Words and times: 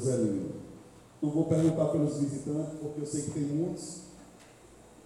Jesus 0.00 0.08
é 0.08 0.16
lindo. 0.16 0.54
Não 1.20 1.30
vou 1.30 1.44
perguntar 1.44 1.86
pelos 1.86 2.16
visitantes, 2.16 2.78
porque 2.80 3.00
eu 3.02 3.06
sei 3.06 3.22
que 3.22 3.30
tem 3.32 3.42
muitos, 3.42 3.98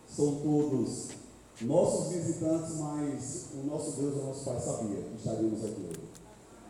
são 0.09 0.37
todos 0.37 1.09
nossos 1.61 2.13
visitantes, 2.13 2.77
mas 2.77 3.47
o 3.55 3.67
nosso 3.67 4.01
Deus, 4.01 4.15
o 4.15 4.27
nosso 4.27 4.45
Pai, 4.45 4.61
sabia 4.61 5.03
que 5.03 5.17
estaríamos 5.17 5.65
aqui 5.65 5.81
hoje. 5.89 6.01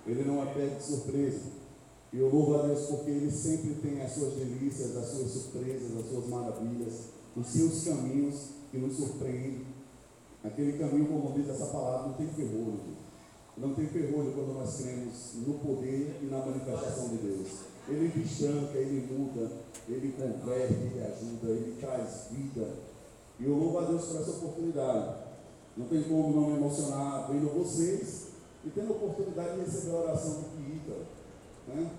Ele 0.06 0.24
não 0.24 0.42
é 0.42 0.46
pego 0.54 0.76
de 0.76 0.82
surpresa. 0.82 1.64
E 2.12 2.18
eu 2.18 2.30
louvo 2.30 2.54
a 2.54 2.66
Deus 2.66 2.86
porque 2.86 3.10
Ele 3.10 3.30
sempre 3.30 3.74
tem 3.74 4.00
as 4.00 4.12
suas 4.12 4.34
delícias, 4.34 4.96
as 4.96 5.08
suas 5.08 5.30
surpresas, 5.30 5.96
as 5.96 6.08
suas 6.08 6.26
maravilhas, 6.28 6.94
os 7.36 7.46
seus 7.46 7.84
caminhos 7.84 8.34
que 8.70 8.78
nos 8.78 8.96
surpreendem. 8.96 9.66
Aquele 10.42 10.78
caminho, 10.78 11.06
como 11.06 11.32
diz 11.34 11.48
essa 11.48 11.66
palavra, 11.66 12.08
não 12.08 12.14
tem 12.14 12.28
ferrolho. 12.28 12.78
Não 13.56 13.74
tem 13.74 13.86
ferrolho 13.86 14.32
quando 14.32 14.54
nós 14.54 14.76
cremos 14.76 15.34
no 15.46 15.54
poder 15.54 16.18
e 16.22 16.26
na 16.26 16.38
manifestação 16.38 17.08
de 17.08 17.16
Deus. 17.16 17.73
Ele 17.88 18.08
destranca, 18.08 18.78
ele 18.78 19.06
muda, 19.12 19.50
ele 19.88 20.12
converte, 20.12 20.72
ele 20.72 21.02
ajuda, 21.02 21.50
ele 21.50 21.76
traz 21.80 22.28
vida. 22.30 22.68
E 23.38 23.44
eu 23.44 23.54
louvo 23.54 23.78
a 23.78 23.84
Deus 23.84 24.04
por 24.06 24.20
essa 24.20 24.30
oportunidade. 24.30 25.16
Não 25.76 25.86
tem 25.86 26.02
como 26.04 26.34
não 26.34 26.50
me 26.50 26.56
emocionar 26.56 27.28
vendo 27.30 27.52
vocês 27.52 28.28
e 28.64 28.70
tendo 28.70 28.92
a 28.92 28.96
oportunidade 28.96 29.54
de 29.54 29.60
receber 29.64 29.96
a 29.96 30.00
oração 30.00 30.34
do 30.34 30.56
Piita. 30.56 30.96
Né? 31.68 31.90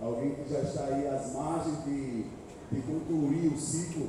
Alguém 0.00 0.34
que 0.34 0.52
já 0.52 0.60
está 0.60 0.84
aí 0.84 1.06
às 1.06 1.32
margens 1.32 1.84
de, 1.84 2.24
de 2.70 2.82
concluir 2.82 3.48
o 3.48 3.58
ciclo, 3.58 4.08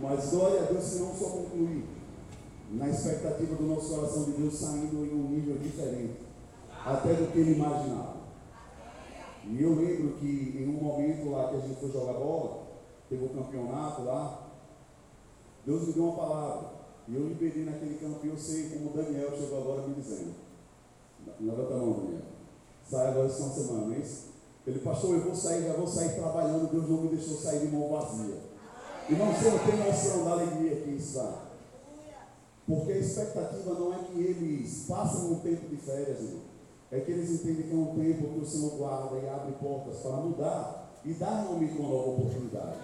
mas 0.00 0.30
glória 0.30 0.62
a 0.62 0.64
Deus 0.66 0.84
se 0.84 0.98
não 1.00 1.14
só 1.14 1.30
concluir, 1.30 1.84
na 2.70 2.88
expectativa 2.88 3.56
do 3.56 3.64
nosso 3.64 3.94
coração 3.94 4.24
de 4.24 4.32
Deus 4.32 4.54
saindo 4.54 5.04
em 5.04 5.14
um 5.14 5.28
nível 5.30 5.56
diferente, 5.58 6.20
até 6.84 7.14
do 7.14 7.32
que 7.32 7.38
ele 7.38 7.54
imaginava. 7.54 8.13
E 9.46 9.62
eu 9.62 9.74
lembro 9.74 10.14
que 10.14 10.56
em 10.58 10.68
um 10.68 10.82
momento 10.82 11.30
lá 11.30 11.50
que 11.50 11.56
a 11.56 11.60
gente 11.60 11.78
foi 11.78 11.90
jogar 11.90 12.14
bola, 12.14 12.62
teve 13.08 13.24
um 13.24 13.28
campeonato 13.28 14.02
lá, 14.02 14.50
Deus 15.66 15.86
me 15.86 15.92
deu 15.92 16.04
uma 16.04 16.16
palavra. 16.16 16.70
E 17.06 17.14
eu 17.14 17.28
liberei 17.28 17.64
naquele 17.64 17.98
campo, 17.98 18.24
e 18.24 18.28
eu 18.28 18.38
sei 18.38 18.70
como 18.70 18.90
o 18.90 18.92
Daniel 18.94 19.36
chegou 19.36 19.58
agora 19.58 19.86
me 19.86 19.94
dizendo. 19.94 20.34
Levanta 21.40 21.74
a 21.74 21.76
mão, 21.76 21.92
Daniel. 21.92 22.22
Sai 22.82 23.08
agora 23.08 23.26
essa 23.26 23.48
semana, 23.50 23.86
não 23.86 23.94
é 23.94 23.98
isso? 23.98 24.34
Ele, 24.66 24.78
pastor, 24.78 25.14
eu 25.14 25.24
vou 25.24 25.34
sair, 25.34 25.66
já 25.66 25.74
vou 25.74 25.86
sair 25.86 26.14
trabalhando, 26.14 26.70
Deus 26.70 26.88
não 26.88 27.02
me 27.02 27.08
deixou 27.08 27.36
sair 27.36 27.60
de 27.60 27.66
mão 27.66 27.90
vazia. 27.90 28.38
Não 29.10 29.32
você 29.32 29.50
não 29.50 29.58
tem 29.58 29.76
noção 29.76 30.24
da 30.24 30.30
alegria 30.32 30.76
que 30.76 30.90
está. 30.90 31.42
Porque 32.66 32.92
a 32.92 32.96
expectativa 32.96 33.74
não 33.74 33.92
é 33.92 33.98
que 33.98 34.18
eles 34.18 34.86
passem 34.88 35.30
um 35.30 35.40
tempo 35.40 35.68
de 35.68 35.76
férias, 35.76 36.20
irmão. 36.20 36.53
É 36.94 37.00
que 37.00 37.10
eles 37.10 37.28
entendem 37.28 37.66
que 37.66 37.72
é 37.72 37.76
um 37.76 37.86
tempo 37.86 38.34
que 38.34 38.38
o 38.38 38.46
Senhor 38.46 38.76
guarda 38.76 39.16
e 39.18 39.28
abre 39.28 39.50
portas 39.60 39.96
para 39.96 40.12
mudar 40.12 41.00
e 41.04 41.12
dar 41.14 41.42
realmente 41.42 41.76
uma 41.76 41.88
nova 41.88 42.10
oportunidade. 42.10 42.78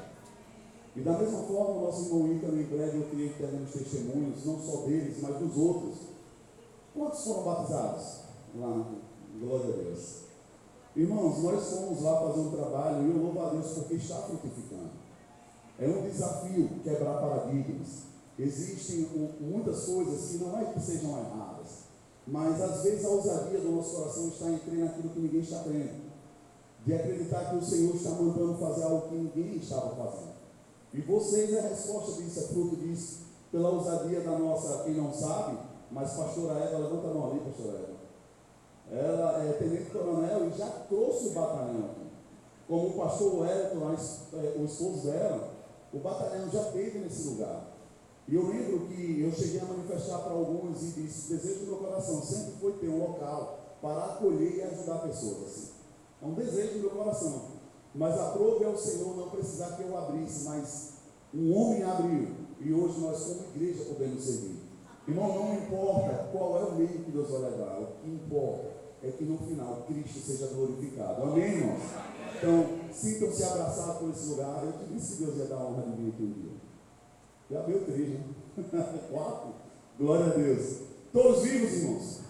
E 0.96 1.00
da 1.00 1.12
mesma 1.16 1.38
forma, 1.44 1.76
o 1.76 1.80
nosso 1.82 2.06
irmão 2.06 2.32
Ícaro, 2.32 2.60
em 2.60 2.64
breve, 2.64 2.98
eu 2.98 3.04
queria 3.04 3.28
que 3.28 3.38
teremos 3.38 3.70
testemunhos, 3.70 4.44
não 4.44 4.58
só 4.60 4.78
deles, 4.78 5.16
mas 5.22 5.38
dos 5.38 5.56
outros. 5.56 5.94
Quantos 6.92 7.22
foram 7.22 7.44
batizados? 7.44 8.20
Lá, 8.56 8.84
glória 9.38 9.74
a 9.74 9.76
Deus. 9.76 10.22
Irmãos, 10.96 11.38
nós 11.44 11.70
fomos 11.70 12.02
lá 12.02 12.20
fazer 12.20 12.40
um 12.40 12.50
trabalho 12.50 13.06
e 13.06 13.10
eu 13.12 13.22
louvo 13.22 13.40
a 13.40 13.50
Deus 13.50 13.68
porque 13.74 13.94
está 13.94 14.16
frutificando. 14.22 14.90
É 15.78 15.86
um 15.86 16.02
desafio 16.02 16.68
quebrar 16.82 17.20
paradigmas. 17.20 18.10
Existem 18.36 19.06
muitas 19.38 19.84
coisas 19.86 20.30
que 20.30 20.38
não 20.38 20.58
é 20.58 20.64
que 20.64 20.80
sejam 20.80 21.10
erradas, 21.16 21.89
mas 22.26 22.60
às 22.60 22.82
vezes 22.82 23.04
a 23.04 23.08
ousadia 23.08 23.60
do 23.60 23.72
nosso 23.72 23.96
coração 23.96 24.28
está 24.28 24.50
em 24.50 24.58
crer 24.58 24.84
naquilo 24.84 25.10
que 25.10 25.20
ninguém 25.20 25.40
está 25.40 25.62
crendo. 25.64 26.10
De 26.84 26.94
acreditar 26.94 27.50
que 27.50 27.56
o 27.56 27.62
Senhor 27.62 27.94
está 27.94 28.10
mandando 28.10 28.58
fazer 28.58 28.84
algo 28.84 29.08
que 29.08 29.14
ninguém 29.14 29.56
estava 29.56 29.94
fazendo. 29.96 30.40
E 30.92 31.00
vocês, 31.02 31.56
a 31.56 31.68
resposta 31.68 32.22
disso, 32.22 32.40
é 32.40 32.42
fruto 32.44 32.76
disso, 32.76 33.20
pela 33.52 33.70
ousadia 33.70 34.20
da 34.20 34.38
nossa, 34.38 34.84
quem 34.84 34.94
não 34.94 35.12
sabe, 35.12 35.58
mas 35.90 36.12
pastora 36.12 36.58
Eva, 36.58 36.78
levanta 36.78 37.08
a 37.08 37.14
mão 37.14 37.30
ali, 37.30 37.40
pastora 37.40 37.78
Eva. 37.78 38.00
Ela 38.90 39.44
é 39.44 39.52
tenente 39.52 39.90
coronel 39.90 40.48
e 40.48 40.58
já 40.58 40.66
trouxe 40.88 41.28
o 41.28 41.32
batalhão 41.32 41.90
aqui. 41.90 42.10
Como 42.66 42.88
o 42.88 42.92
pastor 42.92 43.40
Wellington, 43.40 43.94
é, 44.34 44.58
o 44.58 44.64
esposo 44.64 45.06
dela, 45.06 45.50
o 45.92 45.98
batalhão 45.98 46.50
já 46.50 46.64
teve 46.64 46.98
nesse 46.98 47.28
lugar. 47.28 47.69
E 48.30 48.34
eu 48.36 48.46
lembro 48.46 48.86
que 48.86 49.22
eu 49.22 49.32
cheguei 49.32 49.60
a 49.60 49.64
manifestar 49.64 50.18
para 50.18 50.32
alguns 50.32 50.80
e 50.82 51.02
disse: 51.02 51.34
o 51.34 51.36
desejo 51.36 51.60
do 51.60 51.66
meu 51.66 51.76
coração 51.78 52.22
sempre 52.22 52.52
foi 52.60 52.72
ter 52.74 52.88
um 52.88 53.00
local 53.00 53.58
para 53.82 54.04
acolher 54.04 54.56
e 54.56 54.62
ajudar 54.62 54.98
pessoas. 54.98 55.46
Assim. 55.46 55.70
É 56.22 56.26
um 56.26 56.34
desejo 56.34 56.74
do 56.74 56.78
meu 56.78 56.90
coração. 56.90 57.42
Mas 57.92 58.16
aprove 58.20 58.64
ao 58.64 58.78
Senhor 58.78 59.16
não 59.16 59.30
precisar 59.30 59.72
que 59.72 59.82
eu 59.82 59.98
abrisse, 59.98 60.44
mas 60.44 60.92
um 61.34 61.52
homem 61.52 61.82
abriu. 61.82 62.28
E 62.60 62.72
hoje 62.72 63.00
nós, 63.00 63.20
como 63.20 63.40
igreja, 63.56 63.82
podemos 63.84 64.22
servir. 64.22 64.60
Irmão, 65.08 65.34
não 65.34 65.54
importa 65.54 66.28
qual 66.30 66.60
é 66.60 66.64
o 66.66 66.74
meio 66.76 66.88
que 66.88 67.10
Deus 67.10 67.30
vai 67.30 67.50
levar, 67.50 67.80
o 67.80 67.86
que 68.00 68.10
importa 68.10 68.70
é 69.02 69.10
que 69.10 69.24
no 69.24 69.38
final 69.38 69.86
Cristo 69.88 70.20
seja 70.20 70.46
glorificado. 70.48 71.22
Amém, 71.22 71.54
irmãos? 71.54 71.80
Então, 72.36 72.64
sintam-se 72.92 73.42
abraçados 73.42 73.96
por 73.96 74.10
esse 74.10 74.28
lugar. 74.28 74.62
Eu 74.64 74.72
te 74.72 74.94
disse 74.94 75.16
que 75.16 75.24
Deus 75.24 75.36
ia 75.36 75.46
dar 75.46 75.64
honra 75.64 75.82
de 75.82 76.00
mim 76.00 76.10
aqui 76.10 76.22
um 76.22 76.32
dia. 76.32 76.59
Já 77.50 77.58
abriu 77.58 77.80
três, 77.84 78.10
né? 78.10 78.20
Quatro. 79.10 79.54
Glória 79.98 80.26
a 80.26 80.28
Deus. 80.28 80.78
Todos 81.12 81.42
vivos, 81.42 81.72
irmãos? 81.72 82.20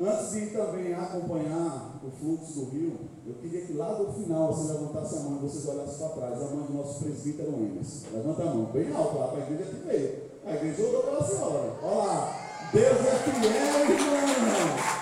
Amém. 0.00 0.10
Antes 0.10 0.32
de 0.32 0.46
também 0.46 0.94
acompanhar 0.94 2.00
o 2.02 2.10
fluxo 2.10 2.60
do 2.60 2.70
rio, 2.70 2.98
eu 3.26 3.34
queria 3.34 3.66
que 3.66 3.74
lá 3.74 3.92
do 3.92 4.10
final 4.12 4.54
você 4.54 4.72
levantasse 4.72 5.16
a 5.16 5.20
mão 5.20 5.36
e 5.36 5.40
vocês 5.40 5.68
olhassem 5.68 5.98
para 5.98 6.16
trás, 6.16 6.42
a 6.42 6.46
mão 6.46 6.64
do 6.64 6.72
nosso 6.72 7.04
presbítero 7.04 7.52
Emerson. 7.52 8.06
Levanta 8.14 8.42
a 8.42 8.46
mão, 8.46 8.64
bem 8.66 8.90
alto 8.94 9.18
lá 9.18 9.28
para 9.28 9.42
a 9.42 9.50
igreja 9.50 9.70
que 9.70 9.86
veio. 9.86 10.22
A 10.46 10.54
igreja 10.54 10.82
orou 10.82 11.02
pela 11.02 11.22
senhora. 11.22 11.74
Olha 11.82 11.96
lá. 11.96 12.70
Deus 12.72 12.86
é 12.86 13.18
fiel, 13.18 13.90
irmão. 13.90 14.95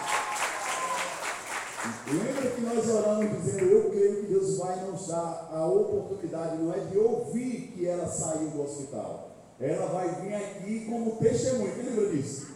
Lembra 2.07 2.51
que 2.51 2.61
nós 2.61 2.87
oramos 2.91 3.43
dizendo, 3.43 3.65
eu 3.65 3.91
creio 3.91 4.21
que 4.21 4.27
Deus 4.27 4.59
vai 4.59 4.85
nos 4.85 5.07
dar 5.07 5.49
a 5.51 5.67
oportunidade, 5.67 6.63
não 6.63 6.75
é 6.75 6.81
de 6.81 6.99
ouvir 6.99 7.73
que 7.75 7.87
ela 7.87 8.07
saiu 8.07 8.51
do 8.51 8.63
hospital. 8.63 9.31
Ela 9.59 9.87
vai 9.87 10.21
vir 10.21 10.35
aqui 10.35 10.85
como 10.85 11.17
testemunho. 11.17 11.75
Quem 11.75 11.85
lembra 11.85 12.11
disso? 12.11 12.49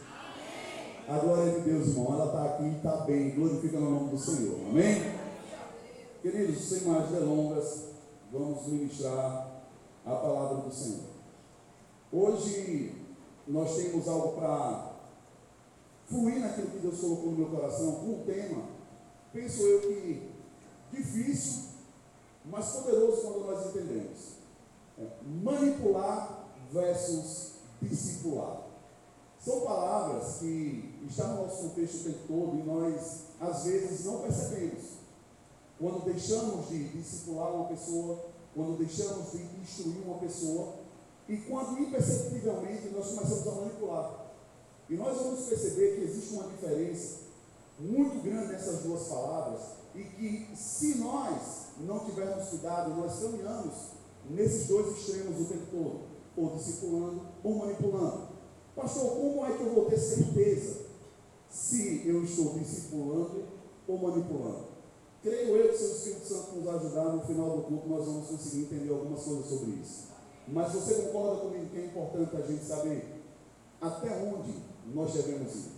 Amém. 1.08 1.16
A 1.16 1.18
glória 1.18 1.52
de 1.52 1.60
Deus, 1.60 1.88
irmão. 1.88 2.12
Ela 2.12 2.26
está 2.26 2.44
aqui 2.44 2.64
e 2.64 2.76
está 2.76 2.96
bem. 3.06 3.30
Glorifica 3.30 3.80
no 3.80 3.90
nome 3.90 4.10
do 4.10 4.18
Senhor. 4.18 4.58
Amém? 4.68 5.02
Queridos, 6.20 6.68
sem 6.68 6.80
mais 6.82 7.08
delongas, 7.08 7.84
vamos 8.30 8.66
ministrar 8.66 9.62
a 10.04 10.14
palavra 10.14 10.58
do 10.58 10.74
Senhor. 10.74 11.08
Hoje 12.12 12.96
nós 13.46 13.76
temos 13.76 14.06
algo 14.08 14.32
para 14.32 14.92
fluir 16.06 16.40
naquilo 16.40 16.70
que 16.70 16.78
Deus 16.78 17.00
colocou 17.00 17.30
no 17.30 17.38
meu 17.38 17.48
coração, 17.48 18.04
um 18.04 18.24
tema 18.26 18.77
penso 19.32 19.62
eu 19.62 19.80
que 19.80 20.30
difícil, 20.92 21.64
mas 22.44 22.66
poderoso 22.70 23.22
quando 23.22 23.46
nós 23.46 23.66
entendemos. 23.66 24.38
É, 24.98 25.06
manipular 25.42 26.48
versus 26.72 27.52
discipular. 27.80 28.62
São 29.38 29.60
palavras 29.60 30.38
que 30.38 30.98
estão 31.08 31.36
no 31.36 31.44
nosso 31.44 31.68
contexto 31.68 32.00
o 32.00 32.04
tempo 32.04 32.18
todo 32.26 32.58
e 32.58 32.62
nós, 32.64 33.22
às 33.40 33.64
vezes, 33.64 34.04
não 34.04 34.20
percebemos. 34.20 34.98
Quando 35.78 36.04
deixamos 36.04 36.68
de 36.68 36.88
discipular 36.88 37.54
uma 37.54 37.66
pessoa, 37.66 38.24
quando 38.54 38.76
deixamos 38.78 39.30
de 39.30 39.42
instruir 39.62 40.02
uma 40.04 40.18
pessoa, 40.18 40.74
e 41.28 41.36
quando 41.36 41.78
imperceptivelmente 41.78 42.88
nós 42.88 43.08
começamos 43.08 43.46
a 43.46 43.60
manipular. 43.60 44.26
E 44.90 44.94
nós 44.94 45.16
vamos 45.16 45.44
perceber 45.44 45.96
que 45.96 46.04
existe 46.04 46.34
uma 46.34 46.48
diferença 46.48 47.27
muito 47.78 48.22
grande 48.22 48.52
nessas 48.52 48.82
duas 48.82 49.04
palavras 49.04 49.60
e 49.94 50.02
que 50.02 50.56
se 50.56 50.98
nós 50.98 51.68
não 51.80 52.00
tivermos 52.00 52.48
cuidado, 52.48 52.94
nós 52.94 53.20
caminhamos 53.20 53.74
nesses 54.28 54.68
dois 54.68 54.96
extremos 54.96 55.40
o 55.40 55.44
tempo 55.44 55.66
todo, 55.70 56.00
ou 56.36 56.56
discipulando 56.56 57.22
ou 57.42 57.54
manipulando. 57.54 58.28
Pastor, 58.74 59.10
como 59.10 59.44
é 59.46 59.56
que 59.56 59.62
eu 59.62 59.74
vou 59.74 59.84
ter 59.86 59.98
certeza 59.98 60.86
se 61.48 62.06
eu 62.06 62.22
estou 62.22 62.58
discipulando 62.58 63.44
ou 63.86 63.98
manipulando? 63.98 64.68
Creio 65.22 65.56
eu 65.56 65.70
que 65.70 65.76
se 65.76 65.84
o 65.84 65.90
Espírito 65.90 66.26
Santo 66.26 66.56
nos 66.56 66.68
ajudar 66.68 67.12
no 67.12 67.22
final 67.22 67.56
do 67.56 67.62
culto, 67.62 67.88
nós 67.88 68.06
vamos 68.06 68.28
conseguir 68.28 68.62
entender 68.62 68.92
algumas 68.92 69.22
coisas 69.22 69.46
sobre 69.46 69.70
isso. 69.72 70.08
Mas 70.46 70.72
você 70.72 70.94
concorda 71.02 71.42
comigo 71.42 71.66
que 71.66 71.78
é 71.78 71.86
importante 71.86 72.36
a 72.36 72.46
gente 72.46 72.64
saber 72.64 73.24
até 73.80 74.10
onde 74.22 74.54
nós 74.94 75.12
devemos 75.12 75.54
ir? 75.54 75.77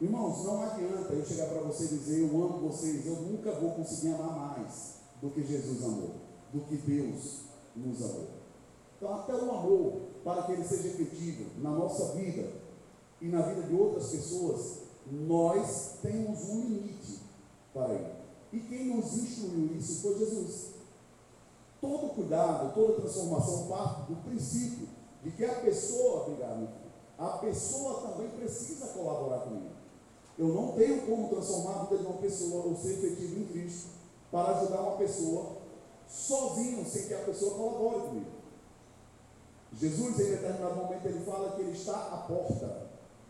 Irmãos, 0.00 0.44
não 0.44 0.62
adianta 0.62 1.12
eu 1.12 1.26
chegar 1.26 1.50
para 1.50 1.60
você 1.60 1.84
e 1.84 1.98
dizer 1.98 2.20
eu 2.20 2.42
amo 2.42 2.68
vocês, 2.68 3.04
eu 3.04 3.16
nunca 3.16 3.52
vou 3.52 3.72
conseguir 3.72 4.14
amar 4.14 4.56
mais 4.56 4.94
do 5.20 5.28
que 5.28 5.44
Jesus 5.44 5.84
amou, 5.84 6.12
do 6.50 6.60
que 6.60 6.76
Deus 6.76 7.40
nos 7.76 8.02
amou. 8.02 8.28
Então, 8.96 9.14
até 9.14 9.34
o 9.34 9.50
amor, 9.50 10.00
para 10.24 10.44
que 10.44 10.52
ele 10.52 10.64
seja 10.64 10.88
efetivo 10.88 11.50
na 11.60 11.70
nossa 11.70 12.14
vida 12.14 12.50
e 13.20 13.28
na 13.28 13.42
vida 13.42 13.62
de 13.62 13.74
outras 13.74 14.08
pessoas, 14.08 14.78
nós 15.06 15.98
temos 16.00 16.48
um 16.48 16.60
limite 16.62 17.20
para 17.74 17.92
ele. 17.92 18.14
E 18.54 18.60
quem 18.60 18.96
nos 18.96 19.18
instruiu 19.18 19.76
isso 19.76 20.00
foi 20.00 20.18
Jesus. 20.18 20.70
Todo 21.78 22.14
cuidado, 22.14 22.74
toda 22.74 23.02
transformação 23.02 23.68
parte 23.68 24.12
do 24.12 24.16
princípio 24.22 24.88
de 25.22 25.30
que 25.30 25.44
a 25.44 25.56
pessoa, 25.56 26.22
obrigado, 26.22 26.68
a 27.18 27.28
pessoa 27.38 28.00
também 28.00 28.30
precisa 28.30 28.86
colaborar 28.88 29.40
comigo. 29.40 29.79
Eu 30.40 30.48
não 30.48 30.72
tenho 30.72 31.02
como 31.02 31.28
transformar 31.28 31.80
a 31.80 31.84
vida 31.84 31.98
de 31.98 32.06
uma 32.06 32.16
pessoa 32.16 32.64
ou 32.64 32.74
ser 32.74 32.92
efetivo 32.92 33.40
em 33.40 33.44
Cristo 33.48 33.90
para 34.32 34.56
ajudar 34.56 34.80
uma 34.80 34.96
pessoa 34.96 35.58
sozinho, 36.08 36.82
sem 36.86 37.08
que 37.08 37.12
a 37.12 37.18
pessoa 37.18 37.56
colabore 37.56 38.08
comigo. 38.08 38.30
Jesus, 39.74 40.18
em 40.18 40.30
determinado 40.30 40.76
momento, 40.76 41.04
ele 41.04 41.22
fala 41.26 41.54
que 41.54 41.60
ele 41.60 41.72
está 41.72 41.92
à 41.92 42.24
porta 42.26 42.86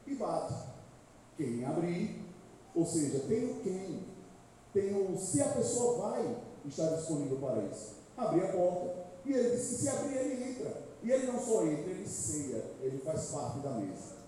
e 0.06 0.14
bate. 0.14 0.54
Quem 1.36 1.64
abrir, 1.64 2.26
ou 2.76 2.86
seja, 2.86 3.18
tem 3.26 3.50
o 3.50 3.54
quem, 3.56 4.04
tem 4.72 4.94
o 4.94 5.18
se 5.18 5.42
a 5.42 5.48
pessoa 5.48 6.10
vai 6.10 6.36
estar 6.64 6.94
disponível 6.94 7.38
para 7.38 7.64
isso. 7.64 7.96
Abrir 8.16 8.44
a 8.44 8.52
porta. 8.52 9.06
E 9.26 9.32
ele 9.32 9.56
disse 9.56 9.74
que 9.74 9.82
se 9.82 9.88
abrir, 9.88 10.16
ele 10.16 10.52
entra. 10.52 10.80
E 11.02 11.10
ele 11.10 11.26
não 11.26 11.40
só 11.40 11.66
entra, 11.66 11.90
ele 11.90 12.06
ceia, 12.06 12.70
ele 12.80 12.98
faz 12.98 13.30
parte 13.30 13.58
da 13.58 13.70
mesa. 13.70 14.19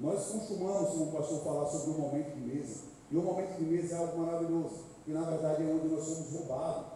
Nós 0.00 0.26
costumamos, 0.26 0.90
como 0.90 1.04
o 1.04 1.12
pastor, 1.12 1.44
falar 1.44 1.66
sobre 1.66 1.90
o 1.90 1.98
momento 2.02 2.34
de 2.34 2.40
mesa. 2.40 2.80
E 3.10 3.16
o 3.16 3.22
momento 3.22 3.58
de 3.58 3.64
mesa 3.64 3.94
é 3.94 3.98
algo 3.98 4.18
maravilhoso, 4.18 4.84
que 5.04 5.12
na 5.12 5.22
verdade 5.22 5.62
é 5.62 5.66
onde 5.72 5.88
nós 5.88 6.04
somos 6.04 6.32
roubados. 6.32 6.86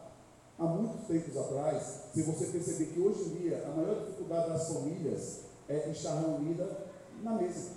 Há 0.59 0.65
muitos 0.65 1.06
tempos 1.06 1.37
atrás, 1.37 2.00
se 2.12 2.23
você 2.23 2.47
perceber 2.47 2.87
que 2.87 3.00
hoje 3.00 3.23
em 3.23 3.35
dia 3.37 3.65
a 3.65 3.77
maior 3.77 4.00
dificuldade 4.00 4.50
das 4.50 4.69
famílias 4.73 5.41
é 5.69 5.89
estar 5.91 6.19
reunida 6.19 6.87
na 7.23 7.35
mesa. 7.35 7.71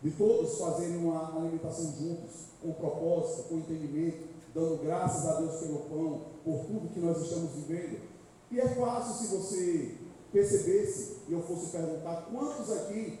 De 0.00 0.12
todos 0.12 0.58
fazerem 0.58 0.98
uma 0.98 1.36
alimentação 1.36 1.92
juntos, 1.98 2.46
com 2.62 2.72
propósito, 2.74 3.48
com 3.48 3.56
entendimento, 3.56 4.28
dando 4.54 4.80
graças 4.84 5.26
a 5.26 5.40
Deus 5.40 5.56
pelo 5.56 5.78
pão, 5.80 6.22
por 6.44 6.64
tudo 6.66 6.92
que 6.94 7.00
nós 7.00 7.20
estamos 7.20 7.50
vivendo. 7.52 8.00
E 8.50 8.60
é 8.60 8.68
fácil 8.68 9.14
se 9.14 9.36
você 9.36 9.94
percebesse 10.32 11.16
e 11.28 11.32
eu 11.32 11.42
fosse 11.42 11.72
perguntar 11.72 12.28
quantos 12.30 12.70
aqui 12.70 13.18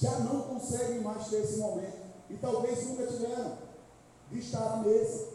já 0.00 0.18
não 0.20 0.42
conseguem 0.42 1.00
mais 1.00 1.28
ter 1.28 1.42
esse 1.42 1.58
momento 1.58 1.96
e 2.28 2.36
talvez 2.36 2.86
nunca 2.86 3.06
tiveram 3.06 3.58
de 4.30 4.38
estar 4.38 4.74
à 4.74 4.76
mesa. 4.78 5.28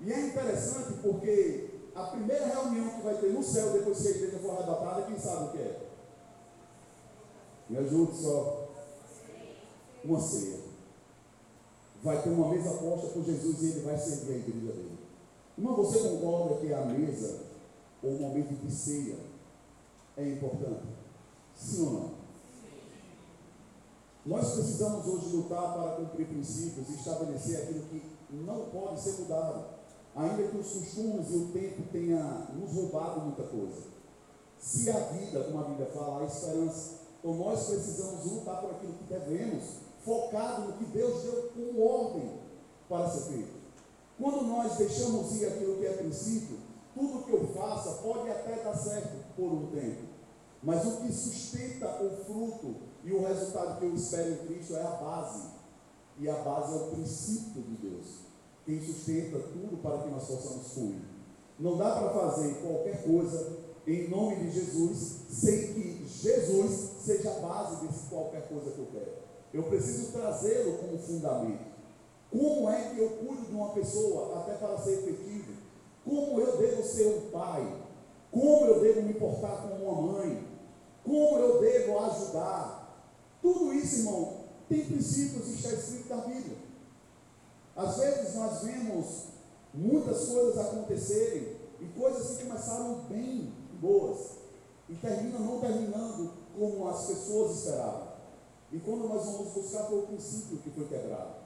E 0.00 0.12
é 0.12 0.26
interessante 0.26 0.94
porque 1.02 1.70
a 1.94 2.04
primeira 2.04 2.46
reunião 2.46 2.90
que 2.90 3.02
vai 3.02 3.14
ter 3.16 3.32
no 3.32 3.42
céu 3.42 3.72
depois 3.72 4.00
que 4.00 4.08
a 4.08 4.10
igreja 4.10 4.38
for 4.38 4.50
arrebatada, 4.52 5.02
quem 5.02 5.18
sabe 5.18 5.44
o 5.44 5.52
que 5.52 5.58
é? 5.58 5.88
Me 7.68 7.78
ajude 7.78 8.16
só. 8.16 8.68
Uma 10.04 10.20
ceia. 10.20 10.60
Vai 12.02 12.22
ter 12.22 12.30
uma 12.30 12.48
mesa 12.48 12.70
posta 12.78 13.08
por 13.08 13.24
Jesus 13.24 13.62
e 13.62 13.66
ele 13.66 13.80
vai 13.80 13.98
servir 13.98 14.32
a 14.32 14.36
igreja 14.36 14.72
dele. 14.72 14.98
Irmão, 15.56 15.74
você 15.74 15.98
concorda 15.98 16.60
que 16.60 16.72
a 16.72 16.84
mesa, 16.84 17.40
ou 18.02 18.12
o 18.12 18.20
momento 18.20 18.54
de 18.54 18.72
ceia, 18.72 19.16
é 20.16 20.28
importante? 20.28 20.86
Sim 21.56 21.86
ou 21.86 21.92
não? 21.92 22.17
Nós 24.28 24.52
precisamos 24.52 25.06
hoje 25.06 25.34
lutar 25.34 25.72
para 25.72 25.92
cumprir 25.92 26.26
princípios 26.26 26.86
e 26.90 26.96
estabelecer 26.96 27.62
aquilo 27.62 27.80
que 27.84 28.02
não 28.30 28.66
pode 28.66 29.00
ser 29.00 29.22
mudado, 29.22 29.64
ainda 30.14 30.48
que 30.48 30.58
os 30.58 30.70
costumes 30.70 31.30
e 31.30 31.36
o 31.36 31.48
tempo 31.48 31.82
tenha 31.90 32.46
nos 32.54 32.74
roubado 32.74 33.22
muita 33.22 33.44
coisa. 33.44 33.84
Se 34.58 34.90
a 34.90 34.98
vida, 34.98 35.44
como 35.44 35.60
a 35.60 35.64
Bíblia 35.64 35.86
fala, 35.94 36.20
há 36.20 36.26
esperança, 36.26 36.96
então 37.18 37.36
nós 37.36 37.68
precisamos 37.68 38.30
lutar 38.30 38.60
por 38.60 38.72
aquilo 38.72 38.92
que 38.98 39.04
devemos, 39.04 39.64
focado 40.04 40.66
no 40.66 40.72
que 40.74 40.84
Deus 40.84 41.22
deu 41.22 41.50
como 41.54 41.82
ordem 41.82 42.30
para 42.86 43.08
ser 43.08 43.32
feito. 43.32 43.54
Quando 44.20 44.42
nós 44.42 44.76
deixamos 44.76 45.40
ir 45.40 45.46
aquilo 45.46 45.78
que 45.78 45.86
é 45.86 45.92
princípio, 45.94 46.58
tudo 46.94 47.24
que 47.24 47.32
eu 47.32 47.48
faça 47.54 48.02
pode 48.02 48.28
até 48.28 48.62
dar 48.62 48.76
certo 48.76 49.24
por 49.34 49.50
um 49.50 49.68
tempo, 49.68 50.02
mas 50.62 50.84
o 50.84 50.96
que 50.98 51.10
sustenta 51.10 51.86
o 52.02 52.24
fruto 52.26 52.87
e 53.08 53.12
o 53.12 53.26
resultado 53.26 53.78
que 53.78 53.86
eu 53.86 53.94
espero 53.94 54.32
em 54.32 54.36
Cristo 54.46 54.76
é 54.76 54.82
a 54.82 54.90
base. 54.90 55.48
E 56.20 56.28
a 56.28 56.34
base 56.34 56.74
é 56.74 56.76
o 56.76 56.90
princípio 56.90 57.62
de 57.62 57.88
Deus. 57.88 58.06
Quem 58.66 58.84
sustenta 58.84 59.38
tudo 59.38 59.78
para 59.82 60.02
que 60.02 60.10
nós 60.10 60.26
possamos 60.26 60.74
fluir. 60.74 61.00
Não 61.58 61.78
dá 61.78 61.90
para 61.92 62.10
fazer 62.10 62.56
qualquer 62.56 63.02
coisa 63.02 63.56
em 63.86 64.10
nome 64.10 64.36
de 64.36 64.50
Jesus 64.50 65.20
sem 65.30 65.72
que 65.72 66.06
Jesus 66.06 66.90
seja 67.00 67.30
a 67.30 67.40
base 67.40 67.86
desse 67.86 68.10
qualquer 68.10 68.46
coisa 68.46 68.72
que 68.72 68.78
eu 68.78 68.88
quero. 68.92 69.12
Eu 69.54 69.62
preciso 69.62 70.12
trazê-lo 70.12 70.76
como 70.76 70.98
fundamento. 70.98 71.66
Como 72.30 72.68
é 72.68 72.90
que 72.90 73.00
eu 73.00 73.08
cuido 73.08 73.46
de 73.46 73.54
uma 73.54 73.70
pessoa 73.70 74.38
até 74.40 74.52
para 74.56 74.76
ser 74.76 74.98
efetivo? 74.98 75.54
Como 76.04 76.38
eu 76.38 76.58
devo 76.58 76.82
ser 76.82 77.06
um 77.06 77.30
pai? 77.30 77.74
Como 78.30 78.66
eu 78.66 78.80
devo 78.80 79.00
me 79.00 79.14
portar 79.14 79.62
como 79.62 79.82
uma 79.82 80.12
mãe? 80.12 80.46
Como 81.02 81.38
eu 81.38 81.58
devo 81.58 81.98
ajudar? 82.00 82.77
Tudo 83.48 83.72
isso, 83.72 84.00
irmão, 84.00 84.34
tem 84.68 84.84
princípios 84.84 85.48
está 85.48 85.72
escrito 85.72 86.10
na 86.10 86.16
Bíblia. 86.18 86.58
Às 87.74 87.96
vezes 87.96 88.34
nós 88.34 88.62
vemos 88.62 89.22
muitas 89.72 90.28
coisas 90.28 90.58
acontecerem 90.58 91.56
e 91.80 91.86
coisas 91.98 92.36
que 92.36 92.44
começaram 92.44 93.04
bem 93.08 93.50
boas 93.80 94.32
e 94.90 94.94
terminam 94.96 95.40
não 95.40 95.60
terminando 95.60 96.30
como 96.58 96.88
as 96.88 97.06
pessoas 97.06 97.56
esperavam. 97.56 98.08
E 98.70 98.80
quando 98.80 99.08
nós 99.08 99.24
vamos 99.24 99.54
buscar 99.54 99.84
foi 99.84 100.00
o 100.00 100.06
princípio 100.08 100.58
que 100.58 100.70
foi 100.70 100.86
quebrado, 100.86 101.36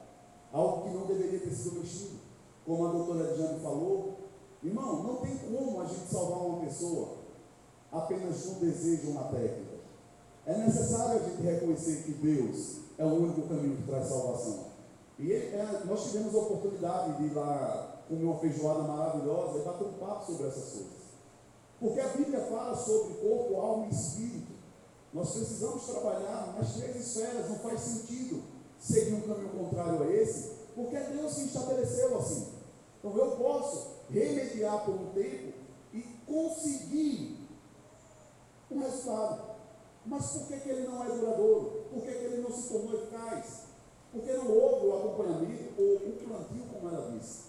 algo 0.51 0.83
que 0.83 0.93
não 0.93 1.05
deveria 1.05 1.39
ter 1.39 1.55
sido 1.55 1.79
mexido. 1.79 2.19
Como 2.65 2.85
a 2.85 2.91
doutora 2.91 3.33
Jane 3.37 3.61
falou, 3.61 4.17
irmão, 4.61 5.03
não 5.03 5.15
tem 5.17 5.37
como 5.37 5.79
a 5.79 5.85
gente 5.85 6.11
salvar 6.11 6.39
uma 6.39 6.65
pessoa 6.65 7.19
apenas 7.93 8.43
de 8.43 8.49
um 8.49 8.53
desejo 8.55 9.11
uma 9.11 9.23
técnica. 9.29 9.62
É 10.45 10.57
necessário 10.57 11.21
a 11.21 11.29
gente 11.29 11.41
reconhecer 11.41 12.03
que 12.03 12.11
Deus 12.13 12.79
é 12.97 13.05
o 13.05 13.13
único 13.13 13.47
caminho 13.47 13.77
que 13.77 13.83
traz 13.83 14.07
salvação. 14.07 14.65
E 15.17 15.31
é, 15.31 15.83
nós 15.85 16.03
tivemos 16.03 16.35
a 16.35 16.39
oportunidade 16.39 17.17
de 17.17 17.23
ir 17.27 17.33
lá 17.33 18.03
comer 18.07 18.25
uma 18.25 18.39
feijoada 18.39 18.83
maravilhosa 18.83 19.59
e 19.59 19.63
bater 19.63 19.87
um 19.87 19.93
papo 19.93 20.25
sobre 20.25 20.47
essas 20.47 20.69
coisas. 20.71 21.03
Porque 21.79 21.99
a 21.99 22.07
Bíblia 22.09 22.39
fala 22.41 22.75
sobre 22.75 23.13
corpo, 23.15 23.55
alma 23.55 23.87
e 23.87 23.93
espírito. 23.93 24.53
Nós 25.13 25.31
precisamos 25.31 25.85
trabalhar 25.85 26.55
nas 26.57 26.73
três 26.73 26.95
esferas, 26.95 27.49
não 27.49 27.59
faz 27.59 27.79
sentido 27.79 28.43
seguir 28.79 29.13
um 29.13 29.21
caminho 29.21 29.49
contrário 29.49 30.03
a 30.03 30.11
esse, 30.11 30.49
porque 30.75 30.95
é 30.95 31.03
Deus 31.09 31.33
que 31.35 31.45
estabeleceu 31.45 32.17
assim. 32.17 32.47
Então 32.99 33.15
eu 33.15 33.31
posso 33.31 33.93
remediar 34.09 34.83
por 34.83 34.95
um 34.95 35.05
tempo 35.13 35.53
e 35.93 36.01
conseguir 36.25 37.37
um 38.71 38.79
resultado. 38.79 39.52
Mas 40.05 40.25
por 40.31 40.47
que, 40.47 40.59
que 40.59 40.69
ele 40.69 40.87
não 40.87 41.03
é 41.03 41.07
duradouro? 41.07 41.85
Por 41.91 42.01
que, 42.01 42.11
que 42.11 42.25
ele 42.25 42.41
não 42.41 42.51
se 42.51 42.69
tornou 42.69 42.93
eficaz? 42.93 43.63
Porque 44.11 44.33
não 44.33 44.51
houve 44.51 44.87
o 44.87 44.97
acompanhamento 44.97 45.73
ou 45.77 45.95
o 45.95 46.17
plantio, 46.17 46.63
como 46.71 46.89
ela 46.89 47.11
disse. 47.11 47.43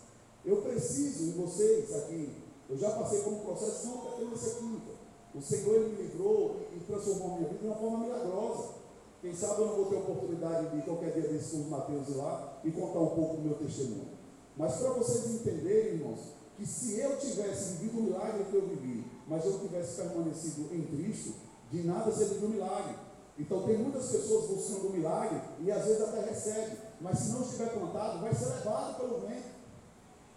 Eu 0.45 0.63
preciso, 0.63 1.25
em 1.25 1.33
vocês 1.33 1.95
aqui, 1.97 2.43
eu 2.69 2.77
já 2.77 2.91
passei 2.91 3.23
por 3.23 3.33
um 3.33 3.41
processo 3.41 3.87
não 3.89 4.09
apenas 4.09 4.55
quinta. 4.55 4.93
O 5.35 5.43
Senhor 5.43 5.75
ele 5.75 5.97
me 5.97 6.03
livrou 6.03 6.61
e 6.73 6.81
transformou 6.81 7.37
minha 7.37 7.49
vida 7.49 7.59
de 7.61 7.67
uma 7.67 7.77
forma 7.77 7.99
milagrosa. 7.99 8.75
Quem 9.21 9.35
sabe 9.35 9.63
eu 9.63 9.67
não 9.67 9.75
vou 9.75 9.87
ter 9.87 9.97
oportunidade 9.97 10.77
de 10.77 10.83
qualquer 10.83 11.13
dia 11.13 11.29
desse 11.29 11.57
com 11.57 11.71
Mateus 11.71 12.09
ir 12.09 12.15
lá 12.15 12.61
e 12.63 12.71
contar 12.71 13.01
um 13.01 13.15
pouco 13.15 13.37
do 13.37 13.43
meu 13.43 13.55
testemunho. 13.55 14.09
Mas 14.57 14.77
para 14.77 14.91
vocês 14.91 15.35
entenderem, 15.35 15.95
irmãos, 15.95 16.21
que 16.57 16.67
se 16.67 17.01
eu 17.01 17.19
tivesse 17.19 17.79
vivido 17.79 17.99
o 17.99 18.03
milagre 18.03 18.45
que 18.45 18.55
eu 18.55 18.69
vivi, 18.69 19.05
mas 19.27 19.45
eu 19.45 19.59
tivesse 19.59 19.97
permanecido 19.97 20.73
em 20.73 20.83
Cristo, 20.83 21.35
de 21.75 21.87
nada 21.89 22.13
serviu 22.13 22.47
um 22.47 22.53
milagre. 22.53 22.95
Então 23.37 23.63
tem 23.65 23.79
muitas 23.79 24.07
pessoas 24.07 24.47
buscando 24.47 24.87
o 24.87 24.91
um 24.91 24.93
milagre 24.93 25.41
e 25.59 25.73
às 25.73 25.85
vezes 25.85 26.03
até 26.03 26.21
recebe, 26.21 26.77
mas 27.01 27.19
se 27.19 27.33
não 27.33 27.43
estiver 27.43 27.73
plantado, 27.73 28.21
vai 28.21 28.33
ser 28.33 28.47
levado 28.47 28.97
pelo 28.97 29.21
vento. 29.21 29.55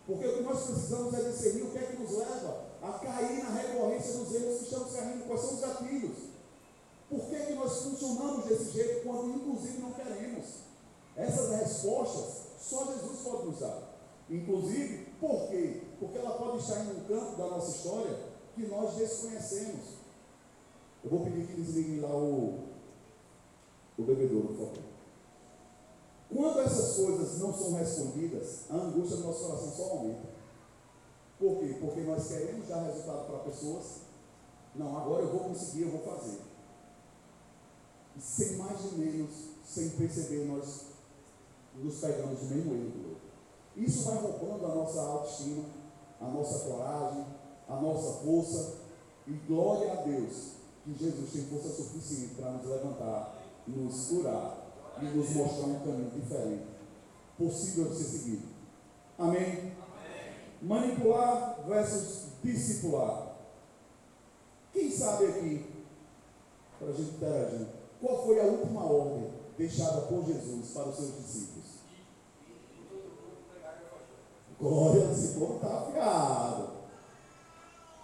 Porque 0.07 0.25
o 0.25 0.37
que 0.37 0.43
nós 0.43 0.63
precisamos 0.63 1.13
é 1.13 1.29
discernir 1.29 1.63
o 1.63 1.71
que 1.71 1.77
é 1.77 1.81
que 1.83 2.01
nos 2.01 2.11
leva 2.11 2.65
a 2.81 2.91
cair 2.93 3.43
na 3.43 3.51
recorrência 3.51 4.13
dos 4.13 4.33
erros 4.33 4.57
que 4.57 4.63
estamos 4.63 4.93
caindo, 4.93 5.27
quais 5.27 5.41
são 5.41 5.53
os 5.53 5.59
gatilhos. 5.59 6.17
Por 7.09 7.21
que, 7.29 7.35
que 7.35 7.53
nós 7.53 7.83
funcionamos 7.83 8.45
desse 8.45 8.71
jeito 8.71 9.03
quando 9.03 9.35
inclusive 9.35 9.77
não 9.79 9.91
queremos? 9.91 10.45
Essas 11.15 11.49
respostas 11.59 12.47
só 12.59 12.85
Jesus 12.85 13.19
pode 13.23 13.45
nos 13.45 13.59
dar. 13.59 13.95
Inclusive, 14.29 15.05
por 15.19 15.47
quê? 15.49 15.83
Porque 15.99 16.17
ela 16.17 16.31
pode 16.31 16.57
estar 16.57 16.83
em 16.83 16.97
um 16.97 17.03
campo 17.05 17.35
da 17.37 17.47
nossa 17.47 17.77
história 17.77 18.17
que 18.55 18.65
nós 18.65 18.95
desconhecemos. 18.95 19.96
Eu 21.07 21.11
vou 21.17 21.21
pedir 21.21 21.47
que 21.47 21.53
eles 21.53 21.69
liguem 21.69 22.01
lá 22.01 22.13
o, 22.13 22.65
o 23.97 24.03
bebedouro, 24.03 24.49
por 24.49 24.57
favor. 24.57 24.83
Quando 26.29 26.59
essas 26.59 26.97
coisas 26.97 27.39
não 27.39 27.53
são 27.53 27.75
respondidas, 27.75 28.69
a 28.69 28.75
angústia 28.75 29.15
do 29.15 29.23
nosso 29.23 29.45
coração 29.45 29.71
só 29.71 29.83
aumenta. 29.91 30.27
Por 31.39 31.59
quê? 31.59 31.77
Porque 31.79 32.01
nós 32.01 32.27
queremos 32.27 32.67
dar 32.67 32.83
resultado 32.83 33.25
para 33.25 33.39
pessoas. 33.39 34.01
Não, 34.75 34.97
agora 34.97 35.23
eu 35.23 35.31
vou 35.31 35.39
conseguir, 35.47 35.83
eu 35.83 35.91
vou 35.91 36.01
fazer. 36.01 36.41
E 38.17 38.21
sem 38.21 38.57
mais 38.57 38.91
nem 38.91 39.09
menos, 39.09 39.33
sem 39.65 39.91
perceber, 39.91 40.43
nós 40.43 40.87
nos 41.73 41.99
pegamos 42.01 42.41
no 42.41 42.49
mesmo 42.49 42.73
erro 42.73 42.89
do. 42.89 43.17
Isso 43.81 44.03
vai 44.03 44.17
roubando 44.17 44.65
a 44.65 44.75
nossa 44.75 44.99
autoestima, 44.99 45.63
a 46.19 46.27
nossa 46.27 46.67
coragem, 46.67 47.25
a 47.69 47.75
nossa 47.77 48.25
força. 48.25 48.87
E 49.25 49.31
glória 49.47 49.93
a 49.93 49.95
Deus 50.01 50.56
que 50.87 51.03
Jesus 51.03 51.31
tem 51.33 51.45
força 51.45 51.69
suficiente 51.69 52.35
para 52.35 52.51
nos 52.51 52.65
levantar, 52.65 53.43
nos 53.67 54.07
curar 54.07 54.57
e 55.01 55.05
nos 55.05 55.29
mostrar 55.31 55.67
um 55.67 55.79
caminho 55.79 56.11
diferente, 56.11 56.63
possível 57.37 57.89
de 57.89 57.95
ser 57.97 58.03
seguido. 58.05 58.47
Amém? 59.19 59.41
Amém. 59.41 59.73
Manipular 60.61 61.59
versus 61.67 62.27
discipular. 62.41 63.35
Quem 64.71 64.89
sabe 64.89 65.25
aqui, 65.25 65.65
para 66.79 66.87
a 66.87 66.93
gente 66.93 67.15
interagir, 67.15 67.67
qual 67.99 68.25
foi 68.25 68.39
a 68.39 68.45
última 68.45 68.85
ordem 68.85 69.29
deixada 69.57 70.01
por 70.01 70.25
Jesus 70.25 70.69
para 70.69 70.89
os 70.89 70.95
seus 70.95 71.15
discípulos? 71.17 71.67
Glória, 74.59 75.11
esse 75.11 75.37
povo 75.37 75.55
está 75.55 75.79
afiado. 75.79 76.69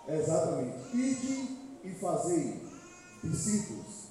Exatamente. 0.07 0.95
Ide 0.95 1.57
e 1.83 1.95
fazei 1.99 2.62
discípulos. 3.23 4.03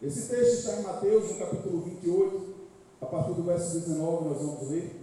Esse 0.00 0.28
texto 0.28 0.58
está 0.58 0.80
em 0.80 0.82
Mateus, 0.82 1.30
no 1.30 1.38
capítulo 1.38 1.82
28, 1.82 2.54
a 3.00 3.06
partir 3.06 3.34
do 3.34 3.42
verso 3.44 3.78
19, 3.78 4.28
nós 4.28 4.38
vamos 4.38 4.68
ler. 4.68 5.00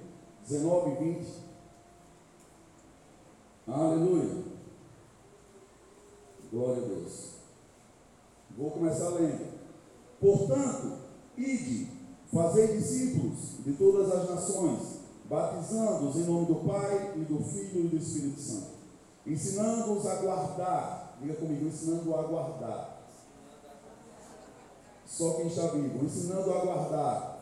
19 0.48 0.92
e 0.92 1.13
20. 1.13 1.28
Aleluia. 3.68 4.44
Glória 6.51 6.84
a 6.84 6.88
Deus. 6.88 7.30
Vou 8.58 8.72
começar 8.72 9.10
lendo. 9.10 9.60
Portanto, 10.20 10.98
ide, 11.38 11.88
fazei 12.34 12.75
discípulos 12.78 13.63
de 13.63 13.74
todas 13.74 14.12
as 14.12 14.30
nações, 14.30 15.00
batizando-os 15.25 16.16
em 16.16 16.24
nome 16.24 16.48
do 16.48 16.56
Pai 16.68 17.13
e 17.16 17.20
do 17.20 17.44
Filho 17.44 17.86
e 17.86 17.88
do 17.88 17.98
Espírito 17.98 18.42
Santo, 18.42 18.72
ensinando-os 19.25 20.06
a 20.06 20.16
guardar, 20.16 21.18
diga 21.22 21.36
comigo, 21.36 21.68
ensinando 21.68 22.16
a 22.16 22.24
guardar. 22.24 22.99
Só 25.10 25.34
quem 25.34 25.48
está 25.48 25.68
vivo, 25.68 26.06
ensinando 26.06 26.54
a 26.54 26.60
guardar 26.60 27.39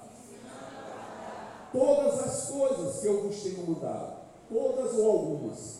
todas 1.74 2.20
as 2.22 2.50
coisas 2.50 3.02
que 3.02 3.08
eu 3.08 3.24
vos 3.24 3.44
tenho 3.44 3.68
mudado, 3.68 4.22
todas 4.50 4.94
ou 4.96 5.12
algumas. 5.12 5.80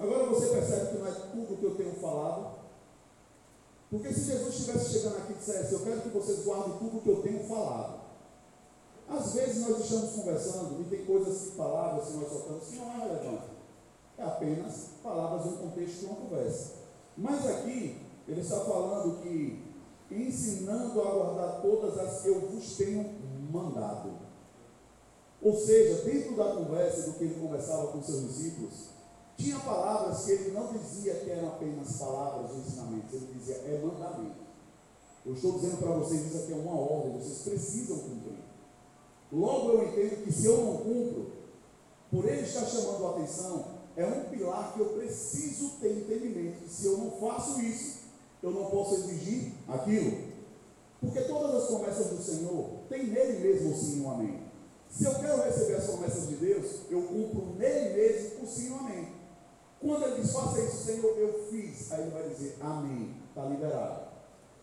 Agora 0.00 0.26
você 0.26 0.46
percebe 0.46 0.88
que 0.88 0.98
não 0.98 1.06
é 1.06 1.12
tudo 1.12 1.58
que 1.58 1.64
eu 1.64 1.74
tenho 1.76 1.94
falado, 1.96 2.52
porque 3.90 4.12
se 4.14 4.24
Jesus 4.24 4.54
estivesse 4.54 4.92
chegando 4.92 5.18
aqui 5.18 5.32
e 5.32 5.36
dissesse, 5.36 5.74
eu 5.74 5.80
quero 5.80 6.00
que 6.00 6.08
vocês 6.08 6.42
guardem 6.42 6.78
tudo 6.78 7.02
que 7.02 7.10
eu 7.10 7.22
tenho 7.22 7.46
falado. 7.46 8.00
Às 9.10 9.34
vezes 9.34 9.68
nós 9.68 9.78
estamos 9.78 10.12
conversando 10.14 10.80
e 10.80 10.84
tem 10.84 11.04
coisas, 11.04 11.52
palavras 11.54 12.08
que 12.08 12.16
nós 12.16 12.28
soltamos 12.28 12.64
que 12.64 12.76
não 12.76 12.90
é 12.90 12.96
relevante. 12.96 13.52
É 14.16 14.24
apenas 14.24 14.88
palavras 15.02 15.44
no 15.44 15.58
contexto 15.58 16.00
de 16.00 16.06
uma 16.06 16.16
conversa. 16.16 16.72
Mas 17.16 17.46
aqui, 17.46 18.00
ele 18.26 18.40
está 18.40 18.60
falando 18.60 19.20
que 19.22 19.71
ensinando 20.12 21.00
a 21.00 21.10
guardar 21.12 21.62
todas 21.62 21.98
as 21.98 22.22
que 22.22 22.28
eu 22.28 22.40
vos 22.48 22.76
tenho 22.76 23.10
mandado. 23.50 24.10
Ou 25.40 25.56
seja, 25.56 26.02
dentro 26.04 26.36
da 26.36 26.54
conversa, 26.54 27.10
do 27.10 27.18
que 27.18 27.24
ele 27.24 27.40
conversava 27.40 27.88
com 27.88 28.02
seus 28.02 28.28
discípulos, 28.28 28.90
tinha 29.36 29.58
palavras 29.58 30.24
que 30.24 30.30
ele 30.30 30.52
não 30.52 30.72
dizia 30.72 31.14
que 31.14 31.30
eram 31.30 31.48
apenas 31.48 31.96
palavras 31.96 32.50
ou 32.52 32.58
ensinamentos, 32.58 33.12
ele 33.12 33.34
dizia 33.34 33.56
é 33.56 33.80
mandamento. 33.82 34.42
Eu 35.24 35.34
estou 35.34 35.52
dizendo 35.52 35.78
para 35.78 35.92
vocês, 35.92 36.26
isso 36.26 36.38
aqui 36.38 36.52
é 36.52 36.56
uma 36.56 36.74
ordem, 36.74 37.18
vocês 37.18 37.38
precisam 37.42 37.98
cumprir. 37.98 38.38
Logo 39.32 39.70
eu 39.70 39.88
entendo 39.88 40.24
que 40.24 40.32
se 40.32 40.46
eu 40.46 40.58
não 40.58 40.76
cumpro, 40.78 41.32
por 42.10 42.28
ele 42.28 42.42
estar 42.42 42.66
chamando 42.66 43.06
a 43.06 43.10
atenção, 43.10 43.64
é 43.96 44.06
um 44.06 44.24
pilar 44.30 44.74
que 44.74 44.80
eu 44.80 44.86
preciso 44.90 45.70
ter 45.80 45.92
entendimento. 45.92 46.68
Se 46.68 46.86
eu 46.86 46.98
não 46.98 47.10
faço 47.12 47.60
isso, 47.60 48.01
eu 48.42 48.50
não 48.50 48.66
posso 48.66 48.94
exigir 48.94 49.52
aquilo. 49.68 50.32
Porque 51.00 51.20
todas 51.22 51.54
as 51.54 51.66
promessas 51.68 52.06
do 52.08 52.22
Senhor 52.22 52.70
têm 52.88 53.06
nele 53.06 53.38
mesmo 53.40 53.72
o 53.72 53.76
sim 53.76 53.98
e 53.98 54.00
o 54.00 54.10
amém. 54.10 54.40
Se 54.88 55.04
eu 55.04 55.14
quero 55.14 55.42
receber 55.42 55.74
as 55.74 55.84
promessas 55.84 56.28
de 56.28 56.36
Deus, 56.36 56.80
eu 56.90 57.02
cumpro 57.02 57.54
nele 57.56 57.94
mesmo 57.94 58.44
o 58.44 58.46
sim 58.46 58.68
e 58.68 58.70
o 58.70 58.76
amém. 58.76 59.08
Quando 59.80 60.04
ele 60.04 60.22
diz, 60.22 60.32
faça 60.32 60.60
isso, 60.60 60.84
Senhor, 60.84 61.18
eu 61.18 61.46
fiz. 61.50 61.90
Aí 61.90 62.02
ele 62.02 62.10
vai 62.10 62.28
dizer, 62.28 62.56
amém, 62.60 63.16
está 63.28 63.44
liberado. 63.44 64.12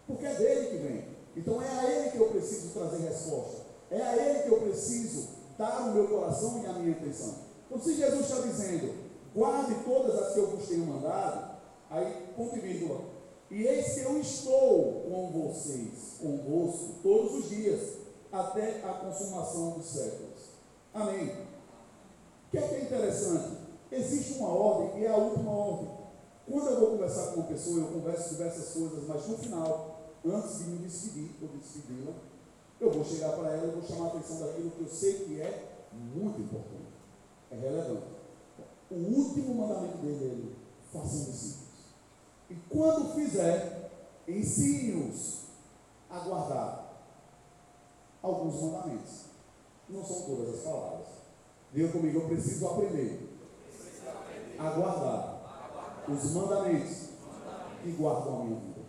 Porque 0.07 0.25
é 0.25 0.33
dele 0.36 0.69
que 0.69 0.77
vem. 0.77 1.05
Então 1.36 1.62
é 1.62 1.67
a 1.67 1.91
ele 1.91 2.12
que 2.12 2.17
eu 2.17 2.29
preciso 2.29 2.69
trazer 2.69 2.98
resposta. 2.98 3.65
É 3.91 4.01
a 4.01 4.15
ele 4.15 4.43
que 4.43 4.50
eu 4.50 4.62
preciso 4.62 5.27
dar 5.57 5.89
o 5.89 5.93
meu 5.93 6.07
coração 6.07 6.62
e 6.63 6.65
a 6.65 6.74
minha 6.74 6.95
atenção. 6.95 7.36
Então, 7.65 7.81
se 7.81 7.95
Jesus 7.95 8.21
está 8.21 8.41
dizendo, 8.41 8.93
guarde 9.36 9.75
todas 9.83 10.15
as 10.15 10.33
que 10.33 10.39
eu 10.39 10.48
vos 10.48 10.67
tenho 10.67 10.86
mandado, 10.86 11.57
aí, 11.89 12.33
ponto 12.36 12.55
e 12.55 12.59
vírgula. 12.59 13.01
E 13.51 13.63
eis 13.63 13.94
que 13.94 14.01
eu 14.01 14.20
estou 14.20 15.06
com 15.10 15.32
vocês, 15.32 16.18
convosco, 16.22 16.96
todos 17.01 17.34
os 17.34 17.50
dias, 17.50 17.98
até 18.32 18.84
a 18.84 18.94
consumação 18.94 19.72
dos 19.72 19.86
séculos. 19.88 20.50
Amém. 20.94 21.29
O 21.29 22.51
que 22.51 22.58
é, 22.58 22.62
que 22.62 22.75
é 22.75 22.82
interessante? 22.84 23.58
Existe 23.91 24.39
uma 24.39 24.50
ordem 24.50 25.01
e 25.01 25.06
é 25.06 25.10
a 25.10 25.18
última 25.18 25.51
ordem. 25.51 25.89
Quando 26.48 26.68
eu 26.68 26.79
vou 26.79 26.89
conversar 26.91 27.32
com 27.32 27.41
uma 27.41 27.48
pessoa, 27.48 27.79
eu 27.79 27.88
converso 27.88 28.29
diversas 28.29 28.74
coisas, 28.74 29.08
mas 29.08 29.27
no 29.27 29.38
final, 29.38 30.13
antes 30.25 30.60
de 30.60 30.63
me 30.65 30.77
despedir, 30.79 31.32
ou 31.41 31.48
despedi-la, 31.50 32.13
eu 32.79 32.91
vou 32.91 33.03
chegar 33.03 33.34
para 33.34 33.51
ela 33.51 33.68
e 33.68 33.72
vou 33.72 33.84
chamar 33.84 34.06
a 34.06 34.08
atenção 34.10 34.39
daquilo 34.39 34.72
que 34.72 34.82
eu 34.82 34.88
sei 34.88 35.13
que 35.25 35.41
é 35.41 35.88
muito 35.91 36.41
importante, 36.41 36.94
é 37.51 37.56
relevante. 37.56 38.08
O 38.91 38.96
último 38.96 39.56
mandamento 39.56 39.98
dele 39.98 40.56
é 40.56 40.98
façam 40.98 41.25
discípulos. 41.25 41.68
E 42.50 42.56
quando 42.70 43.13
fizer, 43.13 43.91
ensine-os 44.27 45.44
a 46.10 46.20
guardar 46.20 47.03
alguns 48.22 48.62
mandamentos. 48.62 49.25
Não 49.88 50.03
são 50.03 50.22
todas 50.22 50.56
as 50.56 50.62
palavras. 50.62 51.08
Diga 51.74 51.91
comigo, 51.91 52.20
eu 52.20 52.27
preciso 52.27 52.68
aprender 52.68 53.29
a 54.58 54.70
guardar 54.72 56.06
os 56.08 56.32
mandamentos 56.34 57.10
que 57.84 57.91
guardam 57.91 58.41
a 58.41 58.44
minha 58.44 58.60
vida, 58.60 58.82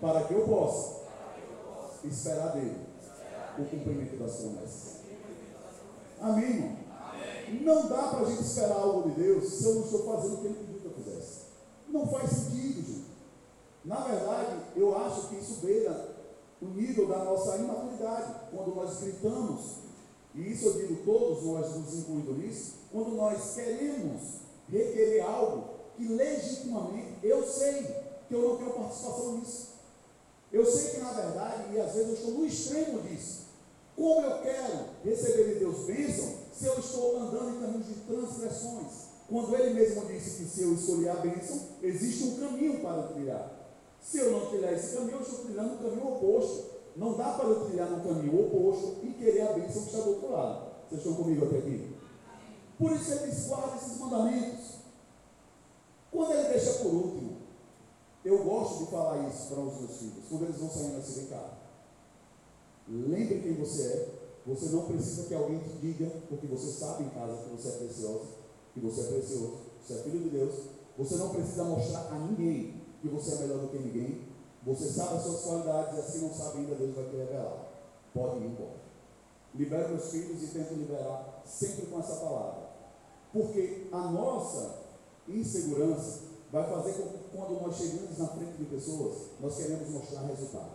para 0.00 0.24
que 0.24 0.34
eu 0.34 0.46
possa 0.46 1.02
esperar 2.04 2.52
dele 2.52 2.86
o 3.58 3.64
cumprimento 3.64 4.16
das 4.18 4.36
promessas. 4.36 4.96
Amém, 6.20 6.44
irmão? 6.44 6.76
Não 7.62 7.88
dá 7.88 8.08
para 8.08 8.20
a 8.20 8.24
gente 8.24 8.42
esperar 8.42 8.76
algo 8.76 9.10
de 9.10 9.20
Deus 9.20 9.48
se 9.48 9.64
eu 9.64 9.74
não 9.76 9.82
estou 9.84 10.04
fazendo 10.04 10.34
o 10.34 10.38
que 10.38 10.46
ele 10.46 10.54
pediu 10.54 10.80
que 10.80 10.86
eu 10.86 10.92
fizesse. 10.92 11.46
Não 11.96 12.06
faz 12.08 12.30
sentido, 12.30 12.86
gente. 12.86 13.06
Na 13.82 14.04
verdade, 14.04 14.60
eu 14.76 14.94
acho 14.98 15.28
que 15.28 15.36
isso 15.36 15.64
beira 15.64 16.14
o 16.60 16.66
nível 16.66 17.08
da 17.08 17.24
nossa 17.24 17.56
imaturidade. 17.56 18.34
Quando 18.54 18.74
nós 18.74 19.00
gritamos, 19.00 19.76
e 20.34 20.52
isso 20.52 20.66
eu 20.66 20.72
digo 20.74 21.06
todos 21.06 21.42
nós 21.44 21.74
nos 21.74 21.94
incluindo 21.94 22.34
nisso, 22.34 22.74
quando 22.92 23.12
nós 23.12 23.54
queremos 23.54 24.20
requerer 24.68 25.24
algo 25.24 25.64
que 25.96 26.06
legitimamente 26.06 27.14
eu 27.22 27.42
sei 27.46 27.82
que 28.28 28.34
eu 28.34 28.42
não 28.42 28.56
tenho 28.58 28.74
participação 28.74 29.38
nisso. 29.38 29.76
Eu 30.52 30.66
sei 30.66 30.90
que 30.90 31.00
na 31.00 31.12
verdade, 31.12 31.72
e 31.72 31.80
às 31.80 31.94
vezes 31.94 32.08
eu 32.08 32.14
estou 32.14 32.30
no 32.32 32.46
extremo 32.46 33.00
disso. 33.02 33.46
Como 33.96 34.20
eu 34.20 34.42
quero 34.42 34.84
receber 35.02 35.54
de 35.54 35.60
Deus 35.60 35.86
bênção 35.86 36.34
se 36.52 36.66
eu 36.66 36.78
estou 36.78 37.16
andando 37.20 37.56
em 37.56 37.60
caminhos 37.60 37.86
de 37.86 37.94
transgressões? 37.94 39.05
Quando 39.28 39.54
ele 39.56 39.74
mesmo 39.74 40.06
disse 40.06 40.42
que 40.42 40.48
se 40.48 40.62
eu 40.62 40.74
escolher 40.74 41.08
a 41.08 41.16
bênção, 41.16 41.60
existe 41.82 42.24
um 42.24 42.36
caminho 42.36 42.80
para 42.80 43.08
trilhar. 43.08 43.50
Se 44.00 44.18
eu 44.18 44.30
não 44.30 44.46
trilhar 44.46 44.72
esse 44.72 44.94
caminho, 44.94 45.16
eu 45.16 45.22
estou 45.22 45.38
trilhando 45.40 45.74
o 45.74 45.78
caminho 45.78 46.08
oposto. 46.14 46.76
Não 46.94 47.16
dá 47.16 47.32
para 47.32 47.48
eu 47.48 47.66
trilhar 47.66 47.90
no 47.90 48.04
caminho 48.04 48.46
oposto 48.46 48.98
e 49.02 49.12
querer 49.14 49.42
a 49.42 49.52
bênção 49.52 49.82
que 49.82 49.88
está 49.88 50.00
do 50.00 50.10
outro 50.10 50.30
lado. 50.30 50.66
Vocês 50.88 51.00
estão 51.00 51.14
comigo 51.14 51.44
até 51.44 51.58
aqui? 51.58 51.96
Por 52.78 52.92
isso 52.92 53.12
ele 53.12 53.32
guarda 53.48 53.76
esses 53.76 53.98
mandamentos. 53.98 54.76
Quando 56.12 56.32
ele 56.32 56.48
deixa 56.48 56.72
por 56.74 56.94
último, 56.94 57.36
eu 58.24 58.44
gosto 58.44 58.84
de 58.84 58.90
falar 58.90 59.28
isso 59.28 59.48
para 59.48 59.60
os 59.60 59.80
meus 59.80 59.96
filhos, 59.98 60.24
quando 60.28 60.44
eles 60.44 60.56
vão 60.56 60.70
saindo 60.70 60.98
assim, 60.98 61.20
vem 61.20 61.26
cá. 61.26 61.58
Lembre 62.88 63.40
quem 63.40 63.54
você 63.54 63.82
é. 63.82 64.26
Você 64.46 64.66
não 64.68 64.82
precisa 64.86 65.26
que 65.26 65.34
alguém 65.34 65.58
te 65.58 65.70
diga, 65.80 66.10
porque 66.28 66.46
você 66.46 66.70
sabe 66.70 67.04
em 67.04 67.08
casa 67.08 67.42
que 67.42 67.50
você 67.50 67.68
é 67.68 67.72
precioso, 67.72 68.35
que 68.76 68.80
você 68.80 69.00
é 69.00 69.04
precioso, 69.04 69.56
você 69.80 69.94
é 69.94 70.02
filho 70.02 70.20
de 70.20 70.28
Deus. 70.28 70.54
Você 70.98 71.16
não 71.16 71.30
precisa 71.30 71.64
mostrar 71.64 72.08
a 72.12 72.18
ninguém 72.18 72.82
que 73.00 73.08
você 73.08 73.34
é 73.34 73.38
melhor 73.38 73.60
do 73.60 73.68
que 73.68 73.78
ninguém. 73.78 74.28
Você 74.66 74.88
sabe 74.90 75.16
as 75.16 75.22
suas 75.22 75.42
qualidades 75.42 75.96
e 75.96 76.00
assim 76.00 76.20
não 76.20 76.34
sabe 76.34 76.58
ainda, 76.58 76.74
Deus 76.74 76.94
vai 76.94 77.04
te 77.04 77.16
revelar. 77.16 77.68
Pode 78.12 78.38
ir 78.38 78.46
embora. 78.46 78.76
Libero 79.54 79.88
meus 79.90 80.10
filhos 80.10 80.42
e 80.42 80.46
tento 80.48 80.74
liberar 80.74 81.42
sempre 81.46 81.86
com 81.86 81.98
essa 81.98 82.16
palavra. 82.16 82.66
Porque 83.32 83.88
a 83.92 84.10
nossa 84.10 84.78
insegurança 85.28 86.20
vai 86.52 86.68
fazer 86.68 86.92
com 86.92 87.08
que 87.08 87.36
quando 87.36 87.62
nós 87.62 87.76
chegamos 87.76 88.18
na 88.18 88.28
frente 88.28 88.58
de 88.58 88.64
pessoas, 88.64 89.28
nós 89.40 89.56
queremos 89.56 89.88
mostrar 89.88 90.22
resultado. 90.22 90.72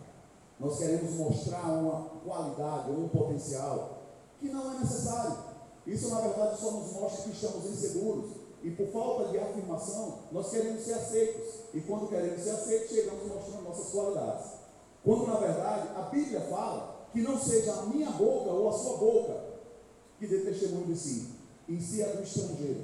Nós 0.60 0.78
queremos 0.78 1.12
mostrar 1.14 1.68
uma 1.68 2.10
qualidade 2.24 2.92
ou 2.92 3.06
um 3.06 3.10
potencial 3.10 4.00
que 4.40 4.50
não 4.50 4.76
é 4.76 4.80
necessário. 4.80 5.51
Isso, 5.86 6.10
na 6.10 6.22
verdade, 6.22 6.60
só 6.60 6.72
nos 6.72 6.92
mostra 6.94 7.24
que 7.24 7.32
estamos 7.32 7.66
inseguros. 7.66 8.32
E 8.64 8.70
por 8.72 8.88
falta 8.88 9.30
de 9.30 9.40
afirmação, 9.40 10.20
nós 10.32 10.50
queremos 10.50 10.84
ser 10.84 10.94
aceitos. 10.94 11.48
E 11.74 11.82
quando 11.82 12.08
queremos 12.08 12.42
ser 12.42 12.52
aceitos, 12.52 12.90
chegamos 12.90 13.28
mostrando 13.28 13.64
nossas 13.64 13.92
qualidades. 13.92 14.52
Quando, 15.04 15.26
na 15.26 15.38
verdade, 15.38 15.90
a 15.96 16.02
Bíblia 16.04 16.42
fala 16.42 17.08
que 17.12 17.22
não 17.22 17.40
seja 17.40 17.74
a 17.74 17.82
minha 17.88 18.12
boca 18.12 18.52
ou 18.52 18.70
a 18.70 18.74
sua 18.74 18.98
boca 18.98 19.52
que 20.20 20.28
dê 20.28 20.42
testemunho 20.42 20.86
de 20.86 20.96
si, 20.96 21.30
em 21.68 21.80
si 21.80 22.02
é 22.02 22.08
do 22.08 22.22
estrangeiro. 22.22 22.84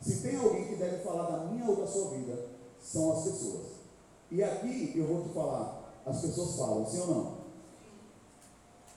Se 0.00 0.22
tem 0.22 0.36
alguém 0.36 0.68
que 0.68 0.76
deve 0.76 0.98
falar 1.04 1.30
da 1.30 1.44
minha 1.44 1.68
ou 1.68 1.76
da 1.76 1.86
sua 1.86 2.10
vida, 2.10 2.46
são 2.80 3.12
as 3.12 3.24
pessoas. 3.24 3.66
E 4.30 4.42
aqui 4.42 4.92
eu 4.96 5.06
vou 5.06 5.22
te 5.22 5.28
falar, 5.30 5.92
as 6.06 6.20
pessoas 6.20 6.56
falam, 6.56 6.86
sim 6.86 7.00
ou 7.00 7.06
não? 7.06 7.38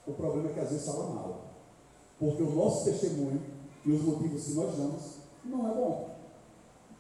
O 0.08 0.14
problema 0.14 0.50
é 0.50 0.54
que 0.54 0.60
às 0.60 0.70
vezes 0.70 0.86
fala 0.86 1.14
mal. 1.14 1.41
Porque 2.22 2.44
o 2.44 2.52
nosso 2.52 2.86
testemunho 2.86 3.42
e 3.84 3.92
os 3.92 4.04
motivos 4.04 4.44
que 4.44 4.54
nós 4.54 4.78
damos 4.78 5.02
não 5.44 5.68
é 5.68 5.74
bom. 5.74 6.10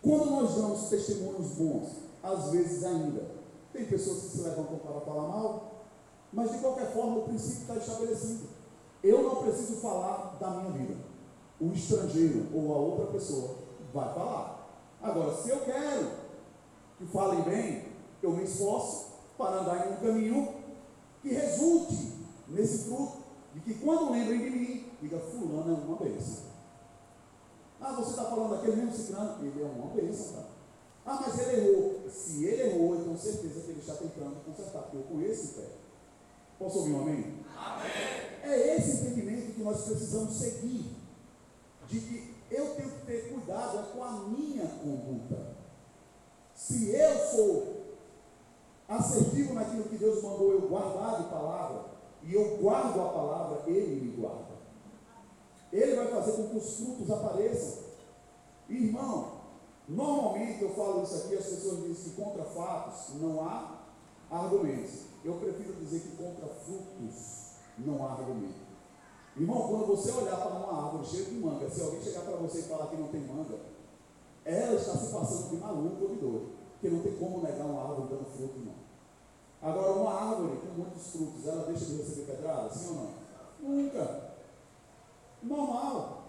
Quando 0.01 0.31
nós 0.31 0.55
damos 0.55 0.89
testemunhos 0.89 1.51
bons, 1.51 1.89
às 2.23 2.49
vezes 2.49 2.83
ainda, 2.83 3.27
tem 3.71 3.85
pessoas 3.85 4.23
que 4.23 4.29
se 4.29 4.41
levantam 4.41 4.79
para 4.79 4.99
falar 5.01 5.27
mal, 5.27 5.83
mas 6.33 6.51
de 6.51 6.57
qualquer 6.57 6.91
forma 6.91 7.19
o 7.19 7.23
princípio 7.25 7.61
está 7.61 7.75
estabelecido. 7.75 8.47
Eu 9.03 9.21
não 9.21 9.43
preciso 9.43 9.79
falar 9.79 10.37
da 10.39 10.49
minha 10.49 10.71
vida. 10.71 10.95
O 11.59 11.67
estrangeiro 11.67 12.47
ou 12.51 12.73
a 12.73 12.77
outra 12.77 13.05
pessoa 13.11 13.57
vai 13.93 14.11
falar. 14.15 14.75
Agora, 15.03 15.35
se 15.35 15.51
eu 15.51 15.59
quero 15.59 16.07
que 16.97 17.05
falem 17.05 17.43
bem, 17.43 17.85
eu 18.23 18.31
me 18.31 18.43
esforço 18.43 19.05
para 19.37 19.59
andar 19.59 19.87
em 19.87 19.93
um 19.93 19.97
caminho 19.97 20.55
que 21.21 21.29
resulte 21.29 22.11
nesse 22.47 22.85
fruto, 22.85 23.17
de 23.53 23.59
que 23.59 23.75
quando 23.75 24.11
lembrem 24.11 24.39
de 24.39 24.49
mim, 24.49 24.80
diga, 25.01 25.19
fulano 25.19 25.71
é 25.71 25.85
uma 25.85 25.97
bênção. 25.97 26.51
Ah, 27.81 27.93
você 27.93 28.11
está 28.11 28.25
falando 28.25 28.51
daquele 28.51 28.75
mesmo 28.75 28.93
ciclano? 28.93 29.43
Ele 29.43 29.61
é 29.61 29.65
uma 29.65 29.87
bênção, 29.87 30.35
cara. 30.35 30.47
Ah, 31.03 31.19
mas 31.25 31.39
ele 31.39 31.67
errou. 31.67 32.09
Se 32.09 32.45
ele 32.45 32.61
errou, 32.61 32.95
eu 32.95 33.03
tenho 33.03 33.17
certeza 33.17 33.61
que 33.61 33.71
ele 33.71 33.79
está 33.79 33.95
tentando 33.95 34.45
consertar, 34.45 34.83
porque 34.83 34.97
eu 34.97 35.03
conheço 35.03 35.51
o 35.51 35.53
pé. 35.55 35.67
Posso 36.59 36.77
ouvir 36.79 36.93
um 36.93 37.01
amém? 37.01 37.35
Amém. 37.57 37.91
É 38.43 38.77
esse 38.77 39.01
entendimento 39.01 39.53
que 39.55 39.63
nós 39.63 39.81
precisamos 39.81 40.35
seguir. 40.35 40.95
De 41.87 41.99
que 41.99 42.35
eu 42.51 42.75
tenho 42.75 42.91
que 42.91 43.05
ter 43.05 43.33
cuidado 43.33 43.79
é 43.79 43.81
com 43.93 44.03
a 44.03 44.11
minha 44.27 44.67
conduta. 44.67 45.55
Se 46.53 46.91
eu 46.91 47.17
sou 47.29 47.81
assertivo 48.87 49.55
naquilo 49.55 49.85
que 49.85 49.97
Deus 49.97 50.21
mandou 50.21 50.51
eu 50.51 50.61
guardar 50.67 51.23
de 51.23 51.29
palavra, 51.29 51.85
e 52.23 52.35
eu 52.35 52.57
guardo 52.57 53.01
a 53.01 53.09
palavra, 53.09 53.63
Ele 53.65 54.01
me 54.01 54.11
guarda. 54.11 54.50
Ele 55.71 55.95
vai 55.95 56.07
fazer 56.07 56.33
com 56.33 56.49
que 56.49 56.57
os 56.57 56.75
frutos 56.77 57.11
apareçam. 57.11 57.83
Irmão, 58.69 59.31
normalmente 59.87 60.61
eu 60.61 60.69
falo 60.73 61.03
isso 61.03 61.15
aqui, 61.15 61.35
as 61.35 61.45
pessoas 61.45 61.83
dizem 61.83 62.13
que 62.13 62.21
contra 62.21 62.43
fatos 62.43 63.15
não 63.19 63.41
há 63.41 63.79
argumentos. 64.29 65.01
Eu 65.23 65.33
prefiro 65.35 65.73
dizer 65.75 65.99
que 65.99 66.15
contra 66.17 66.47
frutos 66.47 67.51
não 67.77 68.05
há 68.05 68.11
argumento. 68.13 68.61
Irmão, 69.35 69.67
quando 69.67 69.87
você 69.87 70.11
olhar 70.11 70.35
para 70.35 70.57
uma 70.57 70.85
árvore 70.85 71.05
cheia 71.05 71.25
de 71.25 71.35
manga, 71.35 71.69
se 71.69 71.81
alguém 71.81 72.01
chegar 72.01 72.21
para 72.21 72.35
você 72.35 72.59
e 72.59 72.63
falar 72.63 72.87
que 72.87 72.97
não 72.97 73.07
tem 73.07 73.21
manga, 73.21 73.59
ela 74.43 74.75
está 74.75 74.91
se 74.97 75.11
passando 75.11 75.49
de 75.51 75.57
maluco 75.57 76.03
ou 76.03 76.09
de 76.09 76.15
doido. 76.15 76.49
Porque 76.73 76.89
não 76.89 77.01
tem 77.01 77.15
como 77.15 77.41
negar 77.41 77.65
uma 77.65 77.81
árvore 77.81 78.09
dando 78.09 78.25
fruto, 78.25 78.57
irmão. 78.57 78.75
Agora, 79.61 79.91
uma 79.91 80.13
árvore 80.13 80.57
com 80.57 80.81
muitos 80.81 81.11
frutos, 81.11 81.47
ela 81.47 81.65
deixa 81.65 81.85
de 81.85 81.97
receber 81.97 82.33
pedrada? 82.33 82.73
Sim 82.73 82.87
ou 82.89 82.95
não? 82.95 83.75
Nunca. 83.75 84.30
Normal. 85.43 86.21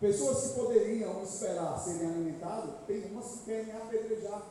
Pessoas 0.00 0.48
que 0.48 0.60
poderiam 0.60 1.22
esperar 1.22 1.78
serem 1.78 2.08
alimentadas, 2.08 2.74
tem 2.86 3.04
umas 3.06 3.26
que 3.26 3.38
querem 3.44 3.72
apedrejar. 3.72 4.42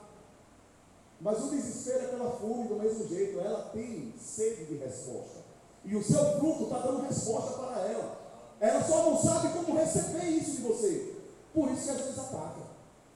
Mas 1.22 1.44
o 1.44 1.50
desespero 1.50 2.06
é 2.06 2.08
pela 2.08 2.32
fome 2.32 2.68
do 2.68 2.76
mesmo 2.76 3.08
jeito, 3.08 3.40
ela 3.40 3.70
tem 3.70 4.14
sede 4.18 4.66
de 4.66 4.78
resposta. 4.78 5.44
E 5.86 5.96
o 5.96 6.04
seu 6.04 6.40
fruto 6.40 6.64
está 6.64 6.80
dando 6.80 7.04
resposta 7.04 7.54
para 7.54 7.82
ela. 7.88 8.18
Ela 8.60 8.84
só 8.84 9.10
não 9.10 9.18
sabe 9.18 9.50
como 9.50 9.78
receber 9.78 10.26
isso 10.26 10.58
de 10.58 10.62
você. 10.64 11.16
Por 11.54 11.70
isso 11.70 11.84
que 11.84 11.92
às 11.92 11.98
vezes 11.98 12.20
ataca. 12.20 12.62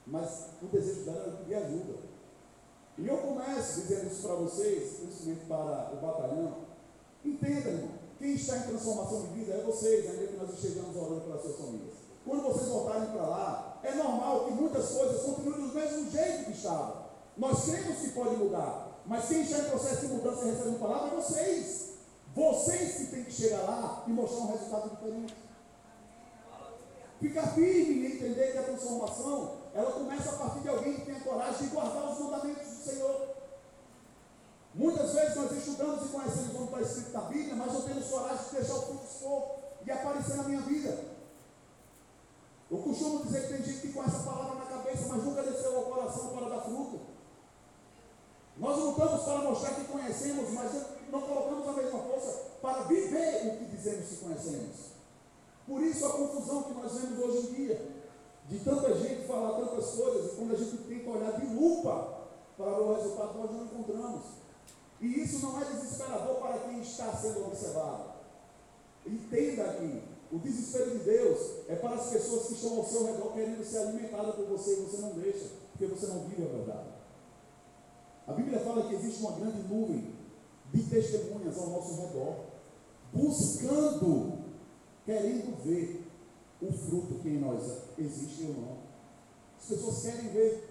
Mas 0.06 0.46
o 0.62 0.68
desejo 0.68 1.06
dela 1.06 1.28
é 1.28 1.44
pedir 1.44 1.56
ajuda. 1.56 2.00
E 2.98 3.08
eu 3.08 3.18
começo 3.18 3.82
dizendo 3.82 4.08
isso 4.08 4.28
para 4.28 4.36
vocês, 4.36 5.00
principalmente 5.00 5.46
para 5.46 5.94
o 5.94 5.98
batalhão. 5.98 6.58
Entenda, 7.24 7.70
irmão. 7.70 8.07
Quem 8.18 8.34
está 8.34 8.58
em 8.58 8.62
transformação 8.62 9.22
de 9.22 9.28
vida 9.28 9.54
é 9.54 9.64
vocês, 9.64 10.10
ainda 10.10 10.28
que 10.28 10.38
nós 10.38 10.54
estejamos 10.54 10.96
orando 10.96 11.22
pelas 11.22 11.42
suas 11.42 11.56
famílias. 11.58 11.94
Quando 12.26 12.44
vocês 12.44 12.68
voltarem 12.68 13.10
para 13.10 13.22
lá, 13.22 13.80
é 13.84 13.94
normal 13.94 14.46
que 14.46 14.52
muitas 14.52 14.90
coisas 14.90 15.22
continuem 15.22 15.62
do 15.62 15.74
mesmo 15.74 16.12
jeito 16.12 16.46
que 16.46 16.52
estavam. 16.52 17.06
Nós 17.38 17.66
cremos 17.66 18.00
que 18.00 18.10
pode 18.10 18.36
mudar, 18.36 19.02
mas 19.06 19.28
quem 19.28 19.42
está 19.42 19.60
em 19.60 19.70
processo 19.70 20.08
de 20.08 20.14
mudança 20.14 20.46
e 20.46 20.52
recebendo 20.52 20.80
palavra 20.80 21.12
é 21.12 21.22
vocês. 21.22 21.88
Vocês 22.36 22.98
que 22.98 23.06
têm 23.08 23.24
que 23.24 23.32
chegar 23.32 23.62
lá 23.62 24.04
e 24.08 24.12
mostrar 24.12 24.40
um 24.40 24.52
resultado 24.52 24.90
diferente. 24.90 25.36
Ficar 27.20 27.48
firme 27.54 28.08
em 28.08 28.16
entender 28.16 28.52
que 28.52 28.58
a 28.58 28.64
transformação, 28.64 29.58
ela 29.74 29.92
começa 29.92 30.30
a 30.30 30.38
partir 30.38 30.60
de 30.60 30.70
alguém 30.70 30.94
que 30.96 31.06
tem 31.06 31.16
a 31.16 31.20
coragem 31.20 31.68
de 31.68 31.74
guardar 31.74 32.12
os 32.12 32.20
mandamentos 32.20 32.68
do 32.68 32.84
Senhor. 32.84 33.37
Muitas 34.78 35.12
vezes 35.12 35.36
nós 35.36 35.52
estudamos 35.52 36.06
e 36.06 36.10
conhecemos 36.10 36.52
como 36.52 36.66
está 36.66 36.82
escrito 36.82 37.12
na 37.12 37.22
Bíblia, 37.22 37.56
mas 37.56 37.74
não 37.74 37.82
temos 37.82 38.08
coragem 38.08 38.46
de 38.46 38.56
deixar 38.58 38.76
o 38.76 38.82
fruto 38.82 39.42
e 39.84 39.92
aparecer 39.92 40.36
na 40.38 40.44
minha 40.44 40.62
vida. 40.62 41.00
Eu 42.70 42.78
costumo 42.78 43.24
dizer 43.24 43.42
que 43.42 43.54
tem 43.54 43.64
gente 43.64 43.82
que 43.82 43.94
com 43.94 44.04
essa 44.04 44.20
palavra 44.20 44.56
na 44.56 44.66
cabeça, 44.66 45.08
mas 45.08 45.24
nunca 45.24 45.42
desceu 45.42 45.78
ao 45.78 45.86
coração 45.86 46.30
para 46.30 46.50
dar 46.50 46.62
fruto. 46.62 47.00
Nós 48.58 48.78
lutamos 48.78 49.24
para 49.24 49.40
mostrar 49.40 49.76
que 49.76 49.86
conhecemos, 49.86 50.52
mas 50.52 50.72
não 51.12 51.22
colocamos 51.22 51.68
a 51.70 51.74
mesma 51.74 52.00
força 52.00 52.42
para 52.62 52.84
viver 52.84 53.48
o 53.48 53.58
que 53.58 53.66
dizemos 53.66 54.10
que 54.10 54.16
conhecemos. 54.18 54.76
Por 55.66 55.82
isso 55.82 56.06
a 56.06 56.10
confusão 56.12 56.64
que 56.64 56.74
nós 56.74 56.94
vemos 56.94 57.20
hoje 57.20 57.48
em 57.48 57.54
dia, 57.54 57.92
de 58.48 58.60
tanta 58.60 58.94
gente 58.96 59.28
falar 59.28 59.60
tantas 59.60 59.90
coisas, 59.90 60.34
e 60.34 60.36
quando 60.36 60.54
a 60.54 60.58
gente 60.58 60.78
tenta 60.78 61.10
olhar 61.10 61.32
de 61.40 61.48
lupa 61.48 62.28
para 62.56 62.80
o 62.80 62.94
resultado, 62.94 63.40
nós 63.40 63.52
não 63.52 63.66
encontramos. 63.66 64.37
E 65.00 65.22
isso 65.22 65.46
não 65.46 65.62
é 65.62 65.66
desesperador 65.66 66.36
para 66.36 66.60
quem 66.60 66.82
está 66.82 67.12
sendo 67.14 67.46
observado. 67.46 68.18
Entenda 69.06 69.64
aqui, 69.64 70.02
o 70.32 70.40
desespero 70.40 70.92
de 70.92 71.00
Deus 71.00 71.40
é 71.70 71.76
para 71.76 71.96
as 71.96 72.10
pessoas 72.10 72.48
que 72.48 72.54
estão 72.54 72.78
ao 72.78 72.86
seu 72.86 73.06
redor 73.06 73.32
querendo 73.34 73.64
ser 73.64 73.80
alimentadas 73.80 74.36
por 74.36 74.46
você 74.46 74.74
e 74.74 74.82
você 74.82 74.98
não 74.98 75.12
deixa, 75.12 75.46
porque 75.72 75.86
você 75.86 76.08
não 76.08 76.22
vive 76.22 76.44
a 76.44 76.48
verdade. 76.48 76.90
A 78.28 78.34
Bíblia 78.34 78.60
fala 78.60 78.88
que 78.88 78.96
existe 78.96 79.22
uma 79.22 79.32
grande 79.34 79.60
nuvem 79.68 80.14
de 80.74 80.84
testemunhas 80.84 81.58
ao 81.58 81.70
nosso 81.70 82.02
redor, 82.02 82.36
buscando, 83.14 84.40
querendo 85.06 85.64
ver 85.64 86.06
o 86.62 86.72
fruto 86.72 87.20
que 87.20 87.30
em 87.30 87.40
nós 87.40 87.84
existe 87.98 88.48
ou 88.48 88.54
não. 88.54 88.78
As 89.58 89.66
pessoas 89.68 90.02
querem 90.02 90.30
ver. 90.30 90.68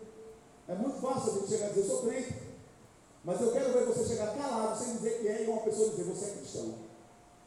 É 0.69 0.75
muito 0.75 1.01
fácil 1.01 1.33
a 1.33 1.35
gente 1.37 1.49
chegar 1.49 1.67
e 1.67 1.75
dizer, 1.75 1.81
eu 1.81 1.87
sou 1.87 2.03
crente. 2.03 2.35
Mas 3.27 3.41
eu 3.41 3.51
quero 3.51 3.73
ver 3.73 3.87
você 3.87 4.05
chegar 4.07 4.37
calado 4.37 4.79
sem 4.79 4.99
dizer 4.99 5.19
que 5.19 5.27
é 5.27 5.43
e 5.43 5.51
uma 5.51 5.61
pessoa 5.63 5.91
dizer 5.91 6.05
você 6.05 6.27
é 6.27 6.31
cristão. 6.35 6.75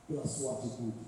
Pela 0.10 0.28
sua 0.28 0.56
atitude. 0.56 1.08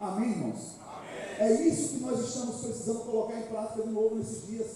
Amém, 0.00 0.30
irmãos? 0.32 0.78
Amém. 0.80 1.38
É 1.38 1.52
isso 1.68 1.90
que 1.90 2.00
nós 2.00 2.18
estamos 2.18 2.60
precisando 2.60 3.04
colocar 3.04 3.38
em 3.38 3.46
prática 3.46 3.84
de 3.84 3.88
novo 3.90 4.16
nesses 4.16 4.48
dias. 4.48 4.66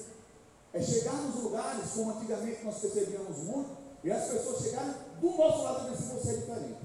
É 0.73 0.81
chegar 0.81 1.15
nos 1.15 1.43
lugares, 1.43 1.91
como 1.91 2.13
antigamente 2.13 2.65
nós 2.65 2.79
percebíamos 2.79 3.39
muito, 3.39 3.71
e 4.05 4.11
as 4.13 4.25
pessoas 4.29 4.63
chegarem 4.63 4.95
do 5.21 5.31
nosso 5.31 5.63
lado 5.63 5.89
e 5.89 5.97
dizer 5.97 6.15
você 6.15 6.31
é 6.31 6.35
diferente. 6.35 6.81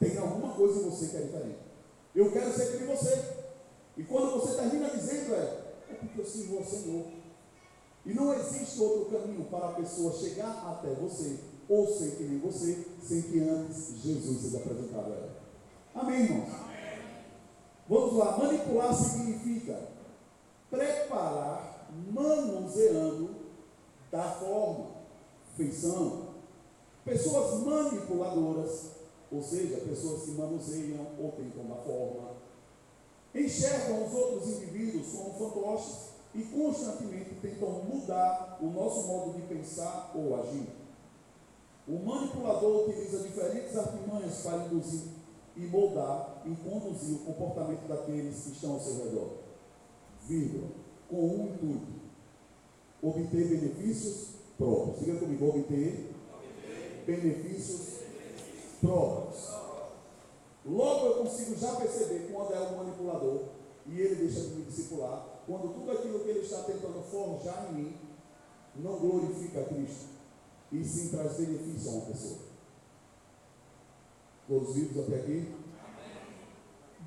Tem 0.00 0.18
alguma 0.18 0.54
coisa 0.54 0.80
em 0.80 0.90
você 0.90 1.06
que 1.06 1.16
é 1.18 1.20
diferente. 1.20 1.58
Eu 2.16 2.32
quero 2.32 2.52
ser 2.52 2.78
que 2.78 2.84
você. 2.84 3.22
E 3.96 4.02
quando 4.02 4.40
você 4.40 4.56
termina 4.56 4.90
dizendo 4.90 5.34
é, 5.34 5.74
é 5.88 5.94
porque 5.94 6.20
eu 6.20 6.26
sirvo 6.26 6.58
ao 6.58 6.64
Senhor. 6.64 7.06
E 8.04 8.12
não 8.12 8.34
existe 8.34 8.80
outro 8.80 9.16
caminho 9.16 9.44
para 9.44 9.68
a 9.68 9.72
pessoa 9.74 10.12
chegar 10.12 10.66
até 10.66 10.94
você 10.94 11.49
ou 11.70 11.86
ser 11.86 12.16
que 12.16 12.24
nem 12.24 12.40
você, 12.40 12.84
sem 13.00 13.22
que 13.22 13.38
antes 13.38 14.02
Jesus 14.02 14.40
seja 14.42 14.58
apresentado 14.58 15.12
a 15.12 15.16
ela. 15.16 15.36
Amém, 15.94 16.22
irmãos? 16.24 16.48
Vamos 17.88 18.14
lá. 18.14 18.38
Manipular 18.38 18.92
significa 18.92 19.80
preparar, 20.68 21.88
manuseando 22.10 23.30
da 24.10 24.24
forma, 24.32 24.86
feição. 25.56 26.30
Pessoas 27.04 27.60
manipuladoras, 27.60 28.86
ou 29.30 29.40
seja, 29.40 29.76
pessoas 29.76 30.24
que 30.24 30.32
manuseiam 30.32 31.06
ou 31.20 31.30
tentam 31.32 31.66
da 31.66 31.76
forma, 31.76 32.32
enxergam 33.32 34.08
os 34.08 34.12
outros 34.12 34.48
indivíduos 34.48 35.06
como 35.12 35.34
fantoches 35.34 36.10
e 36.34 36.42
constantemente 36.42 37.36
tentam 37.40 37.84
mudar 37.84 38.58
o 38.60 38.66
nosso 38.66 39.06
modo 39.06 39.34
de 39.34 39.42
pensar 39.42 40.10
ou 40.16 40.34
agir. 40.40 40.79
O 41.90 41.98
manipulador 42.06 42.88
utiliza 42.88 43.18
diferentes 43.18 43.76
artimanhas 43.76 44.42
para 44.44 44.66
induzir 44.66 45.08
e 45.56 45.66
moldar 45.66 46.40
e 46.46 46.54
conduzir 46.54 47.16
o 47.16 47.18
comportamento 47.24 47.88
daqueles 47.88 48.44
que 48.44 48.52
estão 48.52 48.74
ao 48.74 48.80
seu 48.80 49.06
redor. 49.06 49.30
vírgula, 50.24 50.68
com 51.08 51.16
um 51.16 51.46
intuito, 51.48 51.92
obter 53.02 53.48
benefícios 53.48 54.28
próprios. 54.56 55.00
Diga 55.00 55.18
comigo, 55.18 55.48
obter, 55.48 56.14
benefícios 57.04 58.02
próprios. 58.80 59.50
Logo 60.64 61.06
eu 61.06 61.14
consigo 61.24 61.56
já 61.56 61.74
perceber 61.74 62.30
quando 62.32 62.54
é 62.54 62.60
um 62.60 62.76
manipulador 62.76 63.46
e 63.86 64.00
ele 64.00 64.14
deixa 64.14 64.42
de 64.42 64.54
me 64.54 64.62
discipular, 64.62 65.42
quando 65.44 65.74
tudo 65.74 65.90
aquilo 65.90 66.20
que 66.20 66.28
ele 66.28 66.40
está 66.40 66.62
tentando 66.62 67.02
forjar 67.10 67.68
em 67.70 67.74
mim 67.74 67.96
não 68.76 68.96
glorifica 68.96 69.62
a 69.62 69.64
Cristo 69.64 70.19
e 70.72 70.84
sim 70.84 71.08
traz 71.08 71.36
benefício 71.36 71.90
a 71.90 71.94
uma 71.94 72.06
pessoa. 72.06 72.38
Todos 74.46 74.74
vivos 74.74 75.04
até 75.04 75.16
aqui? 75.16 75.54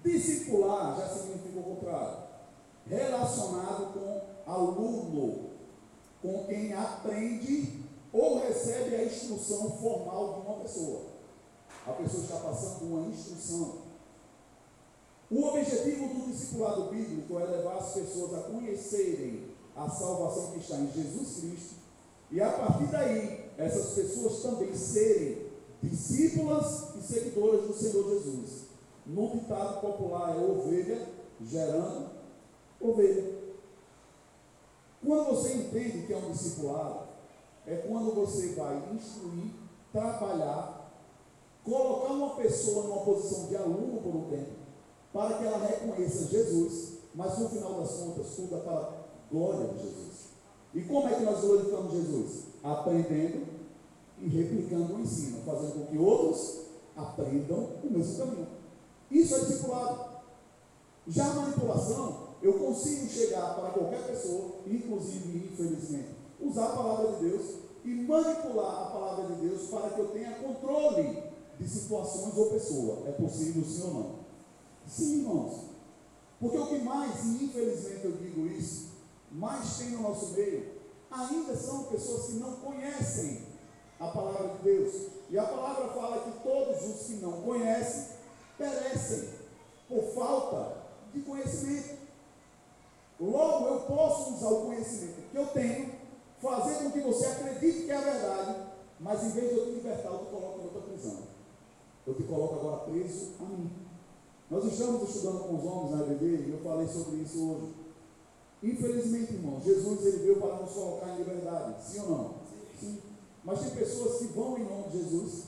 Discipular 0.04 0.98
já 0.98 1.08
significa 1.10 1.60
o 1.60 1.64
contrário. 1.64 2.24
Relacionado 2.88 3.94
com 3.94 4.52
aluno, 4.52 5.50
com 6.22 6.46
quem 6.46 6.74
aprende 6.74 7.84
ou 8.12 8.40
recebe 8.40 8.96
a 8.96 9.06
instrução 9.06 9.72
formal 9.72 10.34
de 10.34 10.48
uma 10.48 10.60
pessoa. 10.60 11.02
A 11.88 11.92
pessoa 11.92 12.24
está 12.24 12.38
passando 12.38 12.86
uma 12.86 13.08
instrução. 13.08 13.84
O 15.32 15.48
objetivo 15.48 16.08
do 16.14 16.32
discipulado 16.32 16.92
bíblico 16.92 17.40
é 17.40 17.46
levar 17.46 17.78
as 17.78 17.94
pessoas 17.94 18.34
a 18.36 18.50
conhecerem 18.50 19.50
a 19.76 19.90
salvação 19.90 20.52
que 20.52 20.60
está 20.60 20.76
em 20.76 20.92
Jesus 20.92 21.40
Cristo 21.40 21.76
e 22.32 22.40
a 22.40 22.52
partir 22.52 22.86
daí 22.88 23.43
essas 23.58 23.94
pessoas 23.94 24.42
também 24.42 24.76
serem 24.76 25.48
discípulas 25.82 26.96
e 26.96 27.02
seguidoras 27.02 27.68
do 27.68 27.74
Senhor 27.74 28.10
Jesus. 28.10 28.64
No 29.06 29.30
ditado 29.32 29.82
popular 29.82 30.36
é 30.36 30.40
ovelha 30.40 31.08
gerando 31.42 32.10
ovelha. 32.80 33.44
Quando 35.06 35.26
você 35.28 35.54
entende 35.54 36.08
que 36.08 36.14
é 36.14 36.18
um 36.18 36.32
discipulado, 36.32 37.08
é 37.68 37.76
quando 37.76 38.14
você 38.14 38.50
vai 38.50 38.82
instruir, 38.94 39.52
trabalhar, 39.92 40.92
colocar 41.64 42.14
uma 42.14 42.36
pessoa 42.36 42.88
numa 42.88 43.02
posição 43.04 43.48
de 43.48 43.56
aluno 43.56 44.02
por 44.02 44.16
um 44.16 44.30
tempo, 44.30 44.52
para 45.12 45.38
que 45.38 45.46
ela 45.46 45.66
reconheça 45.66 46.28
Jesus, 46.28 46.94
mas 47.14 47.38
no 47.38 47.50
final 47.50 47.82
das 47.82 47.92
contas, 47.92 48.36
tudo 48.36 48.56
é 48.56 48.60
para 48.60 48.80
a 48.80 48.94
glória 49.32 49.74
de 49.74 49.84
Jesus. 49.84 50.13
E 50.74 50.82
como 50.82 51.08
é 51.08 51.16
que 51.16 51.24
nós 51.24 51.40
glorificamos 51.42 51.94
Jesus? 51.94 52.44
Aprendendo 52.64 53.46
e 54.20 54.28
replicando 54.28 54.96
o 54.96 55.00
ensino, 55.02 55.42
fazendo 55.46 55.74
com 55.74 55.86
que 55.86 55.98
outros 55.98 56.62
aprendam 56.96 57.70
o 57.84 57.92
mesmo 57.92 58.18
caminho. 58.18 58.48
Isso 59.12 59.36
é 59.36 59.40
discipulado. 59.40 60.14
Já 61.08 61.26
a 61.26 61.34
manipulação, 61.34 62.30
eu 62.42 62.54
consigo 62.54 63.08
chegar 63.08 63.56
para 63.56 63.70
qualquer 63.70 64.08
pessoa, 64.08 64.56
inclusive, 64.66 65.50
infelizmente, 65.52 66.10
usar 66.40 66.66
a 66.66 66.76
palavra 66.76 67.12
de 67.14 67.30
Deus 67.30 67.56
e 67.86 67.90
manipular 67.90 68.84
a 68.84 68.86
palavra 68.92 69.36
de 69.36 69.48
Deus 69.48 69.68
para 69.68 69.90
que 69.90 70.00
eu 70.00 70.08
tenha 70.08 70.36
controle 70.36 71.24
de 71.60 71.68
situações 71.68 72.36
ou 72.38 72.50
pessoa. 72.50 73.04
É 73.08 73.12
possível 73.12 73.64
sim 73.64 73.84
ou 73.84 73.94
não? 73.94 74.16
Sim, 74.88 75.20
irmãos. 75.20 75.74
Porque 76.40 76.58
o 76.58 76.68
que 76.68 76.80
mais, 76.80 77.24
e 77.26 77.46
infelizmente 77.46 78.06
eu 78.06 78.14
digo 78.14 78.48
isso, 78.48 78.93
mais 79.34 79.78
tem 79.78 79.90
no 79.90 80.04
nosso 80.04 80.34
meio, 80.34 80.74
ainda 81.10 81.56
são 81.56 81.86
pessoas 81.86 82.28
que 82.28 82.34
não 82.34 82.54
conhecem 82.58 83.48
a 84.00 84.08
palavra 84.08 84.50
de 84.50 84.64
Deus. 84.64 85.08
E 85.30 85.38
a 85.38 85.44
palavra 85.44 85.88
fala 85.90 86.20
que 86.20 86.44
todos 86.44 86.84
os 86.84 87.08
que 87.08 87.14
não 87.16 87.42
conhecem 87.42 88.16
perecem 88.58 89.30
por 89.90 90.04
falta 90.14 90.78
de 91.14 91.22
conhecimento. 91.22 92.04
Logo, 93.20 93.68
eu 93.68 93.80
posso 93.82 94.36
usar 94.36 94.50
o 94.50 94.66
conhecimento 94.68 95.30
que 95.32 95.38
eu 95.38 95.48
tenho, 95.48 95.92
fazer 96.42 96.84
com 96.84 96.92
que 96.92 97.00
você 97.00 97.26
acredite 97.26 97.86
que 97.86 97.92
é 97.92 97.96
a 97.96 98.02
verdade, 98.02 98.56
mas 99.00 99.24
em 99.24 99.30
vez 99.30 99.50
de 99.50 99.58
eu 99.58 99.66
te 99.66 99.72
libertar, 99.72 100.10
eu 100.10 100.20
te 100.20 100.26
coloco 100.26 100.60
em 100.60 100.64
outra 100.64 100.82
prisão. 100.82 101.18
Eu 102.06 102.14
te 102.14 102.24
coloco 102.24 102.56
agora 102.56 102.78
preso 102.84 103.32
a 103.40 103.44
mim. 103.46 103.72
Nós 104.50 104.66
estamos 104.66 105.10
estudando 105.10 105.48
com 105.48 105.56
os 105.56 105.64
homens 105.64 105.92
na 105.92 106.14
EBD 106.14 106.48
e 106.48 106.52
eu 106.52 106.60
falei 106.64 106.88
sobre 106.88 107.18
isso 107.18 107.52
hoje. 107.52 107.83
Infelizmente, 108.64 109.34
irmão, 109.34 109.60
Jesus 109.60 110.06
ele 110.06 110.18
veio 110.20 110.40
para 110.40 110.56
nos 110.56 110.72
colocar 110.72 111.10
em 111.10 111.18
liberdade, 111.18 111.84
sim 111.86 112.00
ou 112.00 112.10
não? 112.10 112.36
Sim. 112.80 112.98
Mas 113.44 113.60
tem 113.60 113.72
pessoas 113.72 114.20
que 114.20 114.28
vão 114.28 114.58
em 114.58 114.64
nome 114.64 114.90
de 114.90 115.00
Jesus, 115.00 115.44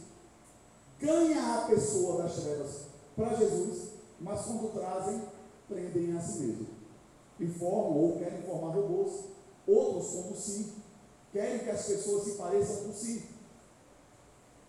ganha 0.99 1.55
a 1.55 1.61
pessoa 1.61 2.23
das 2.23 2.35
trevas 2.35 2.81
para 3.15 3.35
Jesus, 3.35 3.91
mas 4.19 4.41
quando 4.41 4.73
trazem, 4.73 5.21
prendem 5.69 6.17
a 6.17 6.21
si 6.21 6.39
mesmo. 6.39 6.67
E 7.39 7.47
formam 7.47 7.97
ou 7.97 8.17
querem 8.17 8.41
formar 8.41 8.75
robôs. 8.75 9.13
Outros, 9.65 10.07
como 10.11 10.35
si, 10.35 10.73
querem 11.31 11.59
que 11.59 11.69
as 11.69 11.85
pessoas 11.85 12.23
se 12.23 12.31
pareçam 12.31 12.83
com 12.83 12.93
si. 12.93 13.29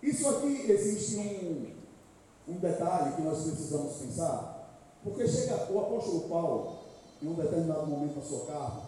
Isso 0.01 0.29
aqui 0.29 0.71
existe 0.71 1.17
um, 1.17 2.53
um 2.53 2.59
detalhe 2.59 3.17
que 3.17 3.23
nós 3.23 3.43
precisamos 3.43 3.97
pensar, 3.97 4.81
porque 5.03 5.27
chega 5.27 5.73
o 5.73 5.81
apóstolo 5.81 6.29
Paulo, 6.29 6.76
em 7.23 7.29
um 7.29 7.35
determinado 7.35 7.87
momento 7.87 8.17
na 8.17 8.23
sua 8.23 8.47
carta, 8.47 8.83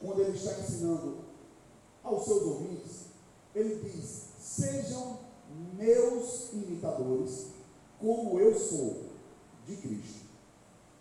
quando 0.00 0.20
ele 0.20 0.36
está 0.36 0.58
ensinando 0.58 1.18
aos 2.02 2.24
seus 2.24 2.42
ouvintes, 2.42 3.06
ele 3.54 3.76
diz: 3.76 4.28
Sejam 4.38 5.18
meus 5.76 6.52
imitadores, 6.52 7.46
como 8.00 8.38
eu 8.38 8.58
sou 8.58 9.04
de 9.66 9.76
Cristo. 9.76 10.24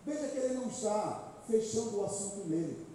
Veja 0.05 0.27
que 0.27 0.37
ele 0.37 0.53
não 0.55 0.67
está 0.67 1.33
fechando 1.47 1.97
o 1.97 2.05
assunto 2.05 2.47
nele. 2.47 2.85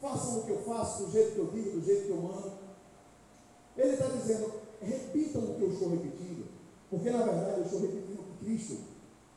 Façam 0.00 0.40
o 0.40 0.44
que 0.44 0.50
eu 0.50 0.62
faço, 0.62 1.04
do 1.04 1.12
jeito 1.12 1.32
que 1.32 1.38
eu 1.38 1.46
digo, 1.46 1.80
do 1.80 1.84
jeito 1.84 2.06
que 2.06 2.10
eu 2.10 2.22
mando. 2.22 2.52
Ele 3.76 3.92
está 3.92 4.08
dizendo: 4.08 4.52
repitam 4.80 5.42
o 5.42 5.54
que 5.54 5.62
eu 5.62 5.72
estou 5.72 5.90
repetindo, 5.90 6.48
porque 6.90 7.10
na 7.10 7.22
verdade 7.24 7.60
eu 7.60 7.64
estou 7.64 7.80
repetindo 7.80 8.20
o 8.20 8.24
que 8.24 8.44
Cristo 8.44 8.78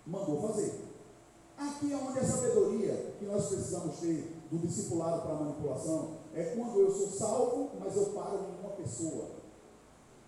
mandou 0.05 0.41
fazer. 0.41 0.88
Aqui 1.59 1.91
é 1.91 1.97
onde 1.97 2.19
a 2.19 2.23
sabedoria 2.23 3.15
que 3.19 3.25
nós 3.25 3.47
precisamos 3.47 3.97
ter 3.97 4.33
do 4.49 4.57
discipulado 4.59 5.23
para 5.23 5.31
a 5.31 5.39
manipulação 5.41 6.19
é 6.33 6.55
quando 6.55 6.79
eu 6.79 6.89
sou 6.89 7.07
salvo, 7.09 7.71
mas 7.77 7.97
eu 7.97 8.05
paro 8.11 8.37
em 8.37 8.61
uma 8.61 8.69
pessoa. 8.77 9.25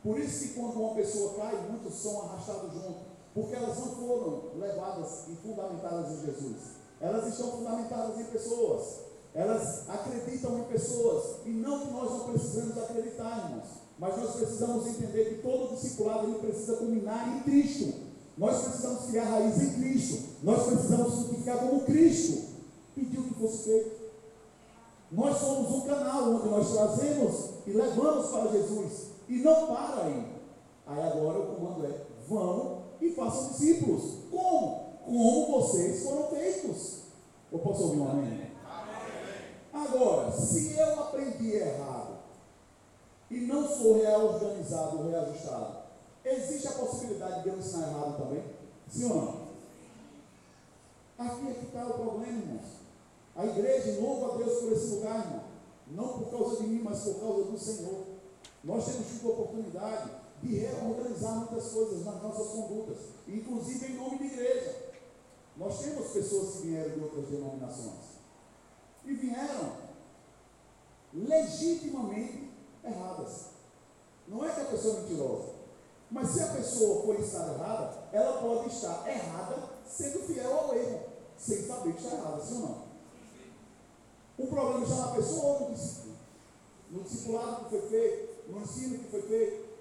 Por 0.03 0.19
isso 0.19 0.39
que 0.45 0.53
quando 0.59 0.73
uma 0.81 0.93
pessoa 0.93 1.35
cai, 1.35 1.55
muitos 1.69 1.93
são 1.93 2.23
arrastados 2.23 2.73
junto, 2.73 2.99
porque 3.33 3.55
elas 3.55 3.79
não 3.79 3.95
foram 3.95 4.59
levadas 4.59 5.29
e 5.29 5.35
fundamentadas 5.37 6.11
em 6.11 6.25
Jesus. 6.25 6.57
Elas 6.99 7.27
estão 7.27 7.51
fundamentadas 7.53 8.19
em 8.19 8.25
pessoas. 8.25 8.99
Elas 9.33 9.89
acreditam 9.89 10.59
em 10.59 10.63
pessoas. 10.63 11.45
E 11.45 11.49
não 11.49 11.79
que 11.79 11.93
nós 11.93 12.11
não 12.11 12.31
precisamos 12.31 12.77
acreditar, 12.77 13.45
irmãos. 13.45 13.69
Mas 13.97 14.17
nós 14.17 14.35
precisamos 14.35 14.85
entender 14.85 15.29
que 15.29 15.41
todo 15.41 15.73
discipulado 15.75 16.27
ele 16.27 16.39
precisa 16.39 16.75
culminar 16.75 17.37
em 17.37 17.43
Cristo. 17.43 18.10
Nós 18.41 18.59
precisamos 18.63 19.05
criar 19.05 19.25
raiz 19.25 19.61
em 19.61 19.73
Cristo. 19.73 20.29
Nós 20.41 20.63
precisamos 20.63 21.13
frutificar 21.13 21.59
como 21.59 21.81
Cristo 21.81 22.55
pediu 22.95 23.21
que 23.21 23.35
fosse 23.35 23.65
feito. 23.65 24.01
Nós 25.11 25.37
somos 25.37 25.71
um 25.71 25.81
canal 25.81 26.33
onde 26.33 26.49
nós 26.49 26.73
trazemos 26.73 27.49
e 27.67 27.71
levamos 27.71 28.31
para 28.31 28.51
Jesus. 28.51 29.09
E 29.29 29.35
não 29.43 29.67
para 29.67 30.05
aí. 30.05 30.25
Aí 30.87 31.01
agora 31.03 31.37
o 31.37 31.55
comando 31.55 31.85
é: 31.85 32.01
vão 32.27 32.81
e 32.99 33.11
façam 33.11 33.49
discípulos. 33.49 34.15
Como? 34.31 34.95
Como 35.05 35.61
vocês 35.61 36.03
foram 36.03 36.27
feitos. 36.29 37.01
Eu 37.51 37.59
posso 37.59 37.83
ouvir 37.83 37.99
um 37.99 38.09
amém? 38.09 38.51
Agora, 39.71 40.31
se 40.31 40.79
eu 40.79 40.99
aprendi 40.99 41.57
errado 41.57 42.17
e 43.29 43.41
não 43.41 43.67
sou 43.67 44.01
reorganizado, 44.01 45.07
reajustado, 45.07 45.80
Existe 46.23 46.67
a 46.67 46.71
possibilidade 46.71 47.43
de 47.43 47.49
eu 47.49 47.57
ensinar 47.57 47.89
errado 47.89 48.17
também? 48.17 48.43
Sim 48.87 49.11
ou 49.11 49.15
não? 49.15 49.51
Aqui 51.17 51.49
é 51.49 51.53
que 51.53 51.65
está 51.65 51.85
o 51.85 51.93
problema, 51.93 52.39
irmãos. 52.39 52.81
A 53.35 53.45
igreja 53.45 54.01
louva 54.01 54.33
a 54.33 54.37
Deus 54.37 54.59
por 54.59 54.71
esse 54.73 54.95
lugar, 54.95 55.19
irmão. 55.19 55.43
Não 55.87 56.19
por 56.19 56.31
causa 56.31 56.63
de 56.63 56.67
mim, 56.67 56.81
mas 56.83 56.99
por 56.99 57.19
causa 57.19 57.43
do 57.45 57.57
Senhor. 57.57 58.05
Nós 58.63 58.85
temos 58.85 59.07
tido 59.07 59.27
a 59.27 59.31
oportunidade 59.33 60.11
de 60.41 60.55
reorganizar 60.55 61.35
muitas 61.35 61.71
coisas 61.71 62.05
nas 62.05 62.21
nossas 62.21 62.47
condutas, 62.47 62.97
inclusive 63.27 63.85
em 63.87 63.95
nome 63.95 64.17
de 64.17 64.25
igreja. 64.25 64.75
Nós 65.57 65.79
temos 65.79 66.07
pessoas 66.11 66.55
que 66.55 66.67
vieram 66.67 66.91
de 66.91 66.99
outras 67.01 67.27
denominações 67.27 68.11
e 69.05 69.13
vieram 69.13 69.73
legitimamente 71.13 72.49
erradas. 72.83 73.45
Não 74.27 74.45
é 74.45 74.53
que 74.53 74.61
a 74.61 74.65
pessoa 74.65 74.97
é 74.97 75.01
mentirosa, 75.01 75.60
mas 76.11 76.29
se 76.29 76.43
a 76.43 76.47
pessoa 76.47 77.03
for 77.03 77.17
ensinada 77.17 77.53
errada, 77.53 77.93
ela 78.11 78.41
pode 78.41 78.67
estar 78.67 79.07
errada 79.07 79.55
sendo 79.85 80.19
fiel 80.27 80.53
ao 80.53 80.75
erro, 80.75 80.99
sem 81.37 81.65
saber 81.65 81.93
que 81.93 82.03
está 82.03 82.17
errada, 82.17 82.41
sim 82.41 82.55
ou 82.55 82.61
não? 82.61 82.91
O 84.37 84.47
problema 84.47 84.83
está 84.83 84.95
na 84.95 85.15
pessoa 85.15 85.45
ou 85.45 85.69
no 85.69 85.75
discípulo? 85.75 86.15
No 86.89 87.03
discipulado 87.03 87.63
que 87.63 87.69
foi 87.69 87.81
feito, 87.89 88.51
no 88.51 88.61
ensino 88.61 88.99
que 88.99 89.11
foi 89.11 89.21
feito. 89.21 89.71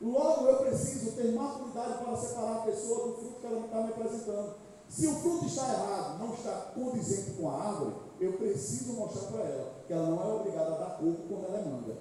Logo 0.00 0.46
eu 0.46 0.56
preciso 0.60 1.12
ter 1.12 1.32
maturidade 1.32 2.04
para 2.04 2.16
separar 2.16 2.56
a 2.56 2.62
pessoa 2.62 3.08
do 3.08 3.14
fruto 3.16 3.40
que 3.40 3.46
ela 3.46 3.66
está 3.66 3.82
me 3.82 3.90
apresentando. 3.90 4.54
Se 4.88 5.06
o 5.06 5.14
fruto 5.16 5.44
está 5.44 5.68
errado, 5.68 6.18
não 6.18 6.32
está 6.32 6.72
condizente 6.74 7.32
com 7.32 7.50
a 7.50 7.62
árvore, 7.62 7.94
eu 8.18 8.32
preciso 8.32 8.94
mostrar 8.94 9.30
para 9.30 9.44
ela 9.44 9.72
que 9.86 9.92
ela 9.92 10.08
não 10.08 10.22
é 10.22 10.34
obrigada 10.34 10.74
a 10.74 10.78
dar 10.78 10.98
corpo 10.98 11.28
quando 11.28 11.44
ela 11.44 11.58
é 11.58 11.64
manga. 11.64 11.96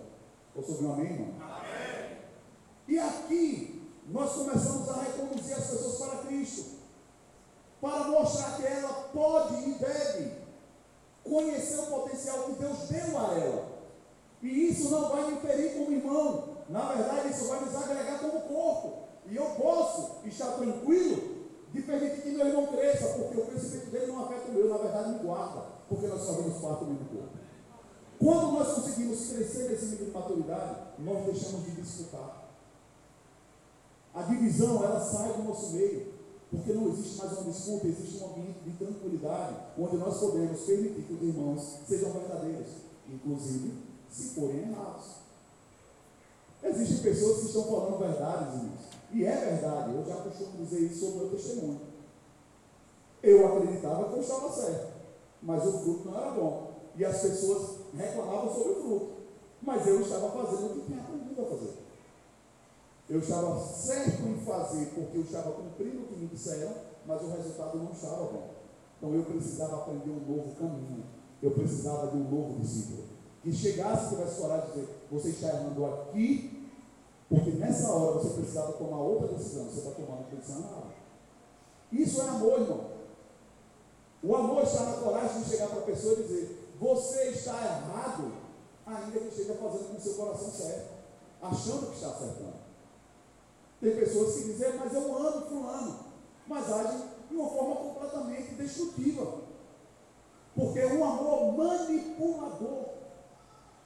Posso 0.55 0.71
ouvir 0.71 0.85
um 0.85 0.93
amém, 0.93 1.11
irmão? 1.11 1.33
Amém. 1.41 2.08
E 2.89 2.97
aqui 2.97 3.87
nós 4.07 4.31
começamos 4.31 4.89
a 4.89 5.03
reconduzir 5.03 5.55
as 5.55 5.67
pessoas 5.67 5.97
para 5.97 6.23
Cristo, 6.23 6.65
para 7.79 8.05
mostrar 8.05 8.57
que 8.57 8.65
ela 8.65 9.09
pode 9.13 9.69
e 9.69 9.73
deve 9.75 10.33
conhecer 11.23 11.77
o 11.81 11.85
potencial 11.85 12.45
que 12.45 12.53
Deus 12.53 12.79
deu 12.89 13.19
a 13.19 13.33
ela. 13.35 13.79
E 14.41 14.69
isso 14.69 14.89
não 14.89 15.07
vai 15.09 15.29
me 15.29 15.39
ferir 15.39 15.77
como 15.77 15.91
irmão. 15.91 16.57
Na 16.67 16.93
verdade, 16.93 17.29
isso 17.29 17.47
vai 17.47 17.59
nos 17.59 17.75
agregar 17.75 18.19
como 18.21 18.41
corpo. 18.41 19.03
E 19.27 19.35
eu 19.35 19.45
posso 19.45 20.27
estar 20.27 20.53
tranquilo 20.53 21.45
de 21.71 21.83
permitir 21.83 22.23
que 22.23 22.31
meu 22.31 22.47
irmão 22.47 22.65
cresça, 22.67 23.19
porque 23.19 23.39
o 23.39 23.45
crescimento 23.45 23.91
dele 23.91 24.07
não 24.07 24.25
afeta 24.25 24.49
o 24.49 24.53
meu, 24.53 24.67
na 24.67 24.77
verdade 24.77 25.09
me 25.11 25.19
guarda, 25.19 25.61
porque 25.87 26.07
nós 26.07 26.25
fazemos 26.25 26.59
parte 26.59 26.85
do 26.85 27.09
corpo. 27.15 27.37
Quando 28.17 28.51
nós 28.53 28.73
conseguimos 28.73 29.29
crescer 29.31 29.69
nesse 29.69 29.85
nível 29.85 30.07
de 30.07 30.11
maturidade, 30.11 30.75
nós 30.97 31.25
deixamos 31.25 31.65
de 31.65 31.71
disputar. 31.73 32.38
A 34.19 34.23
divisão, 34.23 34.83
ela 34.83 34.99
sai 34.99 35.31
do 35.31 35.43
nosso 35.43 35.71
meio, 35.71 36.07
porque 36.51 36.73
não 36.73 36.89
existe 36.89 37.19
mais 37.19 37.37
uma 37.37 37.51
disputa, 37.51 37.87
existe 37.87 38.21
um 38.21 38.31
ambiente 38.31 38.59
de 38.65 38.71
tranquilidade, 38.71 39.55
onde 39.77 39.95
nós 39.95 40.19
podemos 40.19 40.59
permitir 40.59 41.03
que 41.03 41.13
os 41.13 41.21
irmãos 41.21 41.79
sejam 41.87 42.11
verdadeiros, 42.11 42.67
inclusive 43.07 43.81
se 44.09 44.35
forem 44.35 44.69
errados. 44.69 45.05
Existem 46.61 46.97
pessoas 46.97 47.39
que 47.39 47.45
estão 47.45 47.63
falando 47.63 47.97
verdades, 47.97 48.55
irmãos, 48.55 48.79
e 49.13 49.23
é 49.23 49.35
verdade, 49.37 49.95
eu 49.95 50.05
já 50.05 50.15
costumo 50.17 50.65
dizer 50.65 50.81
isso 50.81 50.99
sobre 50.99 51.15
o 51.15 51.21
meu 51.21 51.29
testemunho. 51.29 51.81
Eu 53.23 53.47
acreditava 53.47 54.09
que 54.09 54.15
eu 54.15 54.21
estava 54.21 54.51
certo, 54.51 54.93
mas 55.41 55.65
o 55.65 55.79
fruto 55.79 56.09
não 56.09 56.19
era 56.19 56.31
bom. 56.31 56.71
E 56.97 57.05
as 57.05 57.21
pessoas 57.21 57.77
reclamavam 57.95 58.53
sobre 58.53 58.71
o 58.73 58.83
fruto. 58.83 59.09
Mas 59.61 59.87
eu 59.87 60.01
estava 60.01 60.29
fazendo 60.29 60.65
o 60.65 60.73
que 60.73 60.85
tinha 60.87 60.99
aprendido 60.99 61.41
a 61.41 61.45
fazer. 61.45 61.78
Eu 63.09 63.19
estava 63.19 63.59
certo 63.59 64.21
em 64.21 64.37
fazer 64.45 64.85
porque 64.93 65.17
eu 65.17 65.21
estava 65.21 65.51
cumprindo 65.51 66.03
o 66.03 66.07
que 66.07 66.15
me 66.15 66.27
disseram, 66.27 66.73
mas 67.05 67.21
o 67.23 67.31
resultado 67.31 67.77
não 67.79 67.91
estava 67.91 68.25
bom. 68.25 68.49
Então 68.97 69.13
eu 69.15 69.23
precisava 69.23 69.77
aprender 69.77 70.11
um 70.11 70.19
novo 70.19 70.55
caminho. 70.55 71.05
Eu 71.41 71.51
precisava 71.51 72.07
de 72.07 72.17
um 72.17 72.29
novo 72.29 72.59
discípulo. 72.59 73.03
Que 73.41 73.51
chegasse 73.51 74.07
e 74.07 74.09
tivesse 74.17 74.41
coragem 74.41 74.67
de 74.67 74.73
dizer: 74.73 75.07
Você 75.09 75.29
está 75.29 75.47
errando 75.47 75.85
aqui 75.85 76.59
porque 77.29 77.51
nessa 77.51 77.91
hora 77.91 78.17
você 78.17 78.33
precisava 78.33 78.73
tomar 78.73 78.97
outra 78.97 79.27
decisão, 79.27 79.65
você 79.65 79.79
está 79.79 79.91
tomando 79.91 80.35
decisão 80.35 80.61
errada. 80.61 80.95
Isso 81.91 82.21
é 82.21 82.27
amor, 82.27 82.61
irmão. 82.61 82.89
O 84.23 84.35
amor 84.35 84.63
está 84.63 84.83
na 84.83 84.97
coragem 84.97 85.43
de 85.43 85.49
chegar 85.49 85.67
para 85.67 85.79
a 85.79 85.83
pessoa 85.83 86.13
e 86.13 86.23
dizer: 86.23 86.73
Você 86.79 87.29
está 87.29 87.53
errado, 87.53 88.31
ainda 88.85 89.19
que 89.19 89.27
esteja 89.27 89.53
fazendo 89.53 89.93
com 89.93 89.99
seu 89.99 90.13
coração 90.15 90.49
certo, 90.51 90.89
achando 91.39 91.87
que 91.87 91.95
está 91.95 92.09
acertando. 92.09 92.58
Tem 93.81 93.95
pessoas 93.95 94.35
que 94.35 94.43
dizem: 94.45 94.73
Mas 94.77 94.93
eu 94.93 95.17
amo 95.17 95.45
Fulano, 95.47 95.99
mas 96.47 96.71
agem 96.71 97.01
de 97.29 97.35
uma 97.35 97.49
forma 97.49 97.75
completamente 97.75 98.55
destrutiva. 98.55 99.49
Porque 100.55 100.79
é 100.79 100.87
um 100.87 101.03
amor 101.03 101.57
manipulador, 101.57 102.85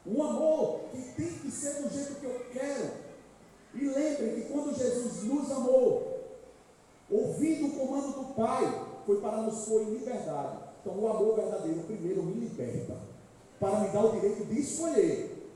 um 0.07 0.23
amor 0.23 0.79
que 0.91 1.01
tem 1.13 1.27
que 1.27 1.51
ser 1.51 1.83
do 1.83 1.89
jeito 1.89 2.15
que 2.15 2.25
eu 2.25 2.45
quero, 2.51 2.91
e 3.75 3.87
lembrem 3.87 4.35
que 4.35 4.51
quando 4.51 4.75
Jesus 4.75 5.23
nos 5.23 5.51
amou, 5.51 6.13
ouvindo 7.11 7.67
o 7.67 7.79
comando 7.79 8.13
do 8.13 8.33
Pai, 8.33 8.85
foi 9.05 9.21
para 9.21 9.41
nos 9.41 9.65
pôr 9.65 9.81
em 9.83 9.93
liberdade. 9.95 10.57
Então, 10.81 10.97
o 10.97 11.07
amor 11.07 11.35
verdadeiro, 11.35 11.81
primeiro, 11.81 12.23
me 12.23 12.33
liberta, 12.33 12.97
para 13.59 13.79
me 13.79 13.89
dar 13.89 14.05
o 14.05 14.11
direito 14.11 14.45
de 14.45 14.59
escolher 14.59 15.51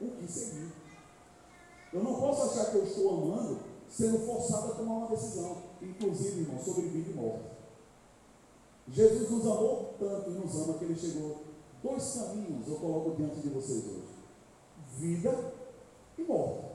o 0.00 0.10
que 0.10 0.30
seguir. 0.30 0.81
Eu 1.92 2.02
não 2.02 2.14
posso 2.14 2.42
achar 2.42 2.70
que 2.70 2.78
eu 2.78 2.84
estou 2.84 3.10
amando 3.10 3.60
sendo 3.88 4.18
forçado 4.20 4.72
a 4.72 4.76
tomar 4.76 4.94
uma 4.94 5.08
decisão, 5.08 5.58
inclusive, 5.82 6.40
irmão, 6.40 6.58
sobre 6.64 6.88
vida 6.88 7.10
e 7.10 7.14
morte. 7.14 7.44
Jesus 8.88 9.30
nos 9.30 9.46
amou 9.46 9.94
tanto 9.98 10.30
e 10.30 10.34
nos 10.34 10.54
ama 10.56 10.78
que 10.78 10.84
ele 10.84 10.96
chegou. 10.96 11.42
Dois 11.82 12.14
caminhos 12.14 12.68
eu 12.68 12.76
coloco 12.76 13.16
diante 13.16 13.40
de 13.40 13.48
vocês 13.50 13.84
hoje: 13.84 14.08
vida 14.96 15.52
e 16.16 16.22
morte. 16.22 16.72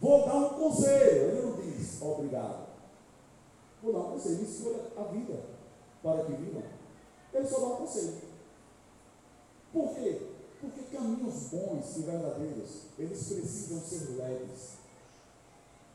Vou 0.00 0.24
dar 0.24 0.36
um 0.36 0.48
conselho. 0.50 1.30
Ele 1.30 1.42
não 1.42 1.56
diz 1.60 2.00
obrigado. 2.00 2.68
Vou 3.82 3.92
dar 3.92 3.98
um 4.00 4.12
conselho. 4.12 4.42
Escolha 4.42 4.80
a 4.96 5.02
vida 5.04 5.44
para 6.02 6.24
que 6.24 6.32
viva. 6.32 6.62
Ele 7.34 7.46
só 7.46 7.60
dá 7.60 7.66
um 7.66 7.76
conselho. 7.76 8.14
Por 9.72 9.94
quê? 9.94 10.27
Porque 10.60 10.96
caminhos 10.96 11.34
bons 11.50 11.96
e 11.96 12.02
verdadeiros, 12.02 12.70
eles 12.98 13.28
precisam 13.28 13.80
ser 13.80 14.16
leves. 14.16 14.78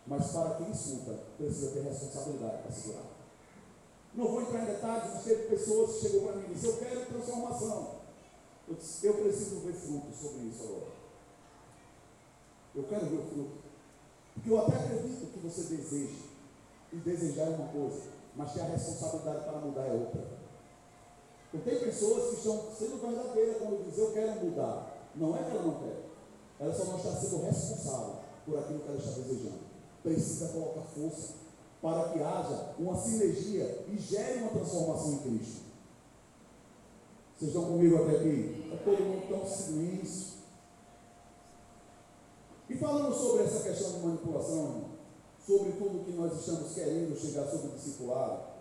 Mas 0.07 0.31
para 0.31 0.55
quem 0.55 0.71
escuta, 0.71 1.19
precisa 1.37 1.71
ter 1.71 1.81
responsabilidade 1.81 2.63
para 2.63 2.71
segurar. 2.71 3.05
Não 4.13 4.27
vou 4.27 4.41
entrar 4.41 4.63
em 4.63 4.65
detalhes, 4.65 5.13
mas 5.13 5.23
teve 5.23 5.43
pessoas 5.47 5.93
que 5.93 6.01
chegou 6.01 6.27
para 6.27 6.35
mim 6.35 6.45
e 6.49 6.53
disse, 6.53 6.67
eu 6.67 6.77
quero 6.77 7.05
transformação. 7.05 7.95
Eu 8.67 8.75
disse, 8.75 9.07
eu 9.07 9.13
preciso 9.15 9.59
ver 9.61 9.73
frutos 9.73 10.15
sobre 10.15 10.43
isso 10.43 10.63
agora. 10.63 10.91
Eu 12.75 12.83
quero 12.83 13.05
ver 13.07 13.17
o 13.17 13.27
fruto. 13.27 13.63
Porque 14.33 14.49
eu 14.49 14.59
até 14.59 14.75
acredito 14.75 15.31
que 15.31 15.39
você 15.39 15.75
deseja. 15.75 16.33
E 16.91 16.95
desejar 16.97 17.47
é 17.47 17.55
uma 17.55 17.67
coisa, 17.69 18.03
mas 18.35 18.53
ter 18.53 18.61
a 18.61 18.65
responsabilidade 18.65 19.45
para 19.45 19.59
mudar 19.59 19.87
é 19.87 19.93
outra. 19.93 20.42
Então 21.53 21.61
tem 21.61 21.79
pessoas 21.79 22.29
que 22.29 22.35
estão 22.37 22.63
sendo 22.77 22.99
verdadeiras 22.99 23.57
quando 23.57 23.85
dizem 23.85 24.03
eu 24.03 24.11
quero 24.11 24.45
mudar. 24.45 24.97
Não 25.15 25.35
é 25.35 25.43
que 25.43 25.51
ela 25.51 25.63
não 25.63 25.75
quer. 25.75 26.03
Ela 26.59 26.73
só 26.73 26.85
não 26.85 26.97
está 26.97 27.11
sendo 27.11 27.43
responsável 27.43 28.15
por 28.43 28.57
aquilo 28.57 28.79
que 28.79 28.87
ela 28.87 28.97
está 28.97 29.11
desejando. 29.21 29.59
Precisa 30.01 30.47
colocar 30.49 30.81
força 30.81 31.33
para 31.79 32.09
que 32.09 32.19
haja 32.21 32.73
uma 32.79 32.97
sinergia 32.97 33.85
e 33.87 33.97
gere 33.99 34.39
uma 34.39 34.49
transformação 34.49 35.11
em 35.13 35.17
Cristo. 35.19 35.63
Vocês 37.37 37.51
estão 37.51 37.65
comigo 37.65 37.97
até 37.97 38.17
aqui? 38.17 38.63
Está 38.63 38.77
todo 38.83 39.03
mundo 39.03 39.29
tão 39.29 39.45
silêncio. 39.45 40.33
E 42.69 42.75
falando 42.75 43.13
sobre 43.13 43.43
essa 43.43 43.63
questão 43.63 43.91
de 43.91 43.99
manipulação, 43.99 44.85
sobre 45.45 45.73
tudo 45.73 46.05
que 46.05 46.13
nós 46.13 46.39
estamos 46.39 46.73
querendo 46.73 47.15
chegar 47.15 47.45
sobre 47.47 47.67
o 47.67 47.71
discipulado, 47.71 48.52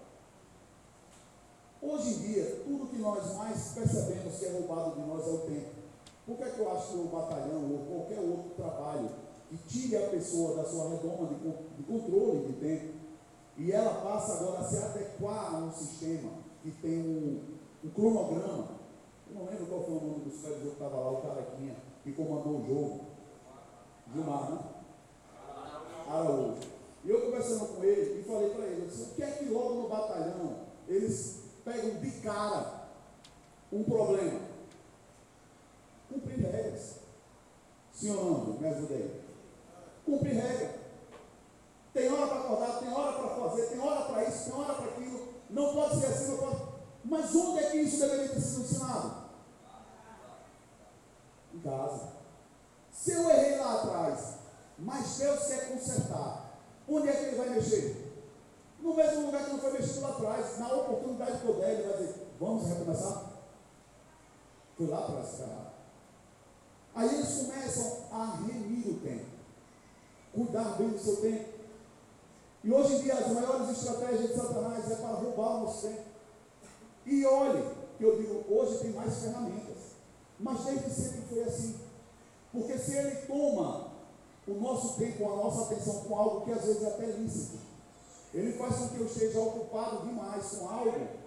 hoje 1.82 2.14
em 2.14 2.18
dia, 2.18 2.62
tudo 2.64 2.86
que 2.86 2.98
nós 2.98 3.36
mais 3.36 3.72
percebemos 3.74 4.38
que 4.38 4.46
é 4.46 4.52
roubado 4.52 4.94
de 4.94 5.06
nós 5.06 5.26
é 5.26 5.30
o 5.30 5.38
tempo. 5.38 5.70
Por 6.24 6.36
que, 6.36 6.44
é 6.44 6.50
que 6.50 6.60
eu 6.60 6.70
acho 6.70 6.92
que 6.92 6.98
o 6.98 7.08
batalhão 7.08 7.72
ou 7.72 7.78
qualquer 7.86 8.20
outro 8.20 8.50
trabalho 8.56 9.10
que 9.48 9.56
tire 9.66 9.96
a 9.96 10.08
pessoa 10.08 10.56
da 10.56 10.64
sua 10.64 10.90
redoma 10.90 11.28
de, 11.28 11.82
controle 11.82 12.46
de 12.46 12.52
tempo 12.54 12.94
e 13.58 13.72
ela 13.72 14.00
passa 14.00 14.34
agora 14.34 14.60
a 14.60 14.64
se 14.64 14.78
adequar 14.78 15.54
a 15.54 15.58
um 15.58 15.72
sistema 15.72 16.30
que 16.62 16.70
tem 16.70 17.00
um, 17.00 17.40
um 17.84 17.90
cronograma. 17.90 18.68
Eu 19.28 19.34
não 19.34 19.46
lembro 19.46 19.66
qual 19.66 19.82
foi 19.82 19.94
o 19.94 20.00
nome 20.00 20.24
dos 20.24 20.40
caras 20.40 20.58
que 20.58 20.68
estava 20.68 20.96
lá, 20.96 21.10
o 21.10 21.22
carequinha, 21.22 21.76
que 22.04 22.12
comandou 22.12 22.60
o 22.60 22.66
jogo. 22.66 23.00
Gilmar, 24.14 24.50
né? 24.50 24.58
Araújo. 26.08 26.60
E 27.04 27.10
eu 27.10 27.20
conversando 27.22 27.76
com 27.76 27.82
ele 27.82 28.20
e 28.20 28.24
falei 28.24 28.50
para 28.50 28.64
ele, 28.64 28.88
o 28.88 29.14
que 29.14 29.22
é 29.22 29.30
que 29.32 29.44
logo 29.46 29.74
no 29.74 29.88
batalhão 29.88 30.56
eles 30.86 31.41
pegam 31.64 32.00
de 32.00 32.10
cara 32.20 32.82
um 33.72 33.82
problema? 33.84 34.40
Cumprir 36.08 36.38
regras. 36.38 36.96
Senhor 37.92 38.18
Ando, 38.18 38.60
me 38.60 38.68
ajuda 38.68 38.94
aí. 38.94 39.22
Cumprir 40.04 40.34
regra. 40.34 40.82
Tem 41.94 42.10
hora 42.10 42.26
para 42.26 42.40
acordar, 42.40 42.78
tem 42.78 42.92
hora 42.92 43.12
para 43.12 43.48
fazer, 43.48 43.66
tem 43.66 43.80
hora 43.80 44.04
para 44.04 44.24
isso, 44.24 44.50
tem 44.50 44.60
hora 44.60 44.74
para 44.74 44.86
aquilo. 44.86 45.28
Não 45.50 45.74
pode 45.74 46.00
ser 46.00 46.06
assim, 46.06 46.30
não 46.32 46.38
pode. 46.38 46.62
Mas 47.04 47.34
onde 47.34 47.58
é 47.58 47.70
que 47.70 47.76
isso 47.78 48.00
deveria 48.00 48.28
ter 48.28 48.40
sido 48.40 48.62
ensinado? 48.62 49.22
Em 51.54 51.60
casa. 51.60 52.12
Se 52.90 53.12
eu 53.12 53.28
errei 53.30 53.58
lá 53.58 53.74
atrás, 53.74 54.34
mas 54.78 55.18
Deus 55.18 55.46
quer 55.46 55.68
consertar, 55.68 56.60
onde 56.88 57.08
é 57.08 57.12
que 57.12 57.24
ele 57.24 57.36
vai 57.36 57.50
mexer? 57.50 58.01
No 58.82 58.94
mesmo 58.94 59.26
lugar 59.26 59.44
que 59.44 59.52
não 59.52 59.58
foi 59.60 59.72
mexido 59.74 60.00
lá 60.00 60.08
atrás, 60.08 60.58
na 60.58 60.74
oportunidade 60.74 61.38
que 61.38 61.46
eu 61.46 61.54
der, 61.54 61.70
ele 61.70 61.88
vai 61.88 61.96
dizer: 61.98 62.26
Vamos 62.40 62.66
recomeçar? 62.66 63.32
Foi 64.76 64.86
lá 64.88 64.98
atrás, 64.98 65.38
cara. 65.38 65.72
Aí 66.94 67.14
eles 67.14 67.36
começam 67.36 67.98
a 68.10 68.42
remir 68.44 68.88
o 68.88 68.98
tempo, 68.98 69.26
cuidar 70.34 70.76
bem 70.76 70.88
do 70.88 70.98
seu 70.98 71.16
tempo. 71.20 71.48
E 72.64 72.72
hoje 72.72 72.94
em 72.94 73.02
dia 73.02 73.14
as 73.14 73.32
maiores 73.32 73.70
estratégias 73.70 74.30
de 74.30 74.36
Satanás 74.36 74.90
é 74.90 74.96
para 74.96 75.14
roubar 75.14 75.56
o 75.56 75.60
nosso 75.60 75.86
tempo. 75.86 76.02
E 77.06 77.24
olhe, 77.24 77.64
que 77.96 78.04
eu 78.04 78.16
digo, 78.16 78.44
hoje 78.52 78.78
tem 78.78 78.92
mais 78.92 79.16
ferramentas. 79.22 79.92
Mas 80.40 80.64
desde 80.64 80.90
sempre 80.90 81.22
foi 81.28 81.44
assim. 81.44 81.80
Porque 82.50 82.76
se 82.76 82.96
ele 82.96 83.14
toma 83.26 83.92
o 84.46 84.54
nosso 84.54 84.98
tempo, 84.98 85.32
a 85.32 85.36
nossa 85.36 85.62
atenção 85.62 86.02
com 86.02 86.18
algo 86.18 86.44
que 86.44 86.52
às 86.52 86.64
vezes 86.64 86.82
é 86.82 86.86
até 86.88 87.06
lícito, 87.06 87.58
ele 88.34 88.52
faz 88.52 88.76
com 88.76 88.88
que 88.88 89.00
eu 89.00 89.06
esteja 89.06 89.40
ocupado 89.40 90.06
demais 90.06 90.46
com 90.50 90.68
algo 90.68 91.22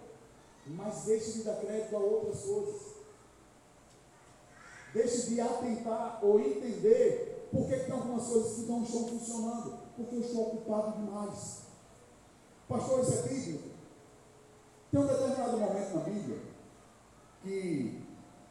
mas 0.67 1.03
deixe 1.05 1.31
de 1.33 1.43
dar 1.43 1.57
crédito 1.57 1.95
a 1.95 1.99
outras 1.99 2.41
coisas. 2.41 2.81
Deixe 4.93 5.29
de 5.29 5.41
atentar 5.41 6.19
ou 6.23 6.39
entender 6.39 7.47
por 7.51 7.67
que 7.67 7.79
tem 7.79 7.91
algumas 7.91 8.27
coisas 8.27 8.55
que 8.55 8.71
não 8.71 8.83
estão 8.83 9.07
funcionando. 9.07 9.77
Porque 9.95 10.15
eu 10.15 10.21
estou 10.21 10.47
ocupado 10.47 10.97
demais. 10.97 11.65
Pastor, 12.67 13.01
isso 13.01 13.13
é 13.13 13.21
bíblico? 13.27 13.69
Tem 14.91 14.99
um 14.99 15.07
determinado 15.07 15.57
momento 15.57 15.93
na 15.93 16.01
Bíblia 16.01 16.39
que 17.43 18.01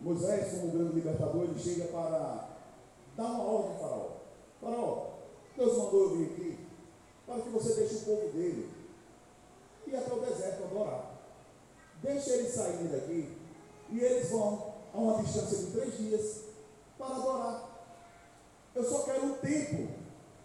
Moisés, 0.01 0.53
como 0.53 0.67
um 0.67 0.71
grande 0.71 0.95
libertador, 0.95 1.45
ele 1.45 1.59
chega 1.59 1.87
para 1.87 2.51
dar 3.17 3.25
uma 3.25 3.43
ordem 3.43 3.73
ao 3.73 3.79
faraó. 3.79 4.11
Faraó, 4.61 5.07
Deus 5.57 5.79
mandou 5.79 6.03
eu 6.03 6.17
vir 6.17 6.25
aqui 6.27 6.63
para 7.26 7.40
que 7.40 7.48
você 7.48 7.74
deixe 7.74 7.94
o 7.96 8.00
povo 8.00 8.28
dele 8.32 8.70
ir 9.87 9.96
até 9.96 10.12
o 10.12 10.20
deserto 10.20 10.64
adorar. 10.64 11.14
Deixe 12.02 12.30
eles 12.30 12.54
saírem 12.54 12.88
daqui 12.88 13.37
e 13.90 14.00
eles 14.00 14.30
vão 14.30 14.74
a 14.92 14.98
uma 14.98 15.22
distância 15.22 15.58
de 15.58 15.72
três 15.72 15.98
dias 15.98 16.40
para 16.98 17.16
adorar. 17.16 17.74
Eu 18.74 18.84
só 18.84 19.02
quero 19.02 19.26
um 19.26 19.34
tempo, 19.34 19.88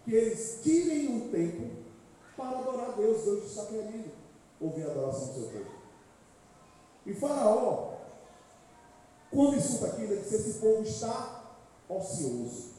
que 0.05 0.13
eles 0.13 0.59
tirem 0.63 1.09
um 1.09 1.29
tempo 1.29 1.69
para 2.37 2.59
adorar 2.59 2.95
Deus. 2.95 3.23
Deus 3.23 3.45
está 3.45 3.65
querendo 3.65 4.11
ouvir 4.59 4.83
a 4.83 4.91
adoração 4.91 5.27
do 5.27 5.33
seu 5.33 5.49
povo. 5.49 5.79
E 7.05 7.13
Faraó, 7.13 7.93
quando 9.31 9.57
escuta 9.57 9.87
aquilo, 9.87 10.13
ele 10.13 10.21
diz: 10.21 10.33
esse 10.33 10.59
povo 10.59 10.83
está 10.83 11.55
ocioso. 11.87 12.69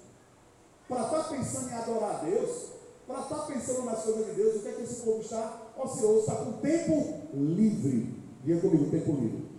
Para 0.88 1.04
estar 1.04 1.24
tá 1.24 1.28
pensando 1.30 1.70
em 1.70 1.74
adorar 1.74 2.16
a 2.16 2.24
Deus, 2.24 2.69
para 3.11 3.23
estar 3.23 3.35
tá 3.35 3.42
pensando 3.46 3.83
nas 3.85 4.03
coisas 4.05 4.27
de 4.27 4.33
Deus, 4.35 4.57
o 4.57 4.61
que 4.61 4.68
é 4.68 4.73
que 4.73 4.83
esse 4.83 5.03
povo 5.03 5.20
está 5.20 5.73
ocioso? 5.77 6.20
Está 6.20 6.37
com 6.37 6.53
tempo 6.53 7.29
livre. 7.35 8.14
Diga 8.44 8.61
comigo, 8.61 8.90
tempo 8.90 9.12
livre. 9.12 9.51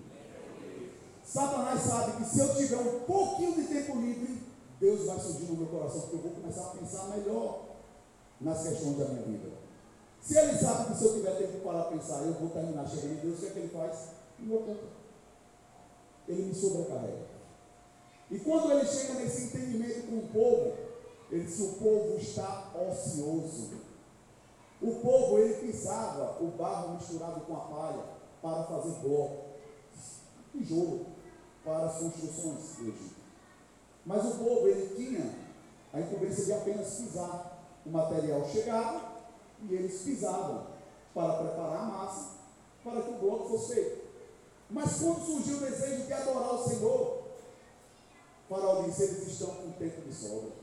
Satanás 1.24 1.82
sabe 1.82 2.18
que 2.18 2.30
se 2.30 2.40
eu 2.40 2.56
tiver 2.56 2.78
um 2.78 3.00
pouquinho 3.02 3.56
de 3.56 3.64
tempo 3.64 3.98
livre, 3.98 4.42
Deus 4.80 5.06
vai 5.06 5.20
surgir 5.20 5.46
no 5.46 5.58
meu 5.58 5.68
coração, 5.68 6.02
porque 6.02 6.16
eu 6.16 6.22
vou 6.22 6.32
começar 6.32 6.62
a 6.62 6.76
pensar 6.76 7.10
melhor 7.10 7.66
nas 8.40 8.64
questões 8.64 8.98
da 8.98 9.06
minha 9.06 9.22
vida. 9.24 9.50
Se 10.22 10.38
ele 10.38 10.58
sabe 10.58 10.92
que 10.92 10.98
se 10.98 11.06
eu 11.06 11.14
tiver 11.14 11.32
tempo 11.38 11.60
para 11.60 11.84
pensar, 11.84 12.24
eu 12.24 12.34
vou 12.34 12.50
terminar 12.50 12.88
chegando 12.88 13.14
em 13.14 13.18
Deus, 13.18 13.38
o 13.38 13.42
que 13.42 13.48
é 13.48 13.50
que 13.50 13.60
ele 13.60 13.70
faz? 13.70 14.10
Ele 16.28 16.44
me 16.44 16.56
sobrecarrega. 16.56 17.32
E 18.30 18.40
quando 18.40 18.72
ele 18.72 18.86
chega 18.86 19.14
nesse 19.16 19.44
entendimento 19.46 20.08
com 20.08 20.18
o 20.18 20.28
povo, 20.30 20.91
ele 21.32 21.46
diz: 21.46 21.60
o 21.60 21.74
povo 21.74 22.18
está 22.18 22.72
ocioso. 22.76 23.82
O 24.82 24.96
povo, 24.96 25.38
ele 25.40 25.54
pisava 25.66 26.44
o 26.44 26.48
barro 26.58 26.96
misturado 26.96 27.42
com 27.42 27.56
a 27.56 27.60
palha 27.60 28.04
para 28.42 28.64
fazer 28.64 29.00
bloco, 29.00 29.46
tijolo 30.52 31.06
para 31.64 31.86
as 31.86 32.00
construções 32.00 32.76
do 32.78 32.90
Egito. 32.90 33.16
Mas 34.06 34.26
o 34.26 34.38
povo, 34.40 34.68
ele 34.68 34.96
tinha 34.96 35.36
a 35.94 36.00
incumbência 36.00 36.46
de 36.46 36.54
apenas 36.54 36.96
pisar. 36.96 37.60
O 37.86 37.90
material 37.90 38.48
chegava 38.48 39.12
e 39.64 39.74
eles 39.74 40.02
pisavam 40.02 40.68
para 41.14 41.34
preparar 41.34 41.82
a 41.82 41.86
massa 41.86 42.30
para 42.84 43.02
que 43.02 43.10
o 43.10 43.18
bloco 43.18 43.50
fosse 43.50 43.74
feito. 43.74 44.02
Mas 44.70 45.00
quando 45.00 45.26
surgiu 45.26 45.58
o 45.58 45.60
desejo 45.60 46.06
de 46.06 46.14
adorar 46.14 46.54
o 46.56 46.64
Senhor, 46.64 47.24
faraó 48.50 48.84
disse: 48.84 49.04
eles 49.04 49.28
estão 49.28 49.50
com 49.56 49.72
tempo 49.72 50.02
de 50.02 50.14
sobra. 50.14 50.61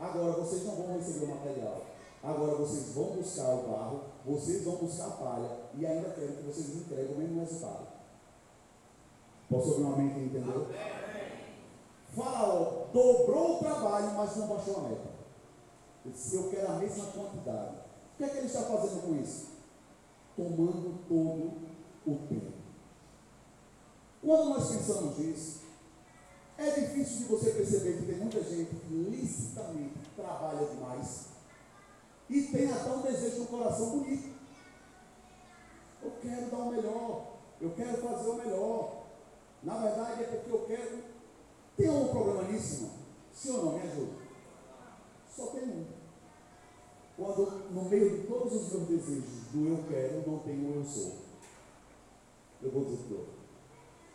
Agora 0.00 0.32
vocês 0.32 0.64
não 0.64 0.76
vão 0.76 0.96
receber 0.96 1.26
o 1.26 1.28
material. 1.28 1.82
Agora 2.22 2.54
vocês 2.56 2.94
vão 2.94 3.16
buscar 3.16 3.54
o 3.54 3.68
barro, 3.68 4.00
vocês 4.24 4.64
vão 4.64 4.76
buscar 4.76 5.06
a 5.06 5.10
palha 5.10 5.50
e 5.74 5.86
ainda 5.86 6.10
quero 6.10 6.32
que 6.32 6.42
vocês 6.42 6.76
entreguem 6.76 7.14
o 7.14 7.18
mesmo 7.18 7.40
resultado. 7.40 7.86
Posso 9.48 9.70
ouvir 9.70 9.82
uma 9.82 9.96
mente 9.96 10.20
entendeu? 10.20 10.68
Faraó 12.14 12.86
dobrou 12.92 13.56
o 13.56 13.58
trabalho, 13.58 14.12
mas 14.16 14.36
não 14.36 14.48
baixou 14.48 14.76
a 14.76 14.88
meta. 14.88 15.10
Ele 16.04 16.14
disse, 16.14 16.36
eu 16.36 16.50
quero 16.50 16.72
a 16.72 16.76
mesma 16.76 17.06
quantidade. 17.06 17.74
O 18.14 18.16
que 18.16 18.24
é 18.24 18.28
que 18.28 18.36
ele 18.38 18.46
está 18.46 18.62
fazendo 18.62 19.02
com 19.02 19.14
isso? 19.16 19.48
Tomando 20.36 20.98
todo 21.08 21.52
o 22.06 22.26
tempo. 22.28 22.52
Quando 24.22 24.50
nós 24.50 24.70
pensamos 24.70 25.18
nisso, 25.18 25.60
é 26.60 26.70
difícil 26.70 27.18
de 27.18 27.24
você 27.24 27.50
perceber 27.52 27.96
que 27.96 28.06
tem 28.06 28.16
muita 28.16 28.42
gente 28.42 28.74
que 28.74 28.94
licitamente 28.94 29.94
trabalha 30.14 30.66
demais 30.66 31.30
e 32.28 32.42
tem 32.42 32.70
até 32.70 32.90
um 32.90 33.00
desejo 33.00 33.40
no 33.40 33.46
coração 33.46 33.90
bonito. 33.90 34.38
Eu 36.02 36.12
quero 36.22 36.50
dar 36.50 36.58
o 36.58 36.70
melhor, 36.70 37.36
eu 37.60 37.70
quero 37.70 37.96
fazer 37.96 38.28
o 38.28 38.36
melhor. 38.36 39.06
Na 39.62 39.78
verdade 39.78 40.22
é 40.22 40.26
porque 40.26 40.50
eu 40.50 40.64
quero. 40.66 41.02
Tem 41.76 41.88
algum 41.88 42.08
problema 42.08 42.42
nisso, 42.44 42.74
irmão? 42.74 42.96
Sim 43.32 43.50
ou 43.52 43.64
não? 43.64 43.72
Me 43.78 43.82
ajuda. 43.82 44.12
Só 45.34 45.46
tem 45.46 45.64
um. 45.64 45.86
Quando 47.16 47.70
no 47.70 47.84
meio 47.84 48.18
de 48.18 48.26
todos 48.26 48.52
os 48.52 48.72
meus 48.72 48.88
desejos 48.88 49.46
do 49.52 49.66
eu 49.66 49.84
quero, 49.88 50.30
não 50.30 50.38
tem 50.38 50.58
o 50.66 50.74
eu 50.76 50.84
sou. 50.84 51.12
Eu 52.62 52.70
vou 52.70 52.84
dizer 52.84 53.02
tudo. 53.08 53.28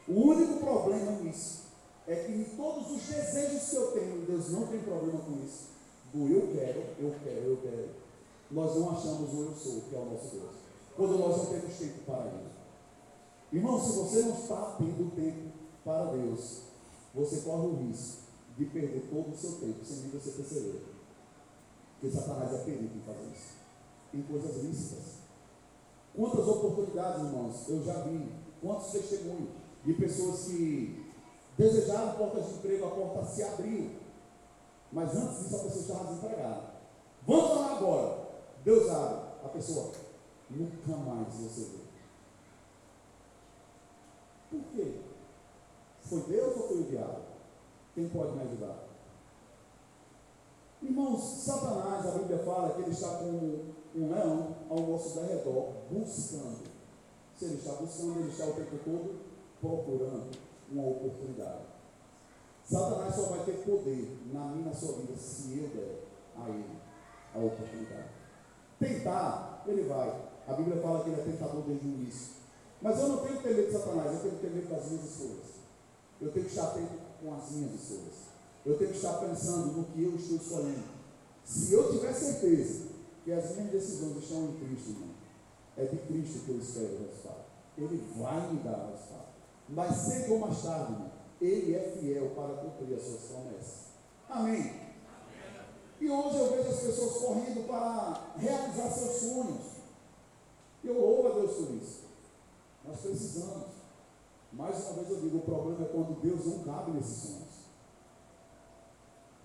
O 0.08 0.29
único 0.29 0.60
problema 0.60 1.12
nisso 1.23 1.64
é 2.08 2.15
que 2.15 2.32
em 2.32 2.44
todos 2.44 2.91
os 2.91 3.02
desejos 3.04 3.70
que 3.70 3.76
eu 3.76 3.91
tenho, 3.91 4.26
Deus 4.26 4.50
não 4.50 4.68
tem 4.68 4.80
problema 4.82 5.20
com 5.20 5.44
isso. 5.44 5.70
Do 6.13 6.28
eu 6.32 6.48
quero, 6.54 6.80
eu 7.00 7.15
quero, 7.24 7.46
eu 7.46 7.58
quero. 7.58 7.89
Nós 8.52 8.76
não 8.76 8.91
achamos 8.91 9.34
o 9.34 9.41
eu 9.44 9.56
sou, 9.56 9.82
que 9.82 9.96
é 9.96 10.00
o 10.00 10.06
nosso 10.06 10.36
Deus. 10.36 10.56
Quando 10.96 11.18
nós 11.18 11.38
não 11.38 11.46
temos 11.48 11.78
tempo 11.78 12.00
para 12.06 12.26
Ele. 12.28 12.56
Irmão, 13.52 13.80
se 13.80 13.98
você 13.98 14.22
não 14.22 14.36
está 14.36 14.76
tendo 14.78 15.15
tempo 15.15 15.52
para 15.84 16.06
Deus, 16.12 16.62
você 17.13 17.41
corre 17.41 17.68
o 17.68 17.76
risco 17.88 18.24
de 18.58 18.65
perder 18.65 19.08
todo 19.10 19.34
o 19.34 19.38
seu 19.38 19.54
tempo 19.54 19.84
sem 19.84 19.98
nem 19.98 20.10
você 20.12 20.32
perceber. 20.32 20.86
Porque 22.00 22.15
Satanás 22.15 22.54
é 22.54 22.58
perito 22.63 22.98
em 22.98 23.02
fazer 23.02 23.28
isso. 23.34 23.56
Em 24.13 24.22
coisas 24.22 24.63
lícitas. 24.63 25.15
Quantas 26.15 26.48
oportunidades, 26.48 27.24
irmãos, 27.24 27.68
eu 27.68 27.84
já 27.84 28.04
vi, 28.04 28.32
quantos 28.62 28.91
testemunhos 28.91 29.50
de 29.84 29.94
pessoas 29.94 30.46
que 30.46 31.05
desejaram 31.58 32.15
portas 32.15 32.48
de 32.48 32.54
emprego, 32.56 32.86
a 32.86 32.91
porta 32.91 33.26
se 33.26 33.44
abriu. 33.44 33.91
Mas 34.91 35.15
antes 35.15 35.44
disso 35.44 35.56
a 35.56 35.60
pessoa 35.60 35.82
estava 35.82 36.06
desempregada. 36.06 36.62
Vamos 37.28 37.50
falar 37.50 37.76
agora. 37.78 38.18
Deus 38.63 38.89
abre. 38.89 39.26
A 39.44 39.50
pessoa 39.50 39.91
nunca 40.50 40.98
mais 40.98 41.34
você 41.34 41.63
vê. 41.65 41.86
Por 44.50 44.62
quê? 44.72 45.02
Foi 46.02 46.22
Deus 46.22 46.58
ou 46.58 46.68
foi 46.68 46.78
o 46.78 46.84
diabo? 46.84 47.22
Quem 47.94 48.10
pode 48.10 48.32
me 48.36 48.41
ajudar? 48.44 48.86
Irmãos, 50.82 51.22
Satanás, 51.22 52.06
a 52.06 52.12
Bíblia 52.20 52.39
fala 52.39 52.74
que 52.74 52.82
ele 52.82 52.91
está 52.91 53.18
com 53.18 53.74
um 53.96 54.12
leão 54.12 54.56
ao 54.70 54.80
nosso 54.82 55.20
derredor, 55.20 55.74
buscando. 55.89 56.63
Se 57.38 57.46
ele 57.46 57.56
está 57.56 57.74
buscando, 57.74 58.20
ele 58.20 58.30
está 58.30 58.46
o 58.46 58.54
tempo 58.54 58.78
todo 58.84 59.15
procurando 59.62 60.44
uma 60.71 60.88
oportunidade. 60.88 61.65
Satanás 62.63 63.15
só 63.15 63.23
vai 63.23 63.45
ter 63.45 63.63
poder 63.63 64.17
na 64.34 64.45
minha 64.45 64.65
na 64.65 64.73
sua 64.73 64.93
vida 64.93 65.15
se 65.15 65.58
eu 65.60 65.69
der 65.69 66.04
a 66.36 66.49
ele 66.49 66.80
a 67.34 67.39
oportunidade. 67.39 68.10
Tentar, 68.80 69.63
ele 69.67 69.84
vai. 69.84 70.25
A 70.47 70.54
Bíblia 70.54 70.82
fala 70.82 71.04
que 71.04 71.10
ele 71.10 71.21
é 71.21 71.23
tentador 71.23 71.63
desde 71.63 71.88
o 71.88 71.91
início. 71.91 72.36
Mas 72.82 72.99
eu 72.99 73.08
não 73.08 73.17
tenho 73.17 73.38
que 73.38 73.43
ter 73.43 73.56
medo 73.56 73.67
de 73.67 73.73
Satanás, 73.73 74.13
eu 74.13 74.19
tenho 74.19 74.36
que 74.36 74.41
ter 74.41 74.49
medo 74.51 74.69
das 74.69 74.86
minhas 74.91 75.06
escolhas. 75.06 75.56
Eu 76.21 76.32
tenho 76.32 76.45
que 76.45 76.51
estar 76.51 76.67
atento 76.67 76.94
com 77.21 77.33
as 77.33 77.52
minhas 77.52 77.73
escolhas. 77.73 78.15
Eu 78.65 78.77
tenho 78.77 78.90
que 78.90 78.98
estar 78.98 79.13
pensando 79.13 79.77
no 79.77 79.85
que 79.85 80.04
eu 80.04 80.15
estou 80.15 80.37
escolhendo. 80.37 80.83
Se 81.44 81.73
eu 81.73 81.92
tiver 81.92 82.13
certeza 82.13 82.87
que 83.23 83.31
as 83.31 83.56
minhas 83.56 83.71
decisões 83.71 84.17
estão 84.17 84.46
em 84.46 84.54
Cristo, 84.54 84.90
irmão, 84.90 85.10
é 85.77 85.85
de 85.85 85.98
Cristo 85.98 86.46
que 86.46 86.52
eu 86.52 86.60
espero 86.60 86.96
o 86.96 87.00
resultado. 87.00 87.46
Ele 87.77 88.04
vai 88.17 88.54
me 88.54 88.60
dar 88.60 88.87
o 88.87 88.92
resultado. 88.92 89.25
Mas 89.70 89.96
cedo 89.96 90.34
ou 90.34 90.40
mais 90.40 90.62
tarde, 90.62 90.96
ele 91.42 91.76
é 91.76 91.98
fiel 91.98 92.32
para 92.36 92.56
cumprir 92.56 92.96
as 92.96 93.04
suas 93.04 93.22
promessas. 93.22 93.86
Amém. 94.30 94.86
E 96.00 96.10
hoje 96.10 96.38
eu 96.38 96.52
vejo 96.52 96.70
as 96.70 96.80
pessoas 96.80 97.18
correndo 97.18 97.68
para 97.68 98.34
realizar 98.38 98.90
seus 98.90 99.18
sonhos. 99.18 99.76
Eu 100.84 101.00
louvo 101.00 101.28
a 101.28 101.32
Deus 101.32 101.52
por 101.56 101.76
isso. 101.76 102.04
Nós 102.84 103.00
precisamos. 103.00 103.76
Mais 104.54 104.78
uma 104.86 104.94
vez 104.94 105.10
eu 105.10 105.22
digo, 105.22 105.38
o 105.38 105.42
problema 105.42 105.86
é 105.86 105.90
quando 105.90 106.22
Deus 106.22 106.46
não 106.46 106.60
cabe 106.63 106.92
nesses 106.92 107.18
sonhos. 107.18 107.56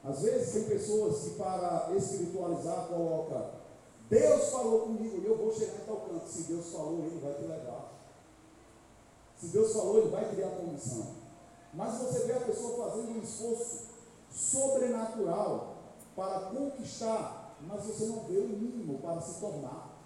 Às 0.05 0.23
vezes 0.23 0.53
tem 0.53 0.65
pessoas 0.65 1.23
que 1.23 1.31
para 1.31 1.93
espiritualizar 1.97 2.87
coloca 2.89 3.61
Deus 4.11 4.49
falou 4.51 4.81
comigo 4.81 5.23
eu 5.25 5.39
vou 5.39 5.55
chegar 5.55 5.77
em 5.77 5.87
tal 5.87 6.01
canto. 6.01 6.27
Se 6.27 6.43
Deus 6.43 6.73
falou, 6.73 6.99
Ele 6.99 7.21
vai 7.21 7.33
te 7.35 7.43
levar. 7.43 7.80
Se 9.41 9.47
Deus 9.47 9.73
falou, 9.73 9.99
Ele 9.99 10.11
vai 10.11 10.29
criar 10.31 10.51
condição. 10.51 11.07
Mas 11.73 11.99
você 11.99 12.27
vê 12.27 12.33
a 12.35 12.41
pessoa 12.41 12.91
fazendo 12.91 13.17
um 13.17 13.23
esforço 13.23 13.87
sobrenatural 14.31 15.77
para 16.15 16.41
conquistar, 16.51 17.57
mas 17.63 17.85
você 17.85 18.07
não 18.07 18.25
vê 18.25 18.39
o 18.39 18.49
mínimo 18.49 18.99
para 18.99 19.21
se 19.21 19.41
tornar. 19.41 19.99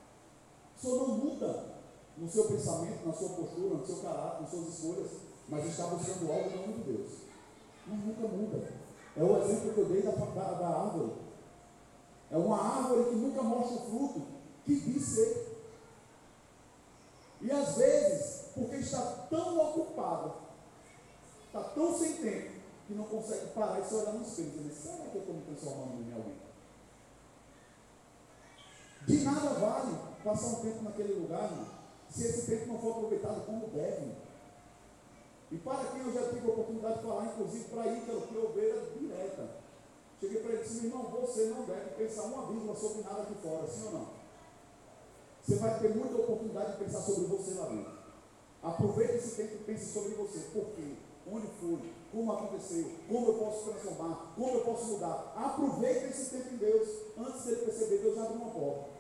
Isso 0.77 0.97
não 0.97 1.09
muda. 1.09 1.75
no 2.17 2.31
seu 2.31 2.45
pensamento, 2.45 3.05
na 3.05 3.13
sua 3.13 3.31
postura, 3.31 3.75
no 3.75 3.85
seu 3.85 3.97
caráter, 3.97 4.43
nas 4.43 4.51
suas 4.51 4.69
escolhas, 4.69 5.11
mas 5.49 5.67
está 5.67 5.87
buscando 5.89 6.31
algo 6.31 6.51
no 6.51 6.57
nome 6.59 6.73
de 6.75 6.93
Deus. 6.93 7.11
Mas 7.89 8.05
nunca 8.05 8.29
muda. 8.29 8.73
É 9.17 9.23
o 9.23 9.43
exemplo 9.43 9.75
que 9.75 9.81
eu 9.81 9.87
dei 9.87 10.03
da, 10.03 10.13
da, 10.13 10.53
da 10.53 10.69
árvore. 10.69 11.13
É 12.31 12.37
uma 12.37 12.57
árvore 12.57 13.11
que 13.11 13.17
nunca 13.17 13.43
mostra 13.43 13.77
o 13.77 13.91
fruto 13.91 14.23
que 14.65 14.79
diz 14.79 15.05
ser. 15.05 15.55
E 17.41 17.51
às 17.51 17.77
vezes, 17.77 18.44
porque 18.55 18.77
está 18.77 19.27
tão 19.29 19.59
ocupada, 19.59 20.35
está 21.47 21.63
tão 21.71 21.99
sem 21.99 22.15
tempo, 22.15 22.55
que 22.87 22.95
não 22.95 23.05
consegue 23.05 23.47
parar 23.49 23.81
e 23.81 23.85
se 23.85 23.95
olhar 23.95 24.13
no 24.13 24.23
espelho 24.23 24.49
e 24.49 24.59
dizer, 24.59 24.75
será 24.75 25.09
que 25.11 25.17
eu 25.17 25.21
estou 25.21 25.35
me 25.35 25.43
transformando 25.43 26.03
em 26.03 26.15
alguém? 26.15 26.37
De 29.07 29.25
nada 29.25 29.51
vale 29.55 29.99
passar 30.23 30.47
um 30.47 30.63
tempo 30.63 30.83
naquele 30.83 31.15
lugar, 31.15 31.45
irmão, 31.45 31.67
se 32.09 32.25
esse 32.25 32.47
tempo 32.47 32.73
não 32.73 32.79
for 32.79 32.93
aproveitado 32.93 33.45
como 33.45 33.69
deve. 33.69 34.13
E 35.51 35.59
para 35.59 35.85
quem 35.85 36.01
eu 36.01 36.13
já 36.13 36.29
tive 36.31 36.49
a 36.49 36.53
oportunidade 36.53 36.99
de 36.99 37.03
falar, 37.03 37.27
inclusive 37.27 37.65
para 37.65 37.93
Ícaro, 37.93 38.23
que 38.23 38.61
é 38.61 38.99
direta. 38.99 39.51
Cheguei 40.21 40.41
para 40.41 40.53
ele 40.53 40.61
e 40.61 40.65
disse, 40.65 40.87
irmão, 40.87 41.03
você 41.05 41.45
não 41.47 41.67
deve 41.67 41.91
pensar 41.97 42.23
uma 42.23 42.47
vírgula 42.47 42.75
sobre 42.75 43.03
nada 43.03 43.23
aqui 43.23 43.35
fora, 43.35 43.67
sim 43.67 43.85
ou 43.85 43.93
não? 43.93 44.09
Você 45.43 45.57
vai 45.57 45.79
ter 45.79 45.95
muita 45.95 46.17
oportunidade 46.17 46.73
de 46.73 46.85
pensar 46.85 47.01
sobre 47.03 47.25
você 47.27 47.55
lá 47.55 47.67
dentro. 47.67 47.94
Aproveite 48.65 49.17
esse 49.17 49.37
tempo 49.37 49.57
e 49.57 49.65
pense 49.65 49.93
sobre 49.93 50.15
você. 50.15 50.39
Por 50.53 50.65
quê? 50.75 50.95
Onde 51.31 51.47
foi? 51.61 51.93
Como 52.11 52.33
aconteceu? 52.33 52.91
Como 53.09 53.27
eu 53.29 53.35
posso 53.35 53.71
transformar? 53.71 54.33
Como 54.35 54.55
eu 54.55 54.61
posso 54.61 54.93
mudar? 54.93 55.35
Aproveite 55.37 56.07
esse 56.07 56.31
tempo 56.31 56.55
em 56.55 56.57
Deus. 56.57 56.89
Antes 57.19 57.45
dele 57.45 57.65
perceber, 57.65 57.99
Deus 57.99 58.19
abriu 58.19 58.37
uma 58.37 58.51
porta. 58.51 58.95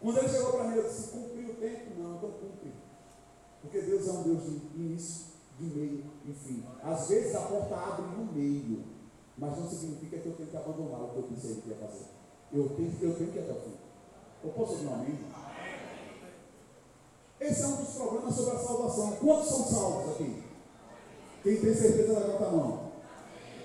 Quando 0.00 0.18
ele 0.18 0.28
chegou 0.28 0.52
para 0.52 0.64
mim, 0.64 0.76
eu 0.76 0.82
disse: 0.82 1.10
cumprir 1.10 1.50
o 1.50 1.54
tempo? 1.54 2.00
Não, 2.00 2.16
então 2.16 2.30
cumpre. 2.32 2.72
Porque 3.62 3.80
Deus 3.80 4.08
é 4.08 4.12
um 4.12 4.22
Deus 4.24 4.42
de 4.42 4.60
início, 4.74 5.26
de 5.58 5.64
meio 5.66 6.04
e 6.26 6.32
fim. 6.32 6.64
Às 6.82 7.08
vezes 7.08 7.34
a 7.36 7.42
porta 7.42 7.76
abre 7.76 8.06
no 8.16 8.32
meio, 8.32 8.84
mas 9.38 9.56
não 9.56 9.68
significa 9.68 10.18
que 10.18 10.26
eu 10.26 10.34
tenho 10.34 10.48
que 10.50 10.56
abandonar 10.56 11.02
o 11.02 11.08
que 11.10 11.16
eu 11.16 11.22
pensei 11.22 11.54
que 11.54 11.68
ia 11.68 11.76
fazer. 11.76 12.06
Eu 12.52 12.68
tenho, 12.70 12.92
eu 13.00 13.16
tenho 13.16 13.32
que 13.32 13.38
ir 13.38 13.42
até 13.42 13.52
o 13.52 13.60
fim. 13.60 13.76
Eu 14.44 14.50
posso 14.50 14.72
ouvir 14.72 14.86
um 14.86 14.94
amém? 14.94 15.18
Esse 17.42 17.62
é 17.62 17.66
um 17.66 17.76
dos 17.76 17.94
problemas 17.94 18.34
sobre 18.34 18.54
a 18.54 18.58
salvação. 18.58 19.16
Quantos 19.16 19.48
são 19.48 19.64
salvos 19.64 20.12
aqui? 20.12 20.42
Quem 21.42 21.60
tem 21.60 21.74
certeza 21.74 22.20
levanta 22.20 22.46
a 22.46 22.50
mão. 22.52 22.92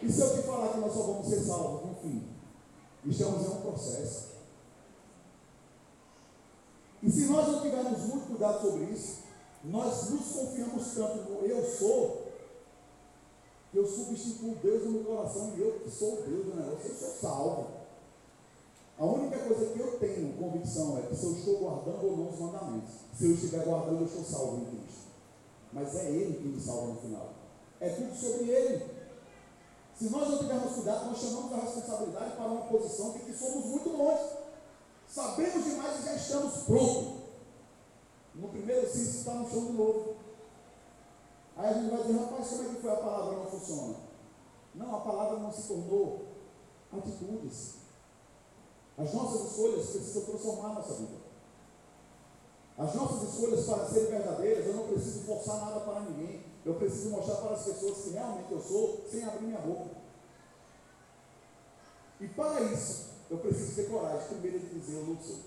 E 0.02 0.12
se 0.12 0.20
eu 0.20 0.36
te 0.36 0.42
falar 0.42 0.70
que 0.70 0.80
nós 0.80 0.94
só 0.94 1.02
vamos 1.04 1.28
ser 1.28 1.42
salvos 1.42 1.86
no 1.86 1.96
fim? 1.96 2.28
Estamos 3.06 3.46
em 3.46 3.50
um 3.50 3.62
processo. 3.62 4.28
E 7.04 7.12
se 7.12 7.26
nós 7.28 7.48
não 7.48 7.62
tivermos 7.62 8.00
muito 8.00 8.28
cuidado 8.28 8.62
sobre 8.62 8.86
isso, 8.86 9.20
nós 9.64 10.10
nos 10.10 10.28
confiamos 10.28 10.94
tanto 10.96 11.30
no 11.30 11.46
eu 11.46 11.64
sou, 11.64 12.32
que 13.72 13.78
eu 13.78 13.88
substituo 13.88 14.56
Deus 14.56 14.86
no 14.86 14.92
meu 14.92 15.04
coração 15.04 15.54
e 15.56 15.62
eu 15.62 15.80
que 15.80 15.92
sou 15.92 16.24
Deus 16.24 16.48
no 16.48 16.56
negócio, 16.56 16.90
eu 16.90 16.96
sou 16.96 17.10
salvo. 17.22 17.77
A 19.00 19.06
única 19.06 19.38
coisa 19.38 19.74
que 19.74 19.80
eu 19.80 20.00
tenho 20.00 20.34
convicção 20.38 20.98
é 20.98 21.02
que 21.04 21.16
se 21.16 21.26
eu 21.26 21.34
estou 21.34 21.60
guardando 21.60 22.04
ou 22.04 22.18
não 22.18 22.30
os 22.30 22.40
mandamentos. 22.40 22.94
Se 23.14 23.26
eu 23.26 23.34
estiver 23.34 23.64
guardando, 23.64 24.02
eu 24.02 24.06
estou 24.08 24.24
salvo 24.24 24.58
em 24.58 24.66
Cristo. 24.66 25.08
Mas 25.72 25.96
é 25.96 26.10
Ele 26.10 26.38
que 26.38 26.48
me 26.48 26.60
salva 26.60 26.88
no 26.88 27.02
final. 27.02 27.30
É 27.80 27.90
tudo 27.90 28.16
sobre 28.16 28.50
Ele. 28.50 28.98
Se 29.96 30.10
nós 30.10 30.30
não 30.30 30.38
tivermos 30.40 30.74
cuidado, 30.74 31.06
nós 31.06 31.18
chamamos 31.20 31.54
a 31.54 31.58
responsabilidade 31.58 32.36
para 32.36 32.46
uma 32.46 32.62
posição 32.62 33.12
de 33.12 33.20
que 33.20 33.34
somos 33.34 33.66
muito 33.66 33.90
longe. 33.90 34.30
Sabemos 35.08 35.64
demais 35.64 36.00
e 36.00 36.06
já 36.06 36.16
estamos 36.16 36.64
prontos. 36.64 37.18
No 38.34 38.48
primeiro 38.50 38.88
sim 38.92 39.02
está 39.02 39.34
no 39.34 39.50
chão 39.50 39.66
de 39.66 39.72
novo. 39.74 40.16
Aí 41.56 41.70
a 41.70 41.74
gente 41.74 41.90
vai 41.90 42.02
dizer, 42.02 42.20
rapaz, 42.20 42.50
como 42.50 42.64
é 42.64 42.66
que 42.74 42.82
foi 42.82 42.92
a 42.92 42.96
palavra 42.96 43.36
não 43.38 43.46
funciona? 43.46 43.96
Não, 44.76 44.96
a 44.96 45.00
palavra 45.00 45.40
não 45.40 45.52
se 45.52 45.68
tornou 45.68 46.26
atitudes. 46.92 47.77
As 48.98 49.14
nossas 49.14 49.52
escolhas 49.52 49.90
precisam 49.90 50.24
transformar 50.24 50.74
nossa 50.74 50.94
vida. 50.96 51.28
As 52.78 52.94
nossas 52.96 53.30
escolhas 53.30 53.66
para 53.66 53.86
serem 53.86 54.10
verdadeiras, 54.10 54.66
eu 54.66 54.74
não 54.74 54.88
preciso 54.88 55.22
forçar 55.22 55.62
nada 55.62 55.80
para 55.82 56.02
ninguém. 56.02 56.44
Eu 56.66 56.76
preciso 56.76 57.12
mostrar 57.12 57.36
para 57.36 57.56
as 57.56 57.64
pessoas 57.64 57.98
que 58.00 58.10
realmente 58.10 58.52
eu 58.52 58.62
sou, 58.62 59.06
sem 59.10 59.24
abrir 59.24 59.46
minha 59.46 59.60
boca. 59.60 59.96
E 62.20 62.28
para 62.28 62.62
isso, 62.62 63.12
eu 63.30 63.38
preciso 63.38 63.76
ter 63.76 63.90
coragem, 63.90 64.28
primeiro, 64.28 64.60
de 64.60 64.80
dizer: 64.80 64.98
eu 64.98 65.06
não 65.06 65.22
sou. 65.22 65.40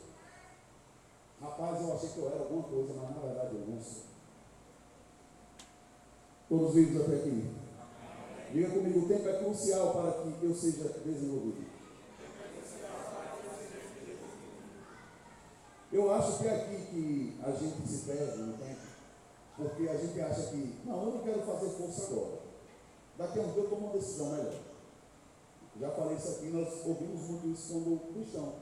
Rapaz, 1.41 1.81
eu 1.81 1.93
achei 1.93 2.09
que 2.11 2.19
eu 2.19 2.27
era 2.29 2.41
alguma 2.41 2.63
coisa, 2.63 2.95
mas 2.95 3.17
na 3.17 3.23
verdade 3.23 3.55
eu 3.55 3.67
não 3.67 3.83
sou. 3.83 4.03
Todos 6.49 6.75
vivos 6.75 7.03
até 7.03 7.17
aqui. 7.17 7.51
Diga 8.53 8.71
comigo: 8.71 9.01
o 9.01 9.09
tempo 9.09 9.29
é 9.29 9.39
crucial 9.39 9.93
para 9.93 10.13
que 10.13 10.45
eu 10.45 10.55
seja 10.55 10.89
desenvolvido. 11.05 11.80
Eu 16.01 16.15
acho 16.15 16.39
que 16.39 16.49
é 16.49 16.55
aqui 16.55 16.77
que 16.87 17.39
a 17.43 17.51
gente 17.53 17.87
se 17.87 18.07
perde 18.07 18.39
no 18.39 18.57
tempo, 18.57 18.81
porque 19.55 19.87
a 19.87 19.97
gente 19.97 20.19
acha 20.19 20.43
que, 20.45 20.81
não, 20.85 21.05
eu 21.05 21.13
não 21.13 21.23
quero 21.23 21.43
fazer 21.43 21.69
força 21.69 22.07
agora. 22.07 22.41
Daqui 23.19 23.39
a 23.39 23.43
um 23.43 23.53
dia 23.53 23.63
eu 23.63 23.69
tomo 23.69 23.87
uma 23.87 23.93
decisão 23.93 24.31
melhor. 24.31 24.55
Já 25.79 25.91
falei 25.91 26.17
isso 26.17 26.29
aqui, 26.31 26.47
nós 26.47 26.87
ouvimos 26.87 27.21
muito 27.29 27.49
isso 27.49 27.73
quando 27.73 28.15
cristão. 28.15 28.55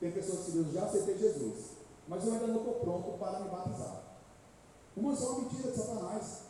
Tem 0.00 0.12
pessoas 0.12 0.46
que 0.46 0.52
dizem, 0.52 0.72
já 0.72 0.84
aceitei 0.84 1.18
Jesus, 1.18 1.64
mas 2.08 2.24
eu 2.24 2.32
ainda 2.32 2.46
não 2.46 2.56
estou 2.56 2.74
pronto 2.74 3.18
para 3.18 3.40
me 3.40 3.50
batizar. 3.50 4.02
Uma 4.96 5.14
só 5.14 5.40
mentira 5.40 5.70
de 5.70 5.76
Satanás. 5.76 6.42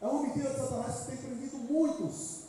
É 0.00 0.06
uma 0.06 0.22
mentira 0.22 0.50
de 0.50 0.56
Satanás 0.56 1.00
que 1.00 1.06
tem 1.06 1.16
prendido 1.16 1.56
muitos, 1.58 2.42